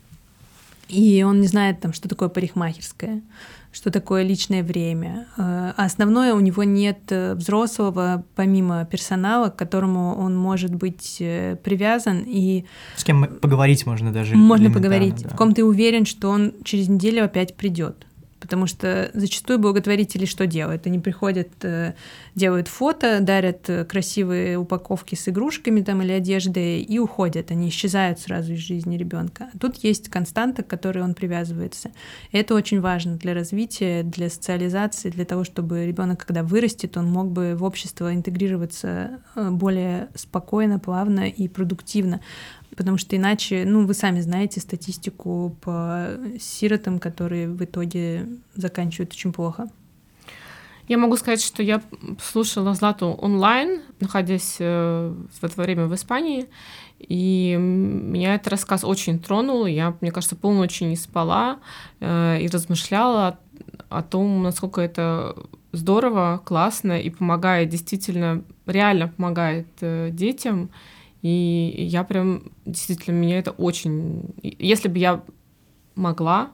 и 0.88 1.22
он 1.22 1.40
не 1.40 1.46
знает 1.46 1.80
там, 1.80 1.92
что 1.92 2.08
такое 2.08 2.28
парикмахерская, 2.28 3.22
что 3.70 3.90
такое 3.90 4.22
личное 4.22 4.62
время. 4.62 5.26
А 5.36 5.74
основное 5.76 6.34
у 6.34 6.40
него 6.40 6.64
нет 6.64 6.98
э, 7.10 7.34
взрослого, 7.34 8.24
помимо 8.34 8.84
персонала, 8.86 9.50
к 9.50 9.56
которому 9.56 10.16
он 10.16 10.36
может 10.36 10.74
быть 10.74 11.18
э, 11.20 11.56
привязан 11.62 12.24
и... 12.26 12.64
С 12.96 13.04
кем 13.04 13.26
поговорить 13.40 13.86
можно 13.86 14.12
даже. 14.12 14.34
Можно 14.34 14.70
поговорить, 14.70 15.22
да. 15.22 15.28
в 15.28 15.36
ком 15.36 15.54
ты 15.54 15.64
уверен, 15.64 16.06
что 16.06 16.30
он 16.30 16.54
через 16.64 16.88
неделю 16.88 17.24
опять 17.24 17.56
придет 17.56 18.07
потому 18.48 18.66
что 18.66 19.10
зачастую 19.12 19.58
благотворители 19.58 20.24
что 20.24 20.46
делают? 20.46 20.86
Они 20.86 20.98
приходят, 20.98 21.50
э, 21.60 21.92
делают 22.34 22.68
фото, 22.68 23.20
дарят 23.20 23.68
э, 23.68 23.84
красивые 23.84 24.56
упаковки 24.56 25.16
с 25.16 25.28
игрушками 25.28 25.82
там 25.82 26.00
или 26.00 26.12
одеждой 26.12 26.80
и 26.80 26.98
уходят. 26.98 27.50
Они 27.50 27.68
исчезают 27.68 28.20
сразу 28.20 28.54
из 28.54 28.60
жизни 28.60 28.96
ребенка. 28.96 29.50
тут 29.60 29.76
есть 29.84 30.08
константа, 30.08 30.62
к 30.62 30.66
которой 30.66 31.00
он 31.04 31.12
привязывается. 31.12 31.90
Это 32.32 32.54
очень 32.54 32.80
важно 32.80 33.16
для 33.16 33.34
развития, 33.34 34.02
для 34.02 34.30
социализации, 34.30 35.10
для 35.10 35.26
того, 35.26 35.44
чтобы 35.44 35.84
ребенок, 35.84 36.24
когда 36.24 36.42
вырастет, 36.42 36.96
он 36.96 37.04
мог 37.04 37.30
бы 37.30 37.54
в 37.54 37.64
общество 37.64 38.14
интегрироваться 38.14 39.20
э, 39.34 39.50
более 39.50 40.08
спокойно, 40.14 40.78
плавно 40.78 41.28
и 41.28 41.48
продуктивно 41.48 42.22
потому 42.78 42.96
что 42.96 43.16
иначе, 43.16 43.64
ну, 43.66 43.84
вы 43.86 43.92
сами 43.92 44.20
знаете 44.20 44.60
статистику 44.60 45.56
по 45.60 46.10
сиротам, 46.38 47.00
которые 47.00 47.48
в 47.48 47.64
итоге 47.64 48.28
заканчивают 48.54 49.12
очень 49.12 49.32
плохо. 49.32 49.68
Я 50.86 50.96
могу 50.96 51.16
сказать, 51.16 51.42
что 51.42 51.60
я 51.62 51.82
слушала 52.22 52.74
Злату 52.74 53.08
онлайн, 53.08 53.82
находясь 53.98 54.58
э, 54.60 55.12
в 55.40 55.44
это 55.44 55.60
время 55.60 55.86
в 55.86 55.94
Испании, 55.96 56.46
и 57.00 57.56
меня 57.58 58.36
этот 58.36 58.52
рассказ 58.52 58.84
очень 58.84 59.18
тронул. 59.18 59.66
Я, 59.66 59.96
мне 60.00 60.12
кажется, 60.12 60.36
полночи 60.36 60.84
не 60.84 60.96
спала 60.96 61.58
э, 61.98 62.38
и 62.40 62.46
размышляла 62.46 63.40
о 63.88 64.02
том, 64.04 64.44
насколько 64.44 64.80
это 64.80 65.34
здорово, 65.72 66.40
классно 66.44 67.00
и 67.00 67.10
помогает, 67.10 67.70
действительно, 67.70 68.44
реально 68.66 69.08
помогает 69.08 69.66
э, 69.80 70.10
детям. 70.12 70.70
И 71.22 71.74
я 71.90 72.04
прям, 72.04 72.52
действительно, 72.64 73.14
меня 73.14 73.38
это 73.38 73.50
очень... 73.50 74.34
Если 74.42 74.88
бы 74.88 74.98
я 74.98 75.22
могла, 75.94 76.50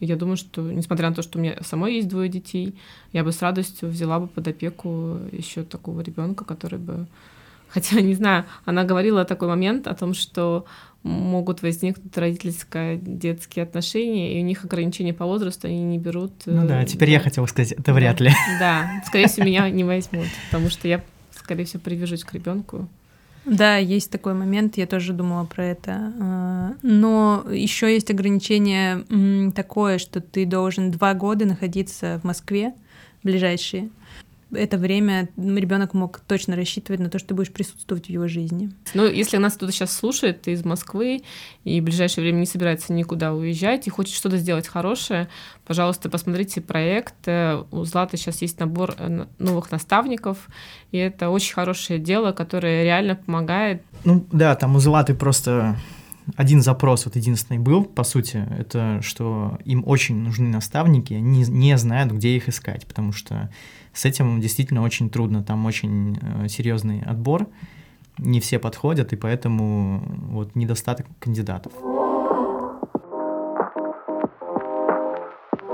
я 0.00 0.16
думаю, 0.16 0.36
что, 0.36 0.62
несмотря 0.62 1.08
на 1.08 1.14
то, 1.14 1.22
что 1.22 1.38
у 1.38 1.42
меня 1.42 1.56
самой 1.62 1.94
есть 1.94 2.08
двое 2.08 2.28
детей, 2.28 2.74
я 3.12 3.24
бы 3.24 3.32
с 3.32 3.42
радостью 3.42 3.88
взяла 3.88 4.20
бы 4.20 4.28
под 4.28 4.48
опеку 4.48 5.18
еще 5.32 5.62
такого 5.62 6.00
ребенка, 6.00 6.44
который 6.44 6.78
бы... 6.78 7.06
Хотя, 7.68 8.00
не 8.00 8.14
знаю, 8.14 8.44
она 8.64 8.84
говорила 8.84 9.24
такой 9.24 9.48
момент 9.48 9.88
о 9.88 9.94
том, 9.94 10.14
что 10.14 10.64
могут 11.02 11.60
возникнуть 11.60 12.16
родительско-детские 12.16 13.64
отношения, 13.64 14.38
и 14.38 14.42
у 14.42 14.44
них 14.44 14.64
ограничения 14.64 15.12
по 15.12 15.26
возрасту, 15.26 15.66
они 15.66 15.82
не 15.82 15.98
берут... 15.98 16.32
Ну 16.46 16.66
да, 16.66 16.82
э, 16.82 16.86
теперь 16.86 17.10
я 17.10 17.20
хотела 17.20 17.44
сказать, 17.46 17.72
это 17.72 17.92
вряд 17.92 18.20
ли. 18.20 18.30
Да, 18.58 19.02
скорее 19.06 19.26
всего, 19.26 19.44
меня 19.46 19.68
не 19.68 19.84
возьмут, 19.84 20.28
потому 20.46 20.70
что 20.70 20.88
я, 20.88 21.04
скорее 21.32 21.64
всего, 21.64 21.80
привяжусь 21.84 22.24
к 22.24 22.32
ребенку. 22.32 22.88
Да, 23.44 23.76
есть 23.76 24.10
такой 24.10 24.34
момент, 24.34 24.76
я 24.78 24.86
тоже 24.86 25.12
думала 25.12 25.44
про 25.44 25.64
это. 25.64 26.12
А, 26.20 26.72
но 26.82 27.44
еще 27.50 27.92
есть 27.92 28.10
ограничение 28.10 29.04
такое, 29.52 29.98
что 29.98 30.20
ты 30.20 30.46
должен 30.46 30.90
два 30.90 31.14
года 31.14 31.44
находиться 31.44 32.20
в 32.22 32.26
Москве 32.26 32.74
ближайшие 33.22 33.90
это 34.54 34.78
время 34.78 35.28
ребенок 35.36 35.94
мог 35.94 36.20
точно 36.20 36.56
рассчитывать 36.56 37.00
на 37.00 37.10
то, 37.10 37.18
что 37.18 37.28
ты 37.28 37.34
будешь 37.34 37.52
присутствовать 37.52 38.06
в 38.06 38.10
его 38.10 38.28
жизни. 38.28 38.70
Ну, 38.94 39.06
если 39.06 39.36
нас 39.36 39.54
кто-то 39.54 39.72
сейчас 39.72 39.92
слушает, 39.92 40.42
ты 40.42 40.52
из 40.52 40.64
Москвы 40.64 41.22
и 41.64 41.80
в 41.80 41.84
ближайшее 41.84 42.22
время 42.22 42.38
не 42.38 42.46
собирается 42.46 42.92
никуда 42.92 43.32
уезжать 43.34 43.86
и 43.86 43.90
хочет 43.90 44.14
что-то 44.14 44.38
сделать 44.38 44.68
хорошее, 44.68 45.28
пожалуйста, 45.66 46.08
посмотрите 46.08 46.60
проект. 46.60 47.14
Э, 47.26 47.64
у 47.70 47.84
Златы 47.84 48.16
сейчас 48.16 48.42
есть 48.42 48.58
набор 48.60 48.94
э, 48.98 49.26
новых 49.38 49.70
наставников, 49.70 50.48
и 50.90 50.98
это 50.98 51.30
очень 51.30 51.54
хорошее 51.54 51.98
дело, 51.98 52.32
которое 52.32 52.84
реально 52.84 53.16
помогает. 53.16 53.82
Ну 54.04 54.26
да, 54.32 54.54
там 54.54 54.76
у 54.76 54.78
Златы 54.78 55.14
просто 55.14 55.76
один 56.36 56.62
запрос 56.62 57.04
вот 57.04 57.16
единственный 57.16 57.58
был, 57.58 57.84
по 57.84 58.02
сути, 58.02 58.46
это 58.58 59.00
что 59.02 59.58
им 59.64 59.82
очень 59.86 60.16
нужны 60.16 60.48
наставники, 60.48 61.12
они 61.12 61.44
не 61.44 61.76
знают, 61.76 62.12
где 62.12 62.36
их 62.36 62.48
искать, 62.48 62.86
потому 62.86 63.12
что 63.12 63.50
с 63.94 64.04
этим 64.04 64.40
действительно 64.40 64.82
очень 64.82 65.08
трудно, 65.08 65.42
там 65.42 65.64
очень 65.66 66.18
э, 66.20 66.48
серьезный 66.48 67.00
отбор, 67.00 67.48
не 68.18 68.40
все 68.40 68.58
подходят, 68.58 69.12
и 69.12 69.16
поэтому 69.16 70.02
вот 70.30 70.54
недостаток 70.54 71.06
кандидатов. 71.18 71.72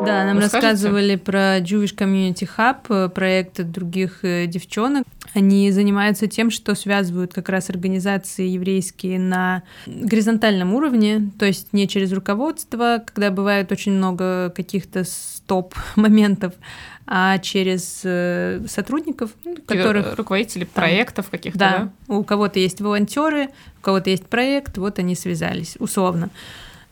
Да, 0.05 0.25
нам 0.25 0.39
Расскажите? 0.39 0.67
рассказывали 0.67 1.17
про 1.17 1.59
Jewish 1.59 1.95
Community 1.95 2.49
Hub, 2.57 2.77
э, 2.89 3.09
проект 3.09 3.61
других 3.63 4.21
э, 4.25 4.47
девчонок. 4.47 5.05
Они 5.35 5.71
занимаются 5.71 6.27
тем, 6.27 6.51
что 6.51 6.75
связывают 6.75 7.33
как 7.33 7.49
раз 7.49 7.71
организации 7.71 8.49
еврейские 8.49 9.19
на 9.19 9.63
горизонтальном 9.87 10.75
уровне, 10.75 11.31
то 11.39 11.47
есть 11.47 11.73
не 11.73 11.87
через 11.87 12.13
руководство, 12.13 13.03
когда 13.05 13.31
бывает 13.31 13.71
очень 13.73 13.93
много 13.93 14.51
каких-то 14.51 15.05
стоп-моментов, 15.05 16.55
а 17.07 17.39
через 17.39 18.01
э, 18.05 18.63
сотрудников, 18.69 19.31
которых... 19.67 20.17
Руководители 20.17 20.65
там, 20.65 20.73
проектов 20.75 21.29
каких-то, 21.31 21.59
да? 21.59 21.91
да? 22.07 22.15
У 22.15 22.25
кого-то 22.25 22.59
есть 22.59 22.81
волонтеры, 22.81 23.49
у 23.79 23.83
кого-то 23.83 24.11
есть 24.11 24.27
проект, 24.27 24.79
вот 24.79 24.99
они 24.99 25.15
связались, 25.15 25.77
условно. 25.79 26.31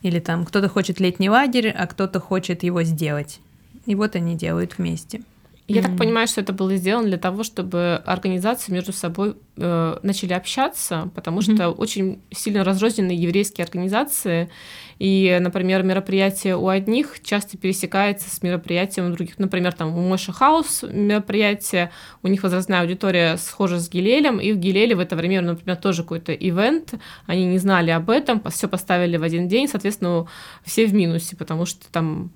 Или 0.01 0.19
там 0.19 0.45
кто-то 0.45 0.69
хочет 0.69 0.99
летний 0.99 1.29
лагерь, 1.29 1.69
а 1.69 1.87
кто-то 1.87 2.19
хочет 2.19 2.63
его 2.63 2.83
сделать. 2.83 3.39
И 3.85 3.95
вот 3.95 4.15
они 4.15 4.35
делают 4.35 4.77
вместе. 4.77 5.21
Я 5.69 5.81
mm-hmm. 5.81 5.83
так 5.83 5.97
понимаю, 5.97 6.27
что 6.27 6.41
это 6.41 6.51
было 6.51 6.75
сделано 6.75 7.07
для 7.07 7.19
того, 7.19 7.43
чтобы 7.43 8.01
организации 8.03 8.71
между 8.71 8.91
собой 8.91 9.35
э, 9.55 9.99
начали 10.01 10.33
общаться, 10.33 11.11
потому 11.13 11.41
mm-hmm. 11.41 11.55
что 11.55 11.69
очень 11.69 12.21
сильно 12.31 12.63
разрозненные 12.63 13.15
еврейские 13.15 13.65
организации, 13.65 14.49
и, 14.97 15.37
например, 15.39 15.83
мероприятие 15.83 16.57
у 16.57 16.69
одних 16.69 17.21
часто 17.21 17.55
пересекается 17.55 18.31
с 18.31 18.41
мероприятием 18.41 19.11
у 19.11 19.13
других. 19.13 19.37
Например, 19.37 19.71
там 19.71 19.95
у 19.95 20.09
Моша 20.09 20.31
Хаус 20.33 20.83
мероприятие, 20.91 21.91
у 22.23 22.27
них 22.27 22.41
возрастная 22.41 22.81
аудитория 22.81 23.37
схожа 23.37 23.77
с 23.77 23.87
Гилелем, 23.91 24.39
и 24.39 24.51
в 24.53 24.57
Гилеле 24.57 24.95
в 24.95 24.99
это 24.99 25.15
время, 25.15 25.41
например, 25.41 25.77
тоже 25.77 26.01
какой-то 26.01 26.33
ивент, 26.33 26.95
они 27.27 27.45
не 27.45 27.59
знали 27.59 27.91
об 27.91 28.09
этом, 28.09 28.41
все 28.49 28.67
поставили 28.67 29.17
в 29.17 29.23
один 29.23 29.47
день, 29.47 29.67
соответственно, 29.67 30.25
все 30.65 30.87
в 30.87 30.95
минусе, 30.95 31.35
потому 31.35 31.67
что 31.67 31.87
там 31.91 32.31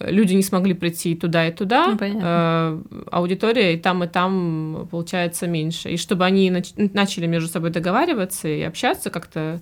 люди 0.00 0.34
не 0.34 0.42
смогли 0.42 0.74
прийти 0.74 1.14
туда, 1.14 1.46
и 1.46 1.52
туда, 1.52 1.86
ну, 1.88 1.98
э, 2.00 2.82
аудитория 3.10 3.74
и 3.74 3.78
там, 3.78 4.04
и 4.04 4.06
там 4.06 4.88
получается 4.90 5.46
меньше. 5.46 5.90
И 5.90 5.96
чтобы 5.96 6.24
они 6.24 6.50
нач- 6.50 6.90
начали 6.94 7.26
между 7.26 7.48
собой 7.48 7.70
договариваться 7.70 8.48
и 8.48 8.62
общаться 8.62 9.10
как-то, 9.10 9.60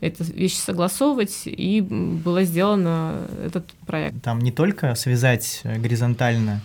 эту 0.00 0.24
вещь 0.24 0.54
согласовывать, 0.54 1.42
и 1.46 1.80
было 1.80 2.44
сделано 2.44 3.22
этот 3.44 3.64
проект. 3.86 4.22
Там 4.22 4.38
не 4.40 4.52
только 4.52 4.94
связать 4.94 5.62
горизонтально 5.64 6.60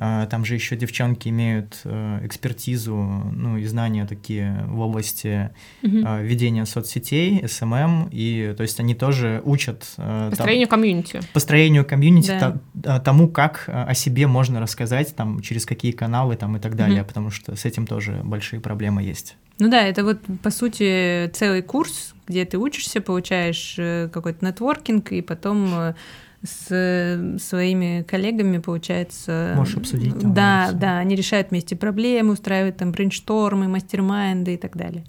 там 0.00 0.46
же 0.46 0.54
еще 0.54 0.76
девчонки 0.76 1.28
имеют 1.28 1.82
э, 1.84 2.20
экспертизу, 2.24 2.94
ну 2.96 3.58
и 3.58 3.66
знания 3.66 4.06
такие 4.06 4.64
в 4.66 4.80
области 4.80 5.50
угу. 5.82 5.98
ведения 6.22 6.64
соцсетей, 6.64 7.46
SMM, 7.46 7.74
эм 7.74 7.80
эм, 7.80 8.08
и 8.10 8.54
то 8.56 8.62
есть 8.62 8.80
они 8.80 8.94
тоже 8.94 9.42
учат... 9.44 9.86
Э, 9.98 10.28
построению 10.30 10.68
там, 10.68 10.80
комьюнити. 10.80 11.20
Построению 11.34 11.84
комьюнити, 11.84 12.34
да. 12.72 12.98
тому, 13.00 13.28
как 13.28 13.64
о 13.66 13.92
себе 13.92 14.26
можно 14.26 14.58
рассказать, 14.58 15.14
там, 15.14 15.42
через 15.42 15.66
какие 15.66 15.92
каналы 15.92 16.36
там, 16.36 16.56
и 16.56 16.60
так 16.60 16.76
далее, 16.76 17.02
угу. 17.02 17.08
потому 17.08 17.30
что 17.30 17.54
с 17.54 17.66
этим 17.66 17.86
тоже 17.86 18.22
большие 18.24 18.60
проблемы 18.60 19.02
есть. 19.02 19.36
Ну 19.58 19.68
да, 19.68 19.82
это 19.82 20.02
вот, 20.02 20.20
по 20.42 20.48
сути, 20.48 21.28
целый 21.34 21.60
курс, 21.60 22.14
где 22.26 22.46
ты 22.46 22.56
учишься, 22.56 23.02
получаешь 23.02 23.74
какой-то 24.10 24.46
нетворкинг, 24.46 25.12
и 25.12 25.20
потом 25.20 25.94
с 26.42 27.36
своими 27.38 28.02
коллегами, 28.02 28.58
получается... 28.58 29.52
Можешь 29.56 29.76
обсудить. 29.76 30.18
Там, 30.18 30.32
да, 30.32 30.70
да, 30.72 30.98
они 30.98 31.14
решают 31.14 31.50
вместе 31.50 31.76
проблемы, 31.76 32.32
устраивают 32.32 32.78
там 32.78 32.92
брейнштормы, 32.92 33.68
мастер-майнды 33.68 34.54
и 34.54 34.56
так 34.56 34.76
далее. 34.76 35.04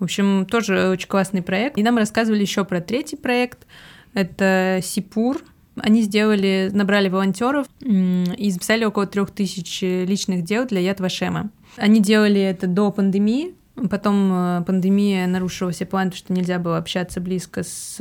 В 0.00 0.04
общем, 0.04 0.46
тоже 0.46 0.88
очень 0.88 1.08
классный 1.08 1.42
проект. 1.42 1.78
И 1.78 1.82
нам 1.82 1.96
рассказывали 1.96 2.40
еще 2.40 2.64
про 2.64 2.80
третий 2.80 3.16
проект. 3.16 3.66
Это 4.12 4.80
Сипур. 4.82 5.40
Они 5.76 6.02
сделали, 6.02 6.70
набрали 6.72 7.08
волонтеров 7.08 7.66
и 7.80 8.50
записали 8.50 8.84
около 8.84 9.06
трех 9.06 9.30
тысяч 9.30 9.82
личных 9.82 10.44
дел 10.44 10.66
для 10.66 10.80
Яд 10.80 11.00
Вашема. 11.00 11.50
Они 11.76 12.00
делали 12.00 12.40
это 12.40 12.68
до 12.68 12.92
пандемии, 12.92 13.54
Потом 13.90 14.30
э, 14.32 14.62
пандемия 14.64 15.26
нарушила 15.26 15.72
все 15.72 15.84
планы, 15.84 16.10
потому 16.10 16.18
что 16.18 16.32
нельзя 16.32 16.60
было 16.60 16.78
общаться 16.78 17.20
близко 17.20 17.64
с 17.64 17.96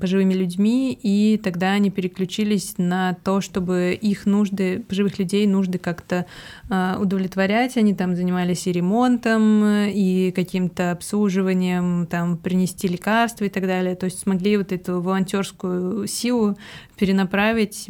пожилыми 0.00 0.34
людьми, 0.34 0.98
и 1.00 1.40
тогда 1.42 1.72
они 1.72 1.90
переключились 1.90 2.74
на 2.76 3.16
то, 3.22 3.40
чтобы 3.40 3.96
их 4.00 4.26
нужды, 4.26 4.80
пожилых 4.80 5.20
людей 5.20 5.46
нужды 5.46 5.78
как-то 5.78 6.26
э, 6.70 6.96
удовлетворять. 6.98 7.76
Они 7.76 7.94
там 7.94 8.16
занимались 8.16 8.66
и 8.66 8.72
ремонтом, 8.72 9.64
и 9.64 10.32
каким-то 10.32 10.90
обслуживанием, 10.90 12.06
там 12.06 12.36
принести 12.36 12.88
лекарства 12.88 13.44
и 13.44 13.48
так 13.50 13.64
далее. 13.64 13.94
То 13.94 14.06
есть 14.06 14.18
смогли 14.18 14.56
вот 14.56 14.72
эту 14.72 15.00
волонтерскую 15.00 16.08
силу 16.08 16.58
перенаправить 16.96 17.88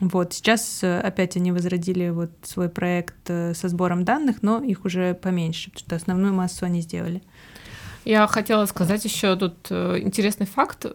вот, 0.00 0.32
сейчас 0.32 0.82
э, 0.82 0.98
опять 1.00 1.36
они 1.36 1.52
возродили 1.52 2.08
вот 2.08 2.30
свой 2.42 2.70
проект 2.70 3.28
э, 3.28 3.52
со 3.54 3.68
сбором 3.68 4.04
данных, 4.04 4.42
но 4.42 4.58
их 4.62 4.86
уже 4.86 5.14
поменьше, 5.14 5.70
потому 5.70 5.86
что 5.86 5.96
основную 5.96 6.32
массу 6.32 6.64
они 6.64 6.80
сделали. 6.80 7.22
Я 8.06 8.26
хотела 8.26 8.64
сказать 8.64 9.04
еще 9.04 9.36
тут 9.36 9.66
э, 9.68 9.98
интересный 10.00 10.46
факт, 10.46 10.86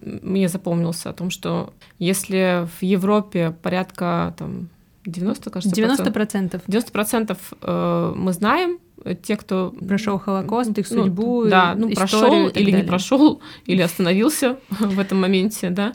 мне 0.00 0.48
запомнился 0.48 1.10
о 1.10 1.12
том, 1.12 1.30
что 1.30 1.72
если 2.00 2.66
в 2.78 2.82
Европе 2.82 3.54
порядка 3.62 4.34
там 4.36 4.68
90, 5.06 5.50
кажется, 5.50 5.74
90 5.74 6.10
процентов. 6.10 6.62
90 6.66 6.92
процентов 6.92 7.38
мы 7.62 8.32
знаем, 8.32 8.78
те, 9.22 9.36
кто 9.36 9.70
прошел 9.70 10.18
Холокост, 10.18 10.76
их 10.76 10.90
ну, 10.90 11.04
судьбу, 11.04 11.44
ну, 11.44 11.50
да, 11.50 11.74
ну 11.76 11.90
прошел 11.94 12.48
или 12.48 12.64
далее. 12.64 12.82
не 12.82 12.82
прошел, 12.82 13.40
или 13.64 13.80
остановился 13.80 14.58
в 14.70 14.98
этом 14.98 15.20
моменте, 15.20 15.70
да, 15.70 15.92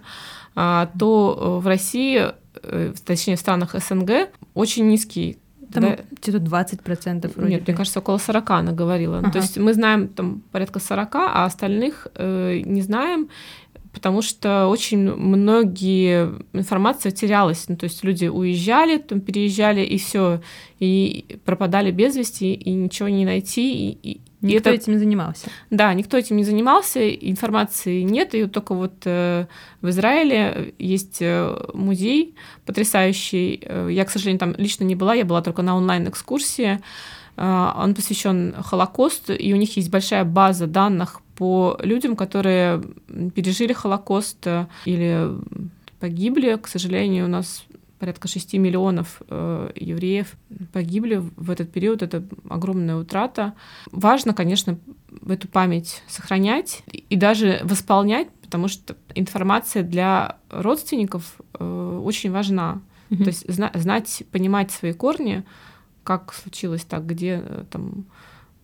а, 0.56 0.90
то 0.98 1.60
в 1.62 1.68
России 1.68 2.32
точнее, 3.06 3.36
в 3.36 3.40
странах 3.40 3.76
СНГ 3.78 4.30
очень 4.54 4.88
низкий 4.88 5.38
там 5.74 5.84
да? 5.84 5.98
где-то 6.22 6.38
20% 6.38 7.34
вроде 7.36 7.50
Нет, 7.50 7.62
бы. 7.62 7.72
мне 7.72 7.78
кажется, 7.78 8.00
около 8.00 8.18
40 8.18 8.50
она 8.52 8.72
говорила. 8.72 9.20
Ага. 9.20 9.32
То 9.32 9.40
есть 9.40 9.58
мы 9.58 9.74
знаем 9.74 10.08
там 10.08 10.44
порядка 10.52 10.80
40, 10.80 11.16
а 11.16 11.46
остальных 11.46 12.08
э, 12.16 12.62
не 12.64 12.82
знаем, 12.82 13.30
потому 13.92 14.22
что 14.22 14.68
очень 14.68 15.14
многие 15.16 16.32
информация 16.54 17.12
терялась. 17.12 17.66
Ну, 17.68 17.76
то 17.76 17.86
есть 17.86 18.04
люди 18.04 18.26
уезжали, 18.26 18.98
там 18.98 19.22
переезжали, 19.22 19.82
и 19.82 19.98
все, 19.98 20.42
и 20.80 21.40
пропадали 21.46 21.92
без 21.92 22.16
вести, 22.16 22.54
и 22.54 22.72
ничего 22.72 23.10
не 23.10 23.26
найти, 23.26 23.90
и, 23.90 23.98
и 24.14 24.22
Никто 24.44 24.70
это... 24.70 24.82
этим 24.82 24.94
не 24.94 25.00
занимался. 25.00 25.48
Да, 25.70 25.94
никто 25.94 26.18
этим 26.18 26.38
не 26.38 26.44
занимался, 26.44 27.10
информации 27.10 28.02
нет, 28.02 28.36
и 28.36 28.46
только 28.46 28.76
вот 28.76 28.94
э, 29.06 29.46
в 29.82 29.90
Израиле 29.90 30.74
есть 30.78 31.18
э, 31.22 31.56
музей 31.74 32.36
потрясающий. 32.66 33.62
Э, 33.64 33.88
я, 33.90 34.06
к 34.06 34.10
сожалению, 34.10 34.40
там 34.40 34.56
лично 34.58 34.84
не 34.84 34.96
была, 34.96 35.16
я 35.16 35.26
была 35.26 35.42
только 35.42 35.62
на 35.62 35.76
онлайн-экскурсии. 35.78 36.80
Э, 37.38 37.72
он 37.76 37.96
посвящен 37.96 38.54
Холокосту, 38.62 39.34
и 39.34 39.54
у 39.54 39.56
них 39.56 39.78
есть 39.78 39.90
большая 39.90 40.26
база 40.26 40.68
данных 40.68 41.22
по 41.36 41.78
людям, 41.82 42.16
которые 42.16 42.84
пережили 43.34 43.74
Холокост 43.74 44.46
или 44.86 45.30
погибли. 46.00 46.60
К 46.62 46.68
сожалению, 46.68 47.26
у 47.26 47.30
нас 47.30 47.66
порядка 48.04 48.28
6 48.28 48.56
миллионов 48.56 49.22
э, 49.30 49.72
евреев 49.76 50.36
погибли 50.74 51.24
в 51.38 51.50
этот 51.50 51.72
период. 51.72 52.04
Это 52.04 52.22
огромная 52.50 52.98
утрата. 52.98 53.54
Важно, 53.94 54.34
конечно, 54.34 54.78
эту 55.26 55.48
память 55.48 56.04
сохранять 56.10 56.84
и 56.92 57.16
даже 57.16 57.62
восполнять, 57.64 58.28
потому 58.42 58.68
что 58.68 58.98
информация 59.16 59.84
для 59.84 60.36
родственников 60.50 61.40
э, 61.58 62.02
очень 62.04 62.30
важна. 62.30 62.82
Mm-hmm. 63.10 63.18
То 63.24 63.28
есть 63.28 63.50
зна- 63.50 63.72
знать, 63.74 64.24
понимать 64.34 64.72
свои 64.72 64.92
корни, 64.92 65.46
как 66.04 66.34
случилось 66.34 66.84
так, 66.84 67.06
где 67.06 67.42
э, 67.42 67.64
там 67.72 68.04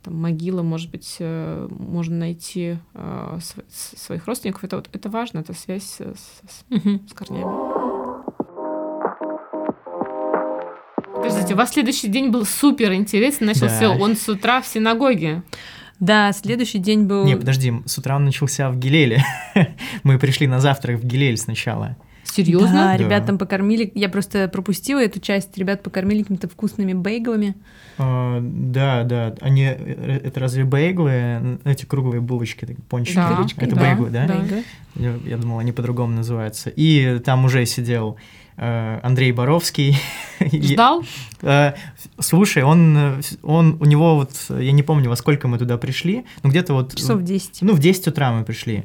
там, 0.01 0.15
могила, 0.15 0.63
может 0.63 0.91
быть, 0.91 1.17
э, 1.19 1.67
можно 1.69 2.17
найти 2.17 2.77
э, 2.93 3.39
своих 3.69 4.27
родственников. 4.27 4.63
Это, 4.63 4.77
вот, 4.77 4.89
это 4.93 5.09
важно, 5.09 5.39
это 5.39 5.53
связь 5.53 5.83
с, 5.83 5.99
с, 5.99 6.65
угу. 6.69 7.01
с 7.07 7.13
корнями. 7.13 7.78
Подождите, 11.49 11.53
у 11.53 11.57
вас 11.57 11.73
следующий 11.73 12.07
день 12.07 12.29
был 12.29 12.45
супер 12.45 12.93
интересный, 12.93 13.47
начался 13.47 13.89
да. 13.89 13.91
он 13.91 14.15
с 14.15 14.27
утра 14.29 14.61
в 14.61 14.67
синагоге. 14.67 15.43
Да, 15.99 16.31
следующий 16.31 16.79
день 16.79 17.03
был... 17.03 17.25
Не, 17.25 17.35
подожди, 17.35 17.73
с 17.85 17.97
утра 17.97 18.15
он 18.15 18.25
начался 18.25 18.69
в 18.69 18.77
Гилеле. 18.77 19.23
Мы 20.03 20.17
пришли 20.17 20.47
на 20.47 20.59
завтрак 20.59 20.99
в 20.99 21.05
Гилель 21.05 21.37
сначала. 21.37 21.97
Серьезно? 22.23 22.71
Да, 22.71 22.85
да, 22.85 22.97
ребят 22.97 23.25
там 23.25 23.37
покормили. 23.37 23.91
Я 23.95 24.07
просто 24.07 24.47
пропустила 24.47 24.99
эту 24.99 25.19
часть. 25.19 25.57
Ребят 25.57 25.81
покормили 25.81 26.21
какими-то 26.21 26.47
вкусными 26.47 26.93
бейглами. 26.93 27.55
А, 27.97 28.39
да, 28.41 29.03
да. 29.03 29.35
Они 29.41 29.63
э, 29.63 30.19
это 30.23 30.39
разве 30.39 30.63
бейглы? 30.63 31.59
Эти 31.65 31.85
круглые 31.85 32.21
булочки, 32.21 32.77
пончики. 32.87 33.15
Да, 33.15 33.45
это 33.57 33.75
да, 33.75 33.81
бейглы, 33.81 34.09
да? 34.11 34.27
да. 34.27 35.17
Я, 35.25 35.37
думал, 35.37 35.59
они 35.59 35.71
по-другому 35.71 36.13
называются. 36.13 36.69
И 36.69 37.19
там 37.19 37.45
уже 37.45 37.65
сидел 37.65 38.17
Андрей 38.59 39.31
Боровский. 39.31 39.97
Ждал? 40.51 41.03
Э, 41.41 41.73
слушай, 42.19 42.63
он, 42.63 43.21
он, 43.41 43.77
у 43.79 43.85
него 43.85 44.15
вот, 44.15 44.31
я 44.49 44.71
не 44.71 44.83
помню, 44.83 45.09
во 45.09 45.15
сколько 45.15 45.47
мы 45.47 45.57
туда 45.57 45.77
пришли, 45.77 46.25
но 46.43 46.49
где-то 46.49 46.73
вот... 46.73 46.95
Часов 46.95 47.19
в 47.19 47.23
10. 47.23 47.61
Ну, 47.61 47.73
в 47.73 47.79
10 47.79 48.07
утра 48.07 48.31
мы 48.31 48.43
пришли. 48.43 48.83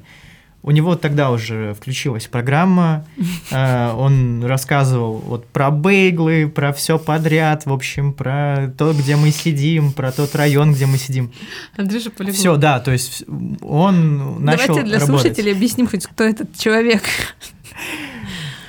у 0.62 0.70
него 0.70 0.94
тогда 0.94 1.32
уже 1.32 1.74
включилась 1.74 2.26
программа, 2.26 3.04
э, 3.50 3.92
он 3.92 4.44
рассказывал 4.44 5.14
вот 5.14 5.46
про 5.48 5.72
бейглы, 5.72 6.48
про 6.48 6.72
все 6.72 6.96
подряд, 6.96 7.66
в 7.66 7.72
общем, 7.72 8.12
про 8.12 8.72
то, 8.78 8.92
где 8.92 9.16
мы 9.16 9.30
сидим, 9.30 9.92
про 9.92 10.12
тот 10.12 10.36
район, 10.36 10.72
где 10.72 10.86
мы 10.86 10.98
сидим. 10.98 11.32
Андрей 11.76 12.00
же 12.00 12.10
полиглот. 12.10 12.36
Все, 12.36 12.56
да, 12.56 12.78
то 12.78 12.92
есть 12.92 13.24
он 13.60 14.44
начал 14.44 14.68
Давайте 14.68 14.82
для 14.88 14.98
работать. 15.00 15.20
слушателей 15.22 15.52
объясним 15.52 15.88
хоть, 15.88 16.06
кто 16.06 16.22
этот 16.22 16.56
человек. 16.56 17.02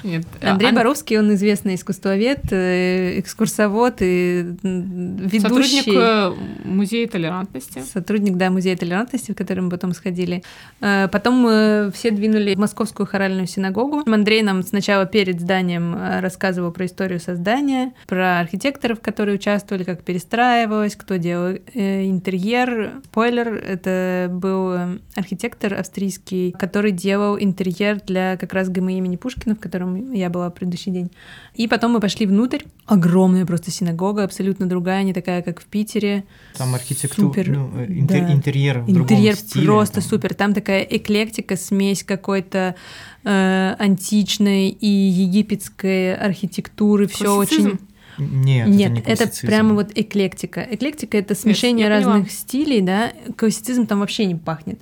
Нет, 0.06 0.26
Андрей 0.41 0.70
Ан- 0.70 0.76
Боровский, 0.76 1.18
он 1.20 1.34
известный 1.34 1.76
искусствовед, 1.76 2.51
э, 2.51 3.20
экскурсовод 3.20 3.95
и 4.01 4.56
ведущий. 4.64 5.39
Сотрудник 5.39 5.88
э, 5.88 6.32
музея 6.64 7.08
толерантности. 7.08 7.82
Сотрудник, 7.91 8.36
да, 8.38 8.49
музея 8.49 8.78
толерантности, 8.78 9.32
в 9.32 9.36
который 9.36 9.62
мы 9.62 9.70
потом 9.70 9.93
сходили. 9.93 10.43
Э, 10.82 11.08
Потом 11.12 11.36
мы 11.36 11.91
все 11.93 12.12
двинули 12.12 12.56
в 12.56 12.60
Московскую 12.60 13.08
хоральную 13.08 13.47
синагогу. 13.47 14.03
Андрей 14.06 14.41
нам 14.43 14.64
сначала 14.64 15.06
перед 15.06 15.39
зданием 15.41 15.95
э, 15.95 16.20
рассказывал 16.20 16.72
про 16.72 16.86
историю 16.86 17.20
создания, 17.20 17.93
про 18.08 18.39
архитекторов, 18.39 18.99
которые 19.01 19.36
участвовали, 19.36 19.84
как 19.84 20.03
перестраивалось, 20.03 20.95
кто 20.95 21.16
делал 21.18 21.56
э, 21.74 22.06
интерьер. 22.06 22.91
Спойлер, 23.06 23.53
это 23.56 24.28
был 24.32 24.74
э, 24.74 24.97
архитектор 25.16 25.74
австрийский, 25.74 26.51
который 26.51 26.91
делал 26.91 27.38
интерьер 27.39 27.99
для 28.06 28.38
как 28.38 28.53
раз 28.53 28.70
ГМИ 28.70 28.97
имени 28.97 29.16
Пушкина, 29.16 29.56
в 29.56 29.60
котором 29.60 29.95
я 30.14 30.30
была 30.30 30.50
в 30.50 30.54
предыдущий 30.54 30.91
день. 30.91 31.12
И 31.56 31.68
потом 31.68 31.93
мы 31.93 32.00
пошли 32.00 32.26
внутрь. 32.26 32.60
Огромная 32.86 33.46
просто 33.46 33.72
синагога, 33.72 34.24
абсолютно 34.24 34.68
другая, 34.68 35.04
не 35.04 35.14
такая, 35.14 35.41
как 35.41 35.60
в 35.62 35.66
Питере. 35.66 36.24
Там 36.58 36.76
архитектура, 36.76 37.28
Супер, 37.28 37.50
ну, 37.50 37.72
э, 37.78 37.86
интер- 37.88 38.28
да. 38.28 38.34
интерьер 38.34 38.80
в 38.82 38.89
Интерьер 38.89 39.34
другом 39.36 39.48
стиле, 39.50 39.66
просто 39.66 39.96
там. 40.02 40.04
супер. 40.04 40.34
Там 40.34 40.54
такая 40.54 40.82
эклектика, 40.84 41.56
смесь 41.58 42.04
какой-то 42.04 42.76
э, 43.24 43.76
античной 43.80 44.70
и 44.70 44.88
египетской 44.88 46.16
архитектуры. 46.16 47.08
Все 47.08 47.36
очень. 47.36 47.80
Нет, 48.18 48.68
Нет, 48.70 48.91
это, 49.06 49.08
не 49.10 49.14
это 49.14 49.30
прямо 49.41 49.74
вот 49.74 49.91
эклектика. 49.93 50.62
Эклектика 50.62 51.18
это 51.18 51.36
смешение 51.36 51.88
поняла. 51.89 52.14
разных 52.14 52.32
стилей, 52.32 52.80
да. 52.80 53.12
Классицизм 53.36 53.88
там 53.88 54.00
вообще 54.00 54.26
не 54.26 54.36
пахнет. 54.36 54.80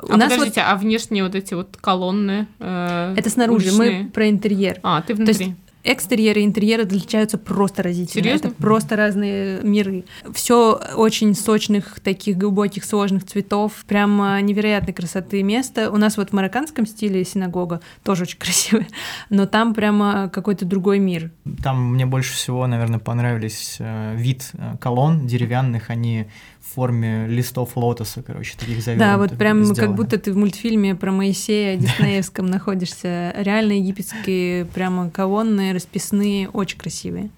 У 0.00 0.12
а 0.12 0.16
нас 0.16 0.30
вот 0.30 0.38
подождите, 0.38 0.62
а 0.62 0.76
внешние 0.76 1.22
вот 1.22 1.34
эти 1.34 1.54
вот 1.54 1.76
колонны? 1.80 2.46
э, 2.58 3.14
это 3.16 3.28
снаружи, 3.30 3.68
уличные? 3.68 4.02
мы 4.04 4.10
про 4.10 4.28
интерьер. 4.28 4.80
А, 4.82 5.02
ты 5.02 5.14
То 5.14 5.22
есть 5.22 5.40
внутри. 5.40 5.56
Экстерьер 5.84 6.38
и 6.38 6.44
интерьер 6.44 6.80
отличаются 6.80 7.38
просто 7.38 7.82
разительно. 7.82 8.22
Серьезно? 8.22 8.48
Это 8.48 8.56
просто 8.56 8.94
разные 8.94 9.60
миры. 9.62 10.04
Все 10.32 10.80
очень 10.94 11.34
сочных, 11.34 11.98
таких 11.98 12.38
глубоких, 12.38 12.84
сложных 12.84 13.24
цветов. 13.24 13.84
Прям 13.88 14.16
невероятной 14.46 14.92
красоты 14.94 15.42
место. 15.42 15.90
У 15.90 15.96
нас 15.96 16.16
вот 16.16 16.30
в 16.30 16.32
марокканском 16.34 16.86
стиле 16.86 17.24
синагога 17.24 17.80
тоже 18.04 18.22
очень 18.22 18.38
красивая, 18.38 18.86
но 19.28 19.46
там 19.46 19.74
прямо 19.74 20.30
какой-то 20.32 20.64
другой 20.64 21.00
мир. 21.00 21.32
Там 21.62 21.94
мне 21.94 22.06
больше 22.06 22.32
всего, 22.32 22.64
наверное, 22.68 23.00
понравились 23.00 23.76
э, 23.80 24.14
вид 24.16 24.50
э, 24.52 24.76
колонн 24.80 25.26
деревянных, 25.26 25.90
они 25.90 26.28
форме 26.74 27.26
листов 27.28 27.76
лотоса, 27.76 28.22
короче, 28.22 28.56
таких 28.58 28.82
завернутых. 28.82 28.98
Да, 28.98 29.18
вот 29.18 29.36
прям 29.38 29.64
как 29.64 29.74
сделаны. 29.76 29.94
будто 29.96 30.18
ты 30.18 30.32
в 30.32 30.36
мультфильме 30.36 30.94
про 30.94 31.12
Моисея 31.12 31.76
Диснеевском 31.76 32.46
находишься. 32.46 33.32
Реально 33.36 33.72
египетские 33.72 34.64
прямо 34.66 35.10
колонны, 35.10 35.72
расписные, 35.72 36.48
очень 36.48 36.78
красивые. 36.78 37.30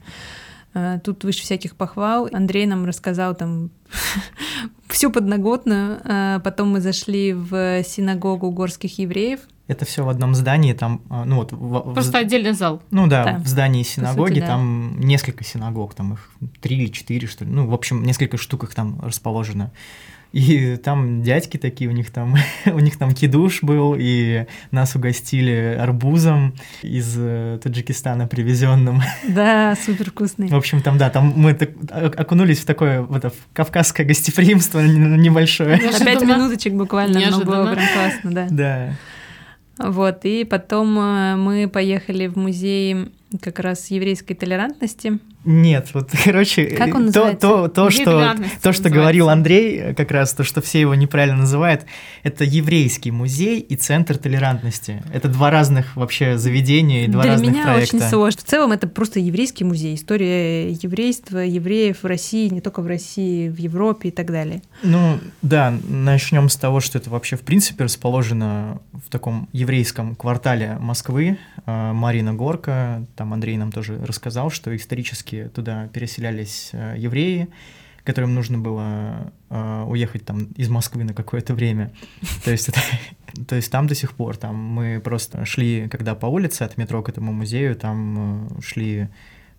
Э, 0.75 0.99
Тут 1.05 1.25
выше 1.25 1.43
всяких 1.43 1.77
похвал. 1.77 2.29
Андрей 2.33 2.67
нам 2.67 2.85
рассказал 2.85 3.35
там 3.35 3.71
всю 4.89 5.11
подноготную. 5.11 6.01
Э, 6.05 6.41
Потом 6.43 6.69
мы 6.71 6.81
зашли 6.81 7.33
в 7.33 7.83
синагогу 7.85 8.51
горских 8.51 8.99
евреев. 8.99 9.41
Это 9.67 9.87
все 9.87 10.05
в 10.05 10.11
одном 10.11 10.35
здании, 10.35 10.75
там, 10.75 11.01
э, 11.11 11.23
ну 11.25 11.37
вот, 11.37 11.53
в- 11.53 11.57
в- 11.57 11.95
Просто 11.95 12.19
отдельный 12.19 12.53
зал. 12.53 12.83
ну 12.91 13.07
да, 13.07 13.25
Да. 13.25 13.39
в 13.39 13.47
здании 13.47 13.83
синагоги, 13.83 14.41
да. 14.41 14.47
там 14.49 15.01
несколько 15.01 15.43
синагог, 15.43 15.95
там 15.95 16.13
их 16.15 16.31
три 16.61 16.77
или 16.77 16.89
четыре, 16.93 17.27
что 17.27 17.45
ли, 17.47 17.51
ну, 17.51 17.67
в 17.67 17.73
общем, 17.73 18.03
несколько 18.05 18.37
штук 18.37 18.65
их 18.65 18.75
там 18.75 19.01
расположено. 19.03 19.73
И 20.33 20.77
там 20.77 21.23
дядьки 21.23 21.57
такие, 21.59 21.89
у 21.89 21.93
них 21.95 22.11
там, 22.11 22.35
у 22.67 22.79
них 22.81 22.99
там 22.99 23.13
кидуш 23.15 23.63
был, 23.63 23.95
и 23.97 24.47
нас 24.73 24.97
угостили 24.97 25.79
арбузом 25.81 26.55
из 26.83 27.15
э, 27.17 27.59
Таджикистана 27.63 28.27
привезенным. 28.27 29.01
Да, 29.29 29.77
супер 29.87 30.11
вкусный. 30.11 30.49
В 30.49 30.55
общем, 30.57 30.83
там, 30.83 30.99
да, 30.99 31.09
там 31.09 31.33
мы 31.37 31.55
так 31.55 31.71
о- 31.91 32.13
окунулись 32.21 32.59
в 32.59 32.67
такое 32.67 33.01
в 33.03 33.15
это, 33.17 33.31
в 33.31 33.35
кавказское 33.55 34.05
гостеприимство 34.05 34.81
небольшое. 34.85 35.77
На 35.77 35.79
пять 35.79 36.01
Неожиданно. 36.03 36.35
минуточек 36.37 36.73
буквально, 36.75 37.15
но 37.31 37.41
было 37.41 37.65
Неожиданно. 37.65 37.75
прям 37.77 37.87
классно, 37.95 38.31
да. 38.33 38.47
Да. 38.51 38.97
Вот, 39.79 40.25
и 40.25 40.45
потом 40.45 40.99
э, 40.99 41.37
мы 41.37 41.69
поехали 41.69 42.27
в 42.27 42.37
музей 42.37 43.13
как 43.41 43.59
раз 43.59 43.91
еврейской 43.91 44.35
толерантности. 44.35 45.19
Нет, 45.45 45.91
вот, 45.93 46.11
короче, 46.25 46.67
Как 46.67 46.89
он 46.89 47.13
то, 47.13 47.27
называется? 47.27 47.41
то, 47.41 47.69
то, 47.69 47.85
Музей 47.85 48.03
что, 48.03 48.37
то, 48.63 48.73
что 48.73 48.91
говорил 48.91 49.29
Андрей, 49.29 49.79
э, 49.79 49.95
как 49.95 50.11
раз 50.11 50.33
то, 50.33 50.45
что 50.45 50.63
все 50.63 50.81
его 50.81 50.95
неправильно 50.95 51.39
называют, 51.41 51.85
это 52.23 52.45
еврейский 52.45 53.11
музей 53.11 53.61
и 53.61 53.77
центр 53.77 54.17
толерантности. 54.17 55.03
Это 55.13 55.29
два 55.29 55.51
разных 55.51 55.97
вообще 55.97 56.39
заведения 56.39 57.05
и 57.05 57.09
два 57.09 57.23
Для 57.23 57.33
разных 57.33 57.51
меня 57.51 57.65
проекта. 57.65 57.97
очень 57.97 58.09
сложно. 58.09 58.41
В 58.41 58.45
целом 58.45 58.73
это 58.73 58.89
просто 58.89 59.21
еврейский 59.21 59.65
музей, 59.65 59.95
история 59.95 60.71
еврейства, 60.71 61.39
евреев 61.39 62.03
в 62.03 62.07
России, 62.07 62.49
не 62.49 62.61
только 62.61 62.81
в 62.81 62.87
России, 62.87 63.49
в 63.49 63.59
Европе 63.59 64.09
и 64.09 64.13
так 64.13 64.27
далее. 64.27 64.63
Ну, 64.83 65.19
да, 65.43 65.75
начнем 65.89 66.49
с 66.49 66.57
того, 66.57 66.81
что 66.81 66.99
это 66.99 67.11
вообще 67.11 67.37
в 67.37 67.43
принципе 67.43 67.85
расположено 67.85 68.81
в 68.93 69.11
таком 69.11 69.49
еврейском 69.53 70.15
квартале 70.15 70.79
Москвы, 70.81 71.39
э, 71.67 71.93
Марина 71.93 72.33
Горка, 72.33 73.05
там 73.17 73.33
Андрей 73.35 73.57
нам 73.57 73.73
тоже 73.73 73.99
рассказал, 74.05 74.51
что 74.51 74.75
исторически 74.75 75.34
туда 75.43 75.89
переселялись 75.89 76.71
э, 76.73 76.95
евреи, 76.99 77.49
которым 78.05 78.35
нужно 78.35 78.59
было 78.59 79.33
э, 79.51 79.85
уехать 79.89 80.25
там 80.25 80.45
из 80.57 80.69
Москвы 80.69 81.05
на 81.05 81.15
какое-то 81.15 81.55
время. 81.55 81.93
То 82.45 82.51
есть, 82.51 82.69
это, 82.69 82.81
то 83.47 83.57
есть 83.57 83.71
там 83.71 83.87
до 83.87 83.95
сих 83.95 84.13
пор, 84.13 84.37
там 84.37 84.57
мы 84.57 85.01
просто 85.03 85.45
шли, 85.45 85.89
когда 85.89 86.15
по 86.15 86.27
улице 86.27 86.63
от 86.63 86.77
метро 86.77 87.03
к 87.03 87.09
этому 87.09 87.33
музею, 87.33 87.75
там 87.75 88.49
э, 88.49 88.61
шли 88.63 89.09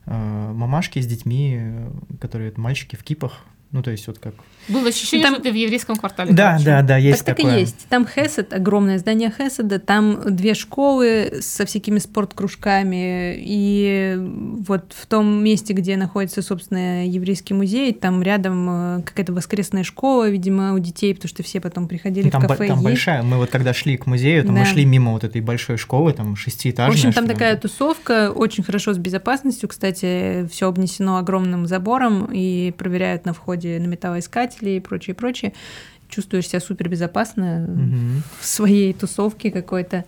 э, 0.05 0.51
мамашки 0.53 0.99
с 0.99 1.07
детьми, 1.07 1.57
э, 1.59 1.91
которые 2.21 2.53
мальчики 2.55 2.95
в 2.95 3.03
кипах, 3.03 3.45
ну 3.71 3.82
то 3.82 3.91
есть 3.91 4.07
вот 4.07 4.19
как 4.19 4.36
Было 4.68 4.88
ощущение, 4.89 5.26
Там- 5.28 5.36
что 5.36 5.43
ты 5.43 5.51
в 5.51 5.55
еврейском 5.55 5.95
квартале. 5.95 6.34
да, 6.34 6.51
короче. 6.53 6.66
да, 6.66 6.82
да, 6.82 6.97
есть 6.97 7.20
так 7.20 7.36
так 7.36 7.38
такое. 7.38 7.57
и 7.57 7.59
есть. 7.61 7.86
Там 7.89 8.07
Хесед, 8.07 8.53
огромное 8.53 8.97
здание 8.99 9.32
Хеседа, 9.36 9.80
там 9.80 10.22
две 10.36 10.53
школы 10.53 11.39
со 11.41 11.66
всякими 11.66 11.99
спорткружками, 11.99 13.36
и 13.38 14.16
вот 14.68 14.93
в 14.95 15.05
том 15.07 15.43
месте, 15.43 15.74
где 15.74 15.97
находится, 15.97 16.41
собственно, 16.41 17.05
еврейский 17.07 17.53
музей, 17.53 17.93
там 17.93 18.22
рядом 18.22 18.99
э, 18.99 19.01
какая-то 19.03 19.34
воскресная 19.34 19.84
школа, 19.84 20.30
видимо, 20.30 20.74
у 20.74 20.80
детей, 20.80 21.13
потому 21.13 21.30
что 21.30 21.43
все 21.43 21.59
потом 21.61 21.88
приходили 21.88 22.26
Ну, 22.26 22.32
там 22.32 22.41
в 22.41 22.43
бо- 22.45 22.49
кафе 22.49 22.68
там 22.68 22.78
есть. 22.78 22.84
большая. 22.86 23.24
Мы 23.24 23.38
вот 23.38 23.49
когда 23.49 23.74
шли 23.74 23.97
к 23.97 24.05
музею, 24.05 24.43
там 24.43 24.53
мы 24.55 24.59
Да. 24.61 24.66
шли 24.66 24.86
мимо 24.86 25.11
вот 25.11 25.24
этой 25.24 25.41
большой 25.41 25.78
школы, 25.78 26.13
там 26.13 26.36
В 26.36 26.39
шестиэтажная. 26.39 26.95
общем, 26.95 27.13
там 27.13 27.28
такая 27.28 27.55
тусовка, 27.57 28.32
очень 28.32 28.63
хорошо 28.63 28.93
с 28.93 28.97
безопасностью. 28.97 29.70
Кстати, 29.70 30.47
все 30.51 30.68
обнесено 30.68 31.18
огромным 31.18 31.66
забором 31.68 32.30
и 32.32 32.72
проверяют 32.78 33.26
на 33.26 33.34
входе 33.34 33.80
на 33.80 33.88
металлоискатели 34.56 34.70
и 34.72 34.80
прочее, 34.80 35.14
прочее. 35.14 35.53
Чувствуешь 36.10 36.47
себя 36.47 36.60
супер 36.60 36.89
безопасно 36.89 37.66
Мгм. 37.68 38.24
в 38.39 38.45
своей 38.45 38.93
тусовке 38.93 39.51
какой-то. 39.51 40.06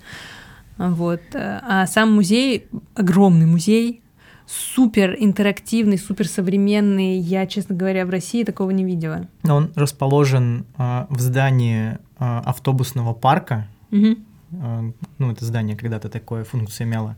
Вот. 0.77 1.21
А 1.33 1.87
сам 1.87 2.13
музей 2.13 2.67
огромный 2.93 3.47
музей, 3.47 4.01
супер 4.45 5.15
интерактивный, 5.19 5.97
супер 5.97 6.27
современный. 6.27 7.17
Я, 7.17 7.47
честно 7.47 7.75
говоря, 7.75 8.05
в 8.05 8.09
России 8.11 8.43
такого 8.43 8.69
не 8.71 8.85
видела. 8.85 9.27
Он 9.43 9.71
расположен 9.75 10.65
а, 10.77 11.07
в 11.09 11.19
здании 11.19 11.97
а, 12.19 12.41
автобусного 12.45 13.13
парка. 13.13 13.67
Мгм. 13.89 14.17
А, 14.61 14.83
ну, 15.17 15.31
это 15.31 15.43
здание 15.45 15.75
когда-то 15.75 16.09
такое 16.09 16.43
функцию 16.43 16.87
имело. 16.87 17.15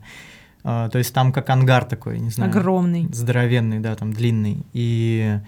А, 0.64 0.88
то 0.88 0.98
есть 0.98 1.12
там 1.12 1.32
как 1.32 1.50
ангар 1.50 1.84
такой, 1.84 2.18
не 2.18 2.30
знаю. 2.30 2.50
Огромный. 2.50 3.08
Здоровенный, 3.12 3.80
да, 3.80 3.94
там 3.94 4.12
длинный. 4.14 4.64
И 4.72 5.38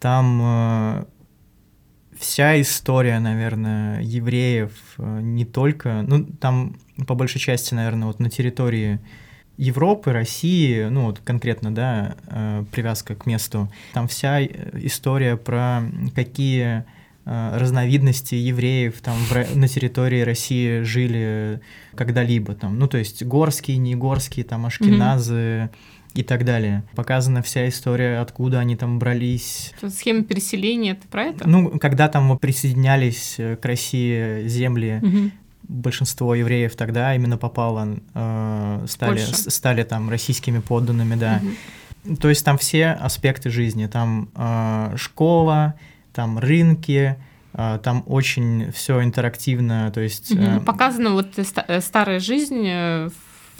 там 0.00 0.40
э, 0.42 1.04
вся 2.18 2.60
история, 2.60 3.18
наверное, 3.18 4.00
евреев 4.02 4.72
э, 4.98 5.20
не 5.20 5.44
только, 5.44 6.04
ну, 6.06 6.24
там 6.24 6.76
по 7.06 7.14
большей 7.14 7.40
части, 7.40 7.74
наверное, 7.74 8.06
вот 8.06 8.20
на 8.20 8.30
территории 8.30 9.00
Европы, 9.56 10.12
России, 10.12 10.84
ну 10.84 11.04
вот 11.06 11.20
конкретно, 11.20 11.74
да, 11.74 12.16
э, 12.26 12.64
привязка 12.72 13.14
к 13.14 13.26
месту, 13.26 13.70
там 13.92 14.08
вся 14.08 14.40
э, 14.40 14.48
история 14.74 15.36
про 15.36 15.82
какие 16.14 16.84
разновидности 17.26 18.34
евреев 18.34 19.00
там 19.00 19.16
в 19.16 19.56
на 19.56 19.66
территории 19.66 20.20
России 20.20 20.82
жили 20.82 21.62
когда-либо 21.94 22.54
там, 22.54 22.78
ну 22.78 22.86
то 22.86 22.98
есть 22.98 23.22
горские, 23.22 23.78
не 23.78 23.94
горские, 23.94 24.44
там 24.44 24.66
ашкеназы 24.66 25.70
и 26.14 26.22
так 26.22 26.44
далее. 26.44 26.84
Показана 26.94 27.42
вся 27.42 27.68
история, 27.68 28.20
откуда 28.20 28.60
они 28.60 28.76
там 28.76 28.98
брались, 28.98 29.72
Вот 29.82 29.92
Схема 29.92 30.22
переселения, 30.22 30.94
ты 30.94 31.08
про 31.08 31.24
это? 31.24 31.48
ну, 31.48 31.78
когда 31.78 32.08
там 32.08 32.38
присоединялись 32.38 33.34
э, 33.38 33.56
к 33.56 33.64
России 33.64 34.46
земли 34.46 35.00
Мгм. 35.02 35.32
большинство 35.64 36.34
евреев 36.34 36.76
тогда 36.76 37.14
именно 37.16 37.36
попало, 37.36 37.98
э, 38.14 38.84
стали, 38.88 39.10
Польша. 39.18 39.50
стали 39.50 39.82
там 39.82 40.08
российскими 40.10 40.60
подданными, 40.60 41.16
да. 41.16 41.40
То 42.20 42.28
есть 42.28 42.44
там 42.44 42.58
все 42.58 42.88
аспекты 42.88 43.50
жизни, 43.50 43.86
там 43.86 44.28
э, 44.36 44.94
школа, 44.96 45.74
там 46.12 46.38
рынки, 46.38 47.16
э, 47.54 47.78
там 47.82 48.04
очень 48.06 48.70
все 48.72 49.02
интерактивно, 49.02 49.90
то 49.90 50.00
есть... 50.00 50.30
Ну, 50.32 50.60
Показана 50.60 51.10
вот 51.10 51.28
ста- 51.42 51.80
старая 51.80 52.20
жизнь 52.20 52.62
в 52.62 53.12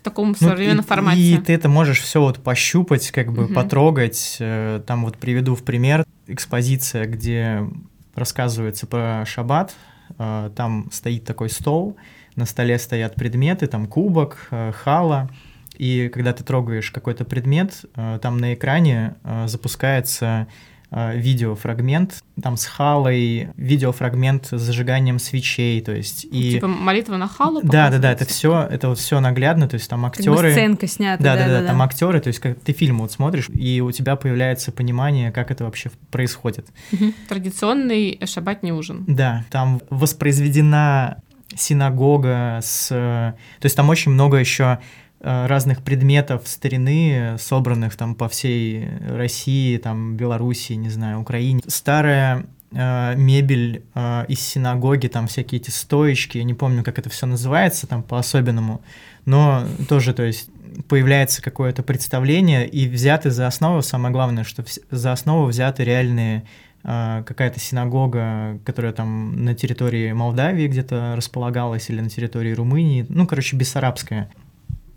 таком 0.05 0.29
ну, 0.41 0.49
современном 0.49 0.85
и, 0.85 0.89
формате. 0.89 1.21
И 1.21 1.39
ты 1.39 1.53
это 1.53 1.69
можешь 1.69 2.01
все 2.01 2.21
вот 2.21 2.43
пощупать, 2.43 3.11
как 3.11 3.33
бы 3.33 3.45
Мгм. 3.45 3.55
потрогать. 3.55 4.37
Э, 4.39 4.81
Там 4.87 5.05
вот 5.05 5.19
приведу 5.19 5.55
в 5.57 5.65
пример 5.65 6.05
экспозиция, 6.29 7.07
где 7.07 7.67
рассказывается 8.15 8.87
про 8.87 9.25
шаббат. 9.27 9.75
Э, 10.19 10.51
Там 10.55 10.89
стоит 10.93 11.25
такой 11.25 11.51
стол, 11.51 11.97
на 12.37 12.47
столе 12.47 12.79
стоят 12.79 13.15
предметы, 13.17 13.67
там 13.67 13.87
кубок, 13.87 14.47
э, 14.51 14.73
хала. 14.73 15.29
И 15.77 16.09
когда 16.13 16.33
ты 16.33 16.45
трогаешь 16.45 16.93
какой-то 16.93 17.25
предмет, 17.25 17.85
там 18.23 18.39
на 18.39 18.55
экране 18.55 19.17
запускается 19.47 20.47
видеофрагмент, 20.95 22.23
там 22.41 22.57
с 22.57 22.67
халой, 22.67 23.49
видеофрагмент 23.57 24.47
с 24.51 24.61
зажиганием 24.61 25.19
свечей, 25.19 25.81
то 25.81 25.93
есть 25.93 26.25
и 26.25 26.53
Типа 26.53 26.69
молитва 26.69 27.17
на 27.17 27.29
халу 27.29 27.61
да, 27.63 27.91
да, 27.91 27.99
да, 27.99 28.13
это 28.13 28.25
все, 28.25 28.67
это 28.71 28.89
вот 28.89 28.99
все 28.99 29.21
наглядно, 29.21 29.69
то 29.69 29.75
есть 29.75 29.89
там 29.89 30.03
Как 30.03 30.25
бы 30.25 30.33
актеры, 30.33 30.53
сценка 30.53 30.87
снята. 30.87 31.23
да, 31.23 31.37
да, 31.37 31.61
да, 31.61 31.67
там 31.67 31.83
актеры, 31.83 32.21
то 32.21 32.29
есть 32.29 32.39
как 32.39 32.61
ты 32.61 32.73
фильм 32.73 32.99
вот 32.99 33.13
смотришь, 33.13 33.49
и 33.49 33.81
у 33.81 33.91
тебя 33.91 34.17
появляется 34.17 34.73
понимание, 34.73 35.33
как 35.33 35.51
это 35.51 35.65
вообще 35.65 35.91
происходит. 36.11 36.67
Мгм. 36.93 37.15
Традиционный 37.29 38.21
шабатний 38.25 38.73
ужин. 38.73 39.05
Да, 39.07 39.45
там 39.51 39.81
воспроизведена 39.91 41.23
синагога 41.57 42.61
с, 42.63 42.89
э, 42.91 43.33
то 43.61 43.67
есть 43.67 43.77
там 43.77 43.89
очень 43.89 44.13
много 44.13 44.39
еще 44.39 44.65
э, 44.65 45.04
разных 45.25 45.83
предметов 45.83 46.43
старины, 46.45 47.37
собранных 47.39 47.97
там 47.97 48.15
по 48.15 48.29
всей 48.29 48.89
России, 49.09 49.79
там 49.79 50.17
Белоруссии, 50.17 50.75
не 50.75 50.91
знаю, 50.91 51.21
Украине. 51.21 51.61
Старая 51.67 52.47
э, 52.73 53.15
мебель 53.17 53.85
э, 53.95 54.27
из 54.29 54.41
синагоги, 54.41 55.09
там 55.09 55.27
всякие 55.27 55.61
эти 55.61 55.71
стоечки, 55.71 56.39
я 56.39 56.45
не 56.45 56.55
помню, 56.55 56.85
как 56.85 56.99
это 56.99 57.09
все 57.09 57.27
называется, 57.27 57.87
там 57.87 58.03
по-особенному, 58.03 58.83
но 59.25 59.65
тоже, 59.89 60.13
то 60.13 60.23
есть 60.23 60.51
появляется 60.89 61.41
какое-то 61.41 61.83
представление, 61.83 62.69
и 62.69 62.89
взяты 62.89 63.31
за 63.31 63.47
основу, 63.47 63.83
самое 63.83 64.13
главное, 64.13 64.45
что 64.45 64.65
за 64.91 65.13
основу 65.13 65.47
взяты 65.47 65.85
реальные 65.85 66.45
а, 66.83 67.23
какая-то 67.23 67.61
синагога, 67.61 68.59
которая 68.65 68.93
там 68.93 69.45
на 69.45 69.55
территории 69.55 70.13
Молдавии 70.13 70.69
где-то 70.69 71.15
располагалась 71.17 71.89
или 71.89 72.01
на 72.01 72.11
территории 72.11 72.53
Румынии, 72.53 73.07
ну, 73.09 73.27
короче, 73.27 73.57
бессарабская. 73.57 74.31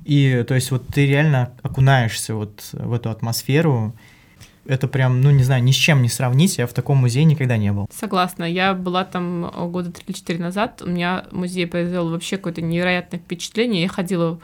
И, 0.08 0.46
то 0.48 0.56
есть, 0.56 0.72
вот 0.72 0.88
ты 0.88 1.06
реально 1.06 1.52
окунаешься 1.64 2.34
вот 2.34 2.70
в 2.72 2.94
эту 2.94 3.10
атмосферу, 3.10 3.94
это 4.66 4.88
прям, 4.88 5.22
ну, 5.22 5.32
не 5.32 5.44
знаю, 5.44 5.62
ни 5.64 5.72
с 5.72 5.76
чем 5.76 6.02
не 6.02 6.08
сравнить, 6.08 6.58
я 6.58 6.66
в 6.66 6.74
таком 6.74 6.98
музее 6.98 7.26
никогда 7.26 7.58
не 7.58 7.74
был. 7.74 7.90
Согласна. 7.94 8.46
Я 8.46 8.74
была 8.74 9.04
там 9.04 9.46
э, 9.46 9.68
года 9.68 9.90
3-4 9.90 10.40
назад. 10.40 10.82
У 10.82 10.90
меня 10.90 11.26
музей 11.32 11.68
произвел 11.68 12.10
вообще 12.10 12.38
какое-то 12.38 12.62
невероятное 12.62 13.20
впечатление. 13.20 13.82
Я 13.84 13.90
ходила 13.90 14.40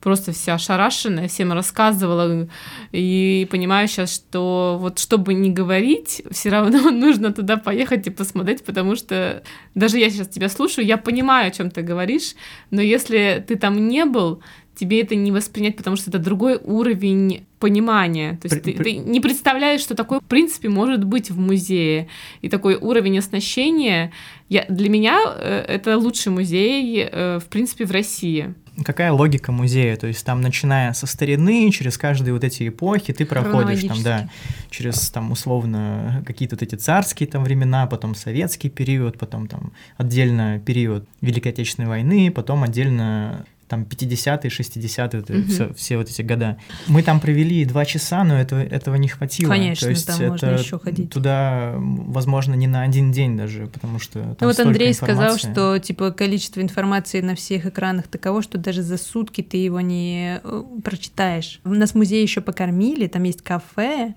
просто 0.00 0.32
вся 0.32 0.54
ошарашенная, 0.54 1.28
всем 1.28 1.52
рассказывала 1.52 2.48
и 2.92 3.48
понимаю 3.50 3.88
сейчас, 3.88 4.14
что 4.14 4.76
вот 4.78 4.98
чтобы 4.98 5.34
не 5.34 5.50
говорить, 5.50 6.22
все 6.30 6.50
равно 6.50 6.90
нужно 6.90 7.32
туда 7.32 7.56
поехать 7.56 8.06
и 8.06 8.10
посмотреть, 8.10 8.64
потому 8.64 8.94
что 8.96 9.42
даже 9.74 9.98
я 9.98 10.10
сейчас 10.10 10.28
тебя 10.28 10.48
слушаю, 10.48 10.86
я 10.86 10.98
понимаю, 10.98 11.48
о 11.48 11.50
чем 11.50 11.70
ты 11.70 11.82
говоришь, 11.82 12.34
но 12.70 12.82
если 12.82 13.44
ты 13.48 13.56
там 13.56 13.88
не 13.88 14.04
был, 14.04 14.42
тебе 14.76 15.02
это 15.02 15.14
не 15.14 15.32
воспринять, 15.32 15.76
потому 15.76 15.96
что 15.96 16.10
это 16.10 16.18
другой 16.18 16.60
уровень 16.62 17.46
понимания. 17.58 18.38
То 18.42 18.48
есть 18.48 18.62
При- 18.62 18.72
ты, 18.72 18.78
при- 18.78 18.92
ты 18.92 18.96
не 18.98 19.20
представляешь, 19.20 19.80
что 19.80 19.94
такое, 19.94 20.20
в 20.20 20.24
принципе, 20.24 20.68
может 20.68 21.04
быть 21.04 21.30
в 21.30 21.38
музее. 21.38 22.08
И 22.42 22.48
такой 22.48 22.76
уровень 22.76 23.18
оснащения. 23.18 24.12
Я, 24.48 24.66
для 24.68 24.88
меня 24.88 25.20
э, 25.26 25.64
это 25.66 25.96
лучший 25.96 26.30
музей, 26.32 27.08
э, 27.10 27.38
в 27.42 27.46
принципе, 27.46 27.86
в 27.86 27.90
России. 27.90 28.54
Какая 28.84 29.10
логика 29.10 29.52
музея? 29.52 29.96
То 29.96 30.06
есть 30.06 30.24
там, 30.26 30.42
начиная 30.42 30.92
со 30.92 31.06
старины, 31.06 31.70
через 31.72 31.96
каждые 31.96 32.34
вот 32.34 32.44
эти 32.44 32.68
эпохи, 32.68 33.14
ты 33.14 33.24
проходишь 33.24 33.84
там, 33.84 34.02
да, 34.02 34.28
через 34.70 35.08
там 35.08 35.32
условно 35.32 36.22
какие-то 36.26 36.56
вот 36.56 36.62
эти 36.62 36.74
царские 36.74 37.26
там 37.26 37.42
времена, 37.42 37.86
потом 37.86 38.14
советский 38.14 38.68
период, 38.68 39.18
потом 39.18 39.48
там 39.48 39.72
отдельно 39.96 40.60
период 40.64 41.08
Великой 41.22 41.52
Отечественной 41.52 41.88
войны, 41.88 42.30
потом 42.30 42.64
отдельно 42.64 43.46
там 43.68 43.82
50-е, 43.82 44.50
60-е, 44.50 45.20
это 45.20 45.32
Мгм. 45.32 45.48
все, 45.48 45.74
все 45.74 45.96
вот 45.96 46.08
эти 46.08 46.22
года. 46.22 46.56
Мы 46.86 47.02
там 47.02 47.20
провели 47.20 47.64
два 47.64 47.84
часа, 47.84 48.24
но 48.24 48.38
этого, 48.38 48.60
этого 48.60 48.94
не 48.96 49.08
хватило. 49.08 49.50
Конечно, 49.50 49.86
То 49.86 49.90
есть 49.90 50.06
там 50.06 50.16
это 50.20 50.28
можно 50.28 50.50
ещё 50.52 50.78
ходить. 50.78 51.10
Туда, 51.10 51.74
возможно, 51.76 52.54
не 52.54 52.66
на 52.66 52.82
один 52.82 53.12
день 53.12 53.36
даже, 53.36 53.66
потому 53.66 53.98
что 53.98 54.20
там 54.20 54.36
Ну 54.40 54.46
вот 54.46 54.60
Андрей 54.60 54.94
сказал, 54.94 55.34
информации. 55.34 55.52
что 55.52 55.78
типа 55.78 56.10
количество 56.12 56.60
информации 56.60 57.20
на 57.20 57.34
всех 57.34 57.66
экранах 57.66 58.06
таково, 58.08 58.42
что 58.42 58.58
даже 58.58 58.82
за 58.82 58.96
сутки 58.98 59.42
ты 59.42 59.56
его 59.56 59.80
не 59.80 60.40
э, 60.42 60.62
прочитаешь. 60.84 61.60
У 61.64 61.70
нас 61.70 61.94
музей 61.94 62.22
еще 62.22 62.40
покормили, 62.40 63.06
там 63.06 63.22
есть 63.24 63.42
кафе, 63.42 64.14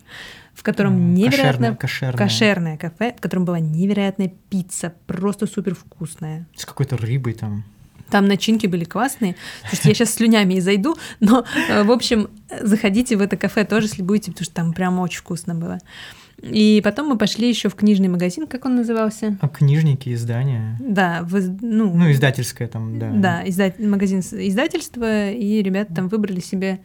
в 0.53 0.63
котором 0.63 1.15
невероятно 1.15 1.75
кошерное, 1.75 1.75
кошерное. 1.75 2.17
кошерное 2.17 2.77
кафе, 2.77 3.15
в 3.17 3.21
котором 3.21 3.45
была 3.45 3.59
невероятная 3.59 4.31
пицца, 4.49 4.93
просто 5.07 5.47
супер 5.47 5.73
вкусная. 5.73 6.47
С 6.55 6.65
какой-то 6.65 6.97
рыбой 6.97 7.33
там. 7.33 7.63
Там 8.09 8.27
начинки 8.27 8.67
были 8.67 8.83
классные. 8.85 9.35
Слушайте, 9.61 9.89
я 9.89 9.95
сейчас 9.95 10.13
слюнями 10.13 10.55
и 10.55 10.59
зайду, 10.61 10.95
но, 11.19 11.45
э, 11.69 11.83
в 11.83 11.91
общем, 11.91 12.29
заходите 12.61 13.15
в 13.17 13.21
это 13.21 13.37
кафе 13.37 13.63
тоже, 13.65 13.87
если 13.87 14.01
будете, 14.01 14.31
потому 14.31 14.45
что 14.45 14.53
там 14.55 14.73
прям 14.73 14.99
очень 14.99 15.19
вкусно 15.19 15.55
было. 15.55 15.79
И 16.41 16.79
потом 16.85 17.09
мы 17.09 17.17
пошли 17.17 17.49
еще 17.49 17.67
в 17.67 17.75
книжный 17.75 18.07
магазин, 18.07 18.47
как 18.47 18.63
он 18.65 18.77
назывался? 18.77 19.37
А 19.41 19.49
книжники, 19.49 20.13
издания. 20.13 20.77
Да, 20.79 21.19
в, 21.23 21.37
ну, 21.61 21.93
Ну, 21.93 22.11
издательская 22.11 22.69
там, 22.69 22.97
да. 22.97 23.11
да, 23.11 23.43
изда- 23.45 23.73
магазин 23.85 24.19
издательства, 24.21 25.31
и 25.31 25.61
ребята 25.61 25.93
там 25.95 26.07
выбрали 26.07 26.39
себе 26.39 26.79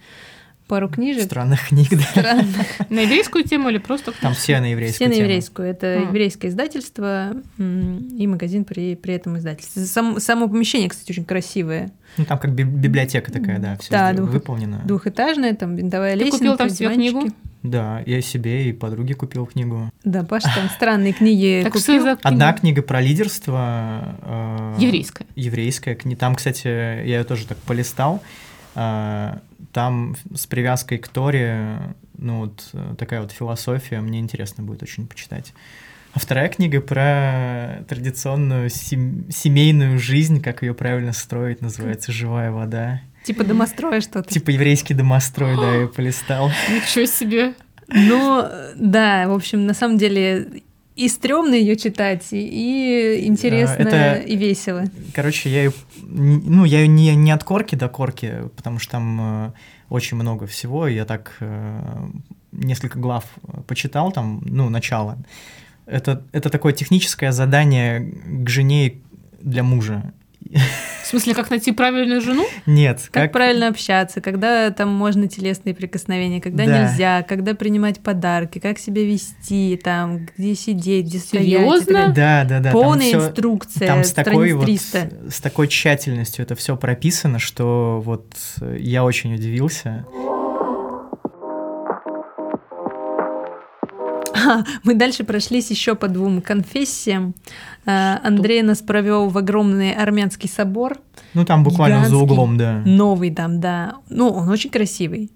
пару 0.66 0.88
книжек. 0.88 1.24
Странных 1.24 1.68
книг, 1.68 1.88
да. 1.90 1.98
Странных. 2.20 2.66
На 2.90 3.00
еврейскую 3.00 3.44
тему 3.44 3.68
или 3.68 3.78
просто 3.78 4.12
Там 4.20 4.34
все 4.34 4.60
на 4.60 4.70
еврейскую 4.70 5.10
Все 5.10 5.16
на 5.18 5.20
еврейскую. 5.22 5.68
Это 5.68 5.86
А. 5.86 6.00
еврейское 6.08 6.48
издательство 6.48 7.32
и 7.58 8.26
магазин 8.26 8.64
при, 8.64 8.94
при 8.96 9.14
этом 9.14 9.36
издательстве. 9.38 9.84
Сам- 9.84 10.18
само 10.20 10.48
помещение, 10.48 10.88
кстати, 10.88 11.12
очень 11.12 11.24
красивое. 11.24 11.90
Ну, 12.16 12.24
там 12.24 12.38
как 12.38 12.52
би- 12.54 12.62
библиотека 12.64 13.30
такая, 13.32 13.58
да, 13.58 13.76
все 13.76 13.90
Да, 13.90 14.12
двух- 14.12 14.30
выполнено. 14.30 14.80
Двухэтажное, 14.84 15.54
там 15.54 15.74
винтовая 15.76 16.12
Ты 16.16 16.20
лестница, 16.24 16.38
купил 16.38 16.56
там 16.56 16.70
себе 16.70 16.94
книгу? 16.94 17.28
Да, 17.62 18.02
я 18.04 18.20
себе 18.20 18.68
и 18.68 18.72
подруге 18.72 19.14
купил 19.14 19.46
книгу. 19.46 19.90
Да, 20.04 20.22
Паша 20.22 20.48
там 20.54 20.68
странные 20.68 21.14
книги 21.14 21.60
Так 21.64 21.72
купил. 21.72 21.94
что 21.94 22.02
за? 22.02 22.18
Одна 22.22 22.52
книга 22.52 22.82
про 22.82 23.00
лидерство. 23.00 24.16
э, 24.22 24.76
Еврейская. 24.80 25.26
Еврейская. 25.34 25.94
Там, 26.18 26.34
кстати, 26.34 26.66
я 26.68 27.02
ее 27.18 27.24
тоже 27.24 27.46
так 27.46 27.56
полистал. 27.58 28.22
Там 29.74 30.14
с 30.32 30.46
привязкой 30.46 30.98
к 30.98 31.08
Торе, 31.08 31.94
ну, 32.16 32.42
вот 32.42 32.70
э, 32.72 32.94
такая 32.96 33.20
вот 33.20 33.32
философия, 33.32 34.00
мне 34.00 34.20
интересно 34.20 34.62
будет 34.62 34.84
очень 34.84 35.06
почитать. 35.06 35.52
А 36.12 36.20
вторая 36.20 36.48
книга 36.48 36.80
про 36.80 37.84
традиционную 37.88 38.70
сем- 38.70 39.28
семейную 39.30 39.98
жизнь, 39.98 40.40
как 40.40 40.62
ее 40.62 40.74
правильно 40.74 41.12
строить, 41.12 41.60
называется 41.60 42.12
«Живая 42.12 42.52
вода». 42.52 43.00
Типа 43.24 43.42
домостроя 43.42 44.00
что-то. 44.00 44.32
Типа 44.32 44.50
еврейский 44.50 44.94
домострой, 44.94 45.56
да, 45.56 45.74
я 45.74 45.86
полистал. 45.88 46.52
Ничего 46.70 47.06
себе. 47.06 47.54
Но, 47.88 48.48
да, 48.76 49.26
в 49.26 49.32
общем, 49.32 49.66
на 49.66 49.74
самом 49.74 49.98
деле 49.98 50.62
и 50.96 51.08
стрёмно 51.08 51.54
ее 51.54 51.76
читать, 51.76 52.28
и, 52.32 53.20
интересно, 53.24 53.82
это- 53.82 54.14
и 54.32 54.36
весело. 54.36 54.84
Короче, 55.14 55.50
я 55.50 55.64
ее, 55.64 55.72
ну, 56.02 56.64
я 56.64 56.80
ее 56.80 56.88
не, 56.88 57.14
не 57.16 57.30
от 57.32 57.42
корки 57.44 57.74
до 57.74 57.88
корки, 57.88 58.32
потому 58.56 58.78
что 58.78 58.92
там 58.92 59.20
э, 59.46 59.52
очень 59.88 60.16
много 60.16 60.46
всего, 60.46 60.86
я 60.86 61.04
так 61.04 61.36
э, 61.40 62.06
несколько 62.52 62.98
глав 62.98 63.24
э, 63.42 63.60
почитал, 63.66 64.12
там, 64.12 64.40
ну, 64.44 64.70
начало. 64.70 65.18
Это, 65.86 66.24
это 66.32 66.48
такое 66.48 66.72
техническое 66.72 67.32
задание 67.32 68.14
к 68.44 68.48
жене 68.48 68.94
для 69.42 69.62
мужа. 69.62 70.12
В 71.02 71.06
смысле, 71.06 71.34
как 71.34 71.50
найти 71.50 71.70
правильную 71.72 72.20
жену? 72.22 72.46
Нет, 72.66 73.08
Как, 73.10 73.30
правильно 73.32 73.68
общаться, 73.68 74.20
когда 74.22 74.70
там 74.70 74.88
можно 74.88 75.28
телесные 75.28 75.74
прикосновения, 75.74 76.40
когда 76.40 76.64
Да. 76.64 76.78
нельзя, 76.88 77.22
когда 77.22 77.54
принимать 77.54 78.00
подарки, 78.00 78.58
как 78.58 78.78
себя 78.78 79.04
вести, 79.04 79.78
там, 79.82 80.26
где 80.36 80.54
сидеть, 80.54 81.06
где 81.06 81.18
стоять. 81.18 81.44
Серьезно? 81.46 81.96
Это 81.98 82.12
Да, 82.14 82.44
да, 82.48 82.60
да. 82.60 82.70
там 82.70 82.72
Полная 82.72 83.06
всё- 83.08 83.18
инструкция, 83.26 83.86
Там 83.86 84.02
с 84.04 84.12
такой, 84.12 84.52
вот, 84.54 84.64
300. 84.64 85.10
с 85.30 85.40
такой 85.40 85.68
тщательностью 85.68 86.42
это 86.42 86.54
все 86.54 86.76
прописано, 86.76 87.38
что 87.38 88.00
вот 88.04 88.32
я 88.78 89.04
очень 89.04 89.34
удивился. 89.34 90.06
мы 94.84 94.94
дальше 94.94 95.24
прошлись 95.24 95.70
еще 95.70 95.94
по 95.94 96.08
двум 96.08 96.40
конфессиям. 96.40 97.34
Э, 97.86 98.16
Андрей 98.22 98.62
нас 98.62 98.80
провел 98.82 99.28
в 99.28 99.38
огромный 99.38 99.92
армянский 99.92 100.48
собор. 100.48 100.98
Ну, 101.34 101.44
там 101.44 101.64
буквально 101.64 102.08
за 102.08 102.16
углом, 102.16 102.56
да. 102.56 102.82
Новый 102.84 103.30
там, 103.30 103.60
да. 103.60 103.96
Ну, 104.08 104.28
он 104.28 104.48
очень 104.48 104.70
красивый. 104.70 105.30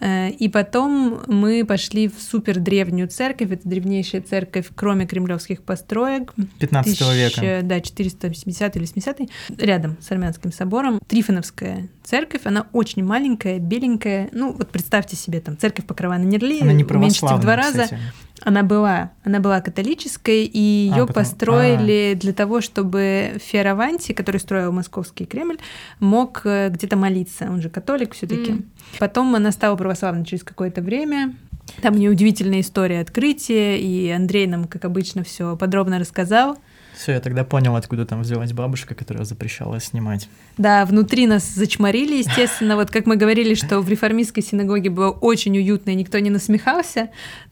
Э, 0.00 0.28
И 0.30 0.48
потом 0.48 1.22
мы 1.26 1.64
пошли 1.64 2.08
в 2.08 2.14
супер 2.20 2.58
древнюю 2.58 3.08
церковь. 3.08 3.50
Это 3.50 3.68
древнейшая 3.68 4.20
церковь, 4.20 4.66
кроме 4.74 5.06
кремлевских 5.06 5.62
построек. 5.62 6.34
15 6.58 7.00
века. 7.00 7.40
1000, 7.40 7.60
Да, 7.62 7.80
470 7.80 8.76
или 8.76 8.82
80 8.82 9.18
рядом 9.58 9.96
с 10.00 10.10
армянским 10.10 10.52
собором. 10.52 11.00
Трифоновская 11.08 11.88
церковь, 12.04 12.42
она 12.44 12.66
очень 12.72 13.04
маленькая, 13.04 13.58
беленькая. 13.58 14.28
Ну, 14.32 14.52
вот 14.52 14.68
представьте 14.70 15.16
себе, 15.16 15.40
там 15.40 15.56
церковь 15.56 15.86
Покрова 15.86 16.18
на 16.18 16.24
Нерли, 16.24 16.60
Она 16.60 16.72
не 16.72 16.84
уменьшите 16.84 17.34
в 17.34 17.40
два 17.40 17.56
раза. 17.56 17.84
кстати. 17.84 17.98
Она 18.42 18.62
была, 18.62 19.10
она 19.22 19.38
была 19.40 19.60
католической, 19.60 20.44
и 20.44 20.90
А, 20.92 20.96
ее 20.96 21.06
потом- 21.06 21.14
построили 21.24 22.14
для 22.18 22.32
того, 22.32 22.60
чтобы 22.60 23.38
Фиараванти, 23.44 24.12
который 24.12 24.38
строил 24.40 24.72
Московский 24.72 25.26
Кремль, 25.26 25.58
мог 25.98 26.40
э, 26.44 26.70
где-то 26.70 26.96
молиться. 26.96 27.44
Он 27.50 27.60
же 27.60 27.68
католик 27.68 28.14
все-таки. 28.14 28.52
М. 28.52 28.64
Потом 28.98 29.34
она 29.34 29.52
стала 29.52 29.76
православной 29.76 30.24
через 30.24 30.42
какое-то 30.42 30.80
время. 30.80 31.34
Там 31.82 31.94
неудивительная 31.94 32.60
история 32.60 33.00
открытия, 33.00 33.78
и 33.78 34.10
Андрей 34.10 34.46
нам, 34.46 34.64
как 34.64 34.84
обычно, 34.86 35.22
все 35.22 35.56
подробно 35.56 35.98
рассказал. 35.98 36.58
Все, 36.96 37.12
я 37.12 37.20
тогда 37.20 37.44
понял, 37.44 37.76
откуда 37.76 38.04
там 38.04 38.22
взялась 38.22 38.52
бабушка, 38.52 38.94
которая 38.94 39.24
запрещала 39.24 39.80
снимать. 39.80 40.28
Да, 40.58 40.84
внутри 40.84 41.26
нас 41.26 41.44
зачморили, 41.48 42.16
естественно. 42.16 42.74
Вот 42.76 42.90
как 42.90 43.06
мы 43.06 43.16
говорили, 43.16 43.54
что 43.54 43.80
в 43.80 43.88
реформистской 43.88 44.42
синагоге 44.42 44.90
было 44.90 45.10
очень 45.10 45.56
уютно, 45.56 45.90
и 45.90 45.94
никто 45.94 46.18
не 46.18 46.30
насмехался. 46.30 47.10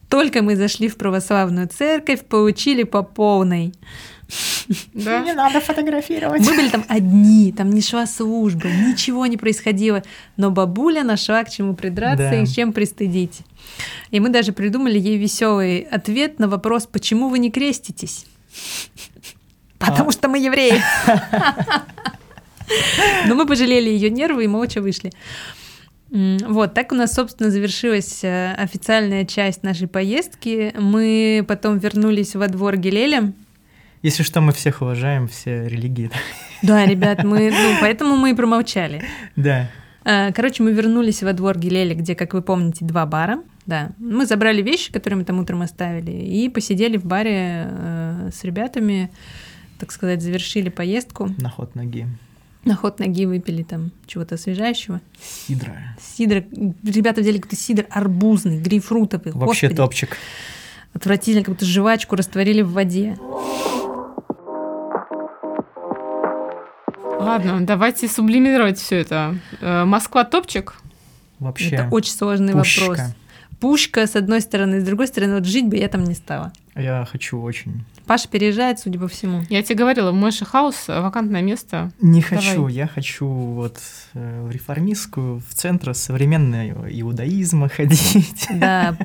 Только 0.09 0.41
мы 0.41 0.55
зашли 0.55 0.87
в 0.87 0.97
православную 0.97 1.67
церковь, 1.67 2.25
получили 2.25 2.83
по 2.83 3.03
полной. 3.03 3.73
Да. 4.93 5.23
надо 5.33 5.59
фотографировать. 5.59 6.41
Мы 6.41 6.55
были 6.55 6.69
там 6.69 6.85
одни, 6.87 7.51
там 7.51 7.71
не 7.71 7.81
шла 7.81 8.05
служба, 8.05 8.67
ничего 8.69 9.25
не 9.25 9.37
происходило. 9.37 10.03
Но 10.37 10.51
бабуля 10.51 11.03
нашла 11.03 11.43
к 11.43 11.49
чему 11.49 11.75
придраться 11.75 12.29
Да. 12.29 12.41
и 12.41 12.45
чем 12.45 12.73
пристыдить. 12.73 13.39
И 14.11 14.19
мы 14.19 14.29
даже 14.29 14.51
придумали 14.51 14.99
ей 14.99 15.17
веселый 15.17 15.79
ответ 15.79 16.37
на 16.39 16.47
вопрос, 16.47 16.85
почему 16.85 17.29
вы 17.29 17.39
не 17.39 17.49
креститесь? 17.49 18.25
Потому 19.79 20.09
А. 20.09 20.11
что 20.11 20.27
мы 20.27 20.37
евреи. 20.39 20.81
Но 23.27 23.33
мы 23.35 23.47
пожалели 23.47 23.89
ее 23.89 24.09
нервы 24.11 24.43
и 24.43 24.47
молча 24.47 24.79
вышли. 24.81 25.11
Вот, 26.11 26.73
так 26.73 26.91
у 26.91 26.95
нас, 26.95 27.13
собственно, 27.13 27.51
завершилась 27.51 28.23
э, 28.23 28.53
официальная 28.53 29.25
часть 29.25 29.63
нашей 29.63 29.87
поездки. 29.87 30.73
Мы 30.79 31.45
потом 31.47 31.77
вернулись 31.77 32.35
во 32.35 32.47
двор 32.47 32.77
Гелеля. 32.77 33.33
Если 34.01 34.23
что, 34.23 34.41
мы 34.41 34.53
всех 34.53 34.81
уважаем, 34.81 35.27
все 35.27 35.67
религии. 35.67 36.09
Да, 36.63 36.85
ребят, 36.87 37.23
мы, 37.23 37.51
ну, 37.51 37.75
поэтому 37.79 38.15
мы 38.15 38.31
и 38.31 38.33
промолчали. 38.33 39.03
Да. 39.35 39.69
Э, 40.03 40.31
Короче, 40.33 40.63
мы 40.63 40.71
вернулись 40.71 41.21
во 41.21 41.33
двор 41.33 41.59
Гелеля, 41.59 41.93
где, 41.93 42.15
как 42.15 42.33
вы 42.33 42.41
помните, 42.41 42.85
два 42.85 43.05
бара. 43.05 43.43
Да, 43.67 43.91
мы 43.99 44.25
забрали 44.25 44.63
вещи, 44.63 44.91
которые 44.91 45.19
мы 45.19 45.25
там 45.25 45.37
утром 45.39 45.61
оставили, 45.61 46.11
и 46.11 46.49
посидели 46.49 46.97
в 46.97 47.05
баре 47.05 47.67
э, 47.69 48.29
с 48.33 48.43
ребятами, 48.43 49.11
так 49.77 49.91
сказать, 49.91 50.23
завершили 50.23 50.69
поездку. 50.69 51.29
На 51.37 51.49
ход 51.49 51.75
ноги. 51.75 52.07
На 52.65 52.75
ход 52.75 52.99
ноги 52.99 53.25
выпили 53.25 53.63
там 53.63 53.91
чего-то 54.05 54.35
освежающего. 54.35 54.99
Сидра. 55.21 55.95
Сидр. 56.01 56.43
Ребята 56.83 57.21
взяли 57.21 57.37
какой-то 57.37 57.55
сидр 57.55 57.85
арбузный, 57.89 58.59
грейпфрутовый. 58.59 59.31
Вообще 59.33 59.67
Господи, 59.67 59.75
топчик. 59.75 60.17
Отвратительно, 60.93 61.43
как 61.43 61.55
будто 61.55 61.65
жвачку 61.65 62.15
растворили 62.15 62.61
в 62.61 62.73
воде. 62.73 63.17
Ладно, 67.19 67.65
давайте 67.65 68.07
сублимировать 68.07 68.79
все 68.79 68.97
это. 69.01 69.37
Э, 69.61 69.85
Москва 69.85 70.23
топчик. 70.23 70.75
Вообще. 71.39 71.75
Это 71.75 71.87
очень 71.91 72.13
сложный 72.13 72.53
пушка. 72.53 72.81
вопрос. 72.81 72.99
Пушка, 73.59 74.07
с 74.07 74.15
одной 74.15 74.41
стороны, 74.41 74.81
с 74.81 74.83
другой 74.83 75.07
стороны, 75.07 75.35
вот 75.35 75.45
жить 75.45 75.65
бы 75.65 75.77
я 75.77 75.89
там 75.89 76.03
не 76.05 76.15
стала. 76.15 76.51
Я 76.79 77.05
хочу 77.05 77.41
очень. 77.41 77.83
Паша 78.05 78.27
переезжает, 78.27 78.79
судя 78.79 78.99
по 78.99 79.07
всему. 79.07 79.43
Я 79.49 79.61
тебе 79.61 79.75
говорила, 79.75 80.11
в 80.11 80.15
Мэши 80.15 80.45
Хаус 80.45 80.87
вакантное 80.87 81.41
место. 81.41 81.91
Не 82.01 82.21
Давай. 82.21 82.37
хочу, 82.37 82.67
я 82.67 82.87
хочу 82.87 83.27
вот 83.27 83.77
э, 84.13 84.43
в 84.43 84.51
реформистскую, 84.51 85.39
в 85.47 85.53
центр 85.53 85.93
современного 85.93 86.87
иудаизма 86.89 87.69
ходить. 87.75 88.47
Да, 88.51 88.97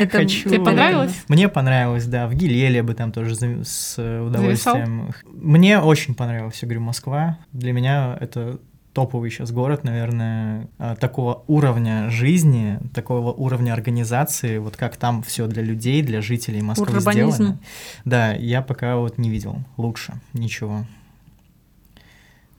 это 0.00 0.18
Хочу. 0.18 0.48
Тебе 0.48 0.60
понравилось? 0.60 1.12
Мне 1.28 1.48
понравилось, 1.48 2.06
да, 2.06 2.28
в 2.28 2.34
Гилеле 2.34 2.82
бы 2.82 2.94
там 2.94 3.12
тоже 3.12 3.34
с 3.36 3.94
удовольствием. 3.98 5.12
Мне 5.26 5.78
очень 5.78 6.14
понравилось, 6.14 6.58
я 6.62 6.66
говорю, 6.66 6.80
Москва. 6.80 7.38
Для 7.52 7.72
меня 7.72 8.16
это 8.20 8.58
топовый 8.96 9.30
сейчас 9.30 9.52
город, 9.52 9.84
наверное, 9.84 10.68
а, 10.78 10.96
такого 10.96 11.44
уровня 11.48 12.08
жизни, 12.08 12.78
такого 12.94 13.30
уровня 13.30 13.74
организации, 13.74 14.56
вот 14.56 14.78
как 14.78 14.96
там 14.96 15.22
все 15.22 15.46
для 15.46 15.62
людей, 15.62 16.00
для 16.00 16.22
жителей 16.22 16.62
Москвы 16.62 16.86
Урбанизм. 16.86 17.30
сделано. 17.30 17.58
Да, 18.06 18.32
я 18.32 18.62
пока 18.62 18.96
вот 18.96 19.18
не 19.18 19.28
видел 19.28 19.58
лучше 19.76 20.14
ничего. 20.32 20.86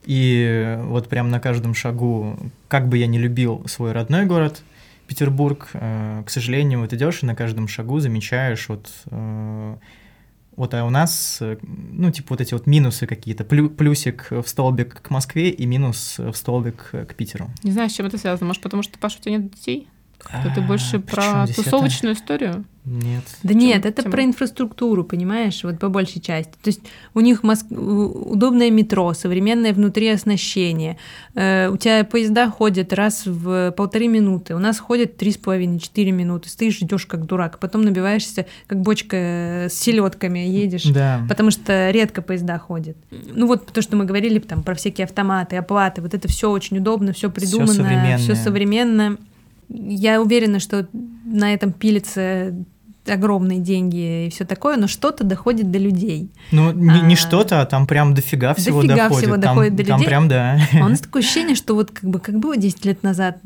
И 0.05 0.77
вот 0.83 1.09
прям 1.09 1.31
на 1.31 1.39
каждом 1.39 1.73
шагу, 1.73 2.37
как 2.67 2.87
бы 2.87 2.99
я 2.99 3.07
не 3.07 3.17
любил 3.17 3.63
свой 3.67 3.91
родной 3.91 4.27
город, 4.27 4.61
Петербург, 5.07 5.69
э, 5.73 6.21
к 6.23 6.29
сожалению, 6.29 6.81
вот 6.81 6.93
идешь 6.93 7.23
и 7.23 7.25
на 7.25 7.33
каждом 7.33 7.67
шагу 7.67 7.99
замечаешь 7.99 8.69
вот 8.69 8.87
э, 9.09 9.75
вот 10.57 10.73
а 10.73 10.83
у 10.83 10.89
нас, 10.89 11.37
э, 11.39 11.57
ну, 11.61 12.11
типа 12.11 12.27
вот 12.31 12.41
эти 12.41 12.53
вот 12.53 12.67
минусы 12.67 13.07
какие-то, 13.07 13.45
плю- 13.45 13.69
плюсик 13.69 14.27
в 14.31 14.45
столбик 14.45 15.01
к 15.01 15.09
Москве 15.09 15.49
и 15.49 15.65
минус 15.65 16.15
в 16.17 16.33
столбик 16.33 16.89
к 16.91 17.13
Питеру. 17.15 17.49
Не 17.63 17.71
знаю, 17.71 17.89
с 17.89 17.93
чем 17.93 18.07
это 18.07 18.17
связано. 18.17 18.47
Может, 18.47 18.61
потому 18.63 18.83
что, 18.83 18.99
Паша, 18.99 19.17
у 19.19 19.21
тебя 19.21 19.37
нет 19.37 19.53
детей? 19.53 19.87
Ты 20.19 20.59
А, 20.59 20.61
больше 20.61 20.99
при 20.99 21.15
про 21.15 21.43
это? 21.45 21.55
тусовочную 21.55 22.15
историю? 22.15 22.65
Нет. 22.83 23.23
Да 23.43 23.53
нет, 23.53 23.83
Тем- 23.83 23.91
это 23.91 24.01
тем- 24.03 24.11
про 24.11 24.23
инфраструктуру, 24.23 25.03
понимаешь, 25.03 25.61
вот 25.63 25.77
по 25.77 25.89
большей 25.89 26.21
части. 26.21 26.51
То 26.61 26.67
есть 26.69 26.79
у 27.13 27.19
них 27.19 27.43
моск- 27.43 27.69
удобное 27.77 28.71
метро, 28.71 29.13
современное 29.13 29.73
внутри 29.73 30.07
оснащение. 30.09 30.97
Э, 31.35 31.69
у 31.69 31.75
тебя 31.77 32.05
поезда 32.05 32.49
ходят 32.49 32.93
раз 32.93 33.23
в 33.25 33.71
полторы 33.71 34.07
минуты, 34.07 34.55
у 34.55 34.59
нас 34.59 34.79
ходят 34.79 35.17
три 35.17 35.31
с 35.31 35.37
половиной, 35.37 35.79
четыре 35.79 36.11
минуты. 36.11 36.49
Стоишь, 36.49 36.79
ждешь 36.79 37.05
как 37.05 37.25
дурак, 37.25 37.59
потом 37.59 37.81
набиваешься, 37.81 38.45
как 38.67 38.81
бочка 38.81 39.67
с 39.69 39.73
селедками 39.73 40.39
едешь. 40.39 40.83
Да. 40.85 41.25
Потому 41.27 41.51
что 41.51 41.91
редко 41.91 42.21
поезда 42.21 42.57
ходят. 42.57 42.95
Ну 43.11 43.47
вот 43.47 43.65
то, 43.67 43.81
что 43.81 43.97
мы 43.97 44.05
говорили 44.05 44.39
там 44.39 44.63
про 44.63 44.75
всякие 44.75 45.05
автоматы, 45.05 45.57
оплаты, 45.57 46.01
вот 46.01 46.13
это 46.13 46.27
все 46.29 46.49
очень 46.49 46.77
удобно, 46.77 47.11
все 47.11 47.29
придумано, 47.29 47.73
современное. 47.73 48.17
все 48.17 48.35
современно. 48.35 49.17
Я 49.69 50.21
уверена, 50.21 50.59
что 50.59 50.87
на 51.25 51.53
этом 51.53 51.71
пилится 51.73 52.53
огромные 53.05 53.59
деньги 53.59 54.25
и 54.27 54.29
все 54.29 54.43
такое, 54.43 54.75
но 54.75 54.87
что-то 54.87 55.23
доходит 55.23 55.71
до 55.71 55.77
людей. 55.77 56.29
Ну, 56.51 56.71
не, 56.73 57.01
не 57.01 57.13
А. 57.13 57.17
что-то, 57.17 57.61
а 57.61 57.65
там 57.65 57.87
прям 57.87 58.13
дофига 58.13 58.53
всего 58.53 58.81
Дофига 58.81 59.03
доходит. 59.07 59.23
всего 59.23 59.33
там, 59.35 59.41
доходит 59.41 59.75
до 59.75 59.83
там 59.85 59.95
людей. 59.99 60.07
прям, 60.07 60.27
да. 60.27 60.59
А 60.73 60.85
у 60.85 60.89
нас 60.89 60.99
такое 61.01 61.21
ощущение, 61.21 61.55
что 61.55 61.73
вот 61.75 61.91
как 61.91 62.09
бы 62.09 62.19
как 62.19 62.37
было 62.39 62.57
10 62.57 62.83
лет 62.85 63.03
назад, 63.03 63.39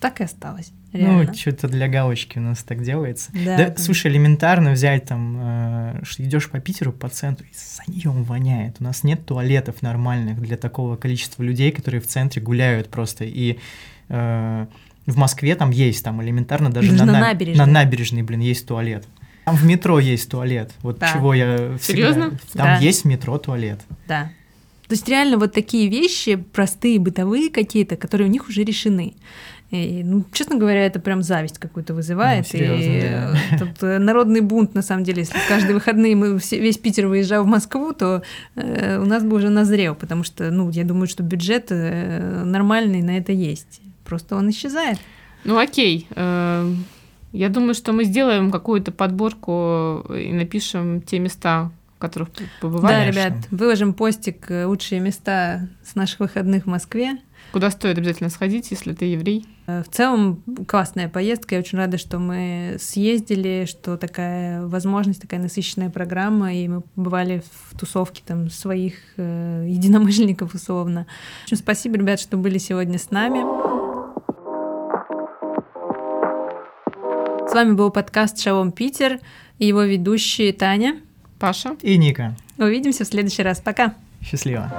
так 0.00 0.20
и 0.20 0.24
осталось. 0.24 0.70
Реально. 0.92 1.24
Ну, 1.28 1.34
что-то 1.34 1.68
для 1.68 1.88
галочки 1.88 2.38
у 2.38 2.42
нас 2.42 2.62
так 2.62 2.82
делается. 2.82 3.30
Да, 3.32 3.56
Да, 3.56 3.64
там. 3.66 3.76
слушай, 3.78 4.10
элементарно 4.10 4.72
взять 4.72 5.04
там, 5.04 5.36
э, 5.40 6.00
что 6.02 6.22
идешь 6.24 6.48
по 6.50 6.60
Питеру, 6.60 6.92
по 6.92 7.08
центру, 7.10 7.46
и 7.46 7.54
саньем 7.54 8.22
воняет. 8.24 8.76
У 8.80 8.84
нас 8.84 9.02
нет 9.04 9.24
туалетов 9.26 9.80
нормальных 9.82 10.40
для 10.40 10.56
такого 10.56 10.96
количества 10.96 11.42
людей, 11.42 11.72
которые 11.72 12.00
в 12.00 12.06
центре 12.06 12.40
гуляют 12.42 12.88
просто. 12.88 13.24
И 13.24 13.58
э, 14.08 14.66
в 15.08 15.16
Москве 15.16 15.54
там 15.56 15.70
есть, 15.70 16.04
там 16.04 16.22
элементарно 16.22 16.70
даже, 16.70 16.90
Даже 16.92 17.04
на 17.04 17.12
на, 17.12 17.20
набережной. 17.20 17.66
на 17.66 17.72
набережной, 17.72 18.22
блин, 18.22 18.40
есть 18.40 18.66
туалет. 18.66 19.04
Там 19.44 19.56
в 19.56 19.64
метро 19.64 19.98
есть 19.98 20.30
туалет. 20.30 20.72
Вот 20.82 20.98
Да. 20.98 21.10
чего 21.12 21.32
я 21.32 21.76
всегда... 21.80 21.80
Серьезно? 21.80 22.30
Там 22.52 22.66
Да. 22.66 22.76
есть 22.78 23.02
в 23.02 23.04
метро 23.06 23.38
туалет. 23.38 23.80
Да. 24.06 24.30
То 24.86 24.94
есть 24.94 25.08
реально 25.08 25.38
вот 25.38 25.52
такие 25.52 25.88
вещи, 25.88 26.36
простые, 26.36 26.98
бытовые 26.98 27.50
какие-то, 27.50 27.96
которые 27.96 28.28
у 28.28 28.30
них 28.30 28.48
уже 28.48 28.62
решены. 28.64 29.14
И, 29.70 30.02
ну, 30.02 30.24
честно 30.32 30.56
говоря, 30.56 30.86
это 30.86 30.98
прям 30.98 31.22
зависть 31.22 31.58
какую-то 31.58 31.92
вызывает. 31.92 32.46
Ну, 32.50 32.58
серьезно, 32.58 32.82
и 32.82 33.00
да. 33.50 33.58
тут 33.58 33.82
э, 33.82 33.98
народный 33.98 34.40
бунт, 34.40 34.74
на 34.74 34.80
самом 34.80 35.04
деле, 35.04 35.20
если 35.20 35.36
каждые 35.46 35.74
выходные 35.74 36.16
мы 36.16 36.38
все, 36.38 36.58
весь 36.58 36.78
Питер 36.78 37.06
выезжал 37.06 37.44
в 37.44 37.46
Москву, 37.46 37.92
то 37.92 38.22
э, 38.56 38.98
у 38.98 39.04
нас 39.04 39.22
бы 39.24 39.36
уже 39.36 39.50
назрел, 39.50 39.94
потому 39.94 40.24
что, 40.24 40.50
ну, 40.50 40.70
я 40.70 40.84
думаю, 40.84 41.06
что 41.06 41.22
бюджет 41.22 41.66
э, 41.70 42.42
нормальный 42.44 43.02
на 43.02 43.18
это 43.18 43.32
есть. 43.32 43.80
Просто 44.08 44.36
он 44.36 44.48
исчезает. 44.50 44.98
Ну, 45.44 45.58
окей. 45.58 46.06
Э, 46.16 46.72
Я 47.32 47.48
думаю, 47.50 47.74
что 47.74 47.92
мы 47.92 48.04
сделаем 48.04 48.50
какую-то 48.50 48.90
подборку 48.90 50.02
и 50.14 50.32
напишем 50.32 51.02
те 51.02 51.18
места, 51.18 51.70
в 51.96 52.00
которых 52.00 52.30
побывали. 52.60 52.94
Да, 52.94 53.06
ребят, 53.10 53.32
выложим 53.50 53.92
постик 53.92 54.50
э, 54.50 54.64
«Лучшие 54.64 55.00
места 55.00 55.68
с 55.84 55.94
наших 55.94 56.20
выходных 56.20 56.64
в 56.64 56.68
Москве». 56.68 57.18
Куда 57.52 57.70
стоит 57.70 57.96
обязательно 57.96 58.28
сходить, 58.30 58.70
если 58.70 58.92
ты 58.92 59.06
еврей. 59.06 59.46
Э, 59.66 59.82
В 59.82 59.94
целом 59.94 60.42
классная 60.66 61.08
поездка. 61.08 61.54
Я 61.54 61.60
очень 61.60 61.78
рада, 61.78 61.98
что 61.98 62.18
мы 62.18 62.76
съездили, 62.80 63.66
что 63.68 63.96
такая 63.96 64.66
возможность, 64.66 65.20
такая 65.20 65.40
насыщенная 65.40 65.90
программа, 65.90 66.54
и 66.54 66.66
мы 66.68 66.82
бывали 66.96 67.42
в 67.70 67.78
тусовке 67.78 68.22
там 68.26 68.48
своих 68.50 68.94
э, 69.18 69.66
единомышленников 69.68 70.54
условно. 70.54 71.06
В 71.40 71.42
общем, 71.44 71.56
спасибо, 71.58 71.96
ребят, 71.96 72.20
что 72.20 72.36
были 72.38 72.58
сегодня 72.58 72.98
с 72.98 73.10
нами. 73.10 73.67
С 77.48 77.54
вами 77.54 77.72
был 77.72 77.90
подкаст 77.90 78.38
«Шалом 78.38 78.72
Питер» 78.72 79.20
и 79.58 79.64
его 79.64 79.80
ведущие 79.80 80.52
Таня. 80.52 81.00
Паша. 81.38 81.76
И 81.80 81.96
Ника. 81.96 82.36
Увидимся 82.58 83.04
в 83.04 83.06
следующий 83.06 83.42
раз. 83.42 83.58
Пока! 83.62 83.94
Счастливо. 84.22 84.70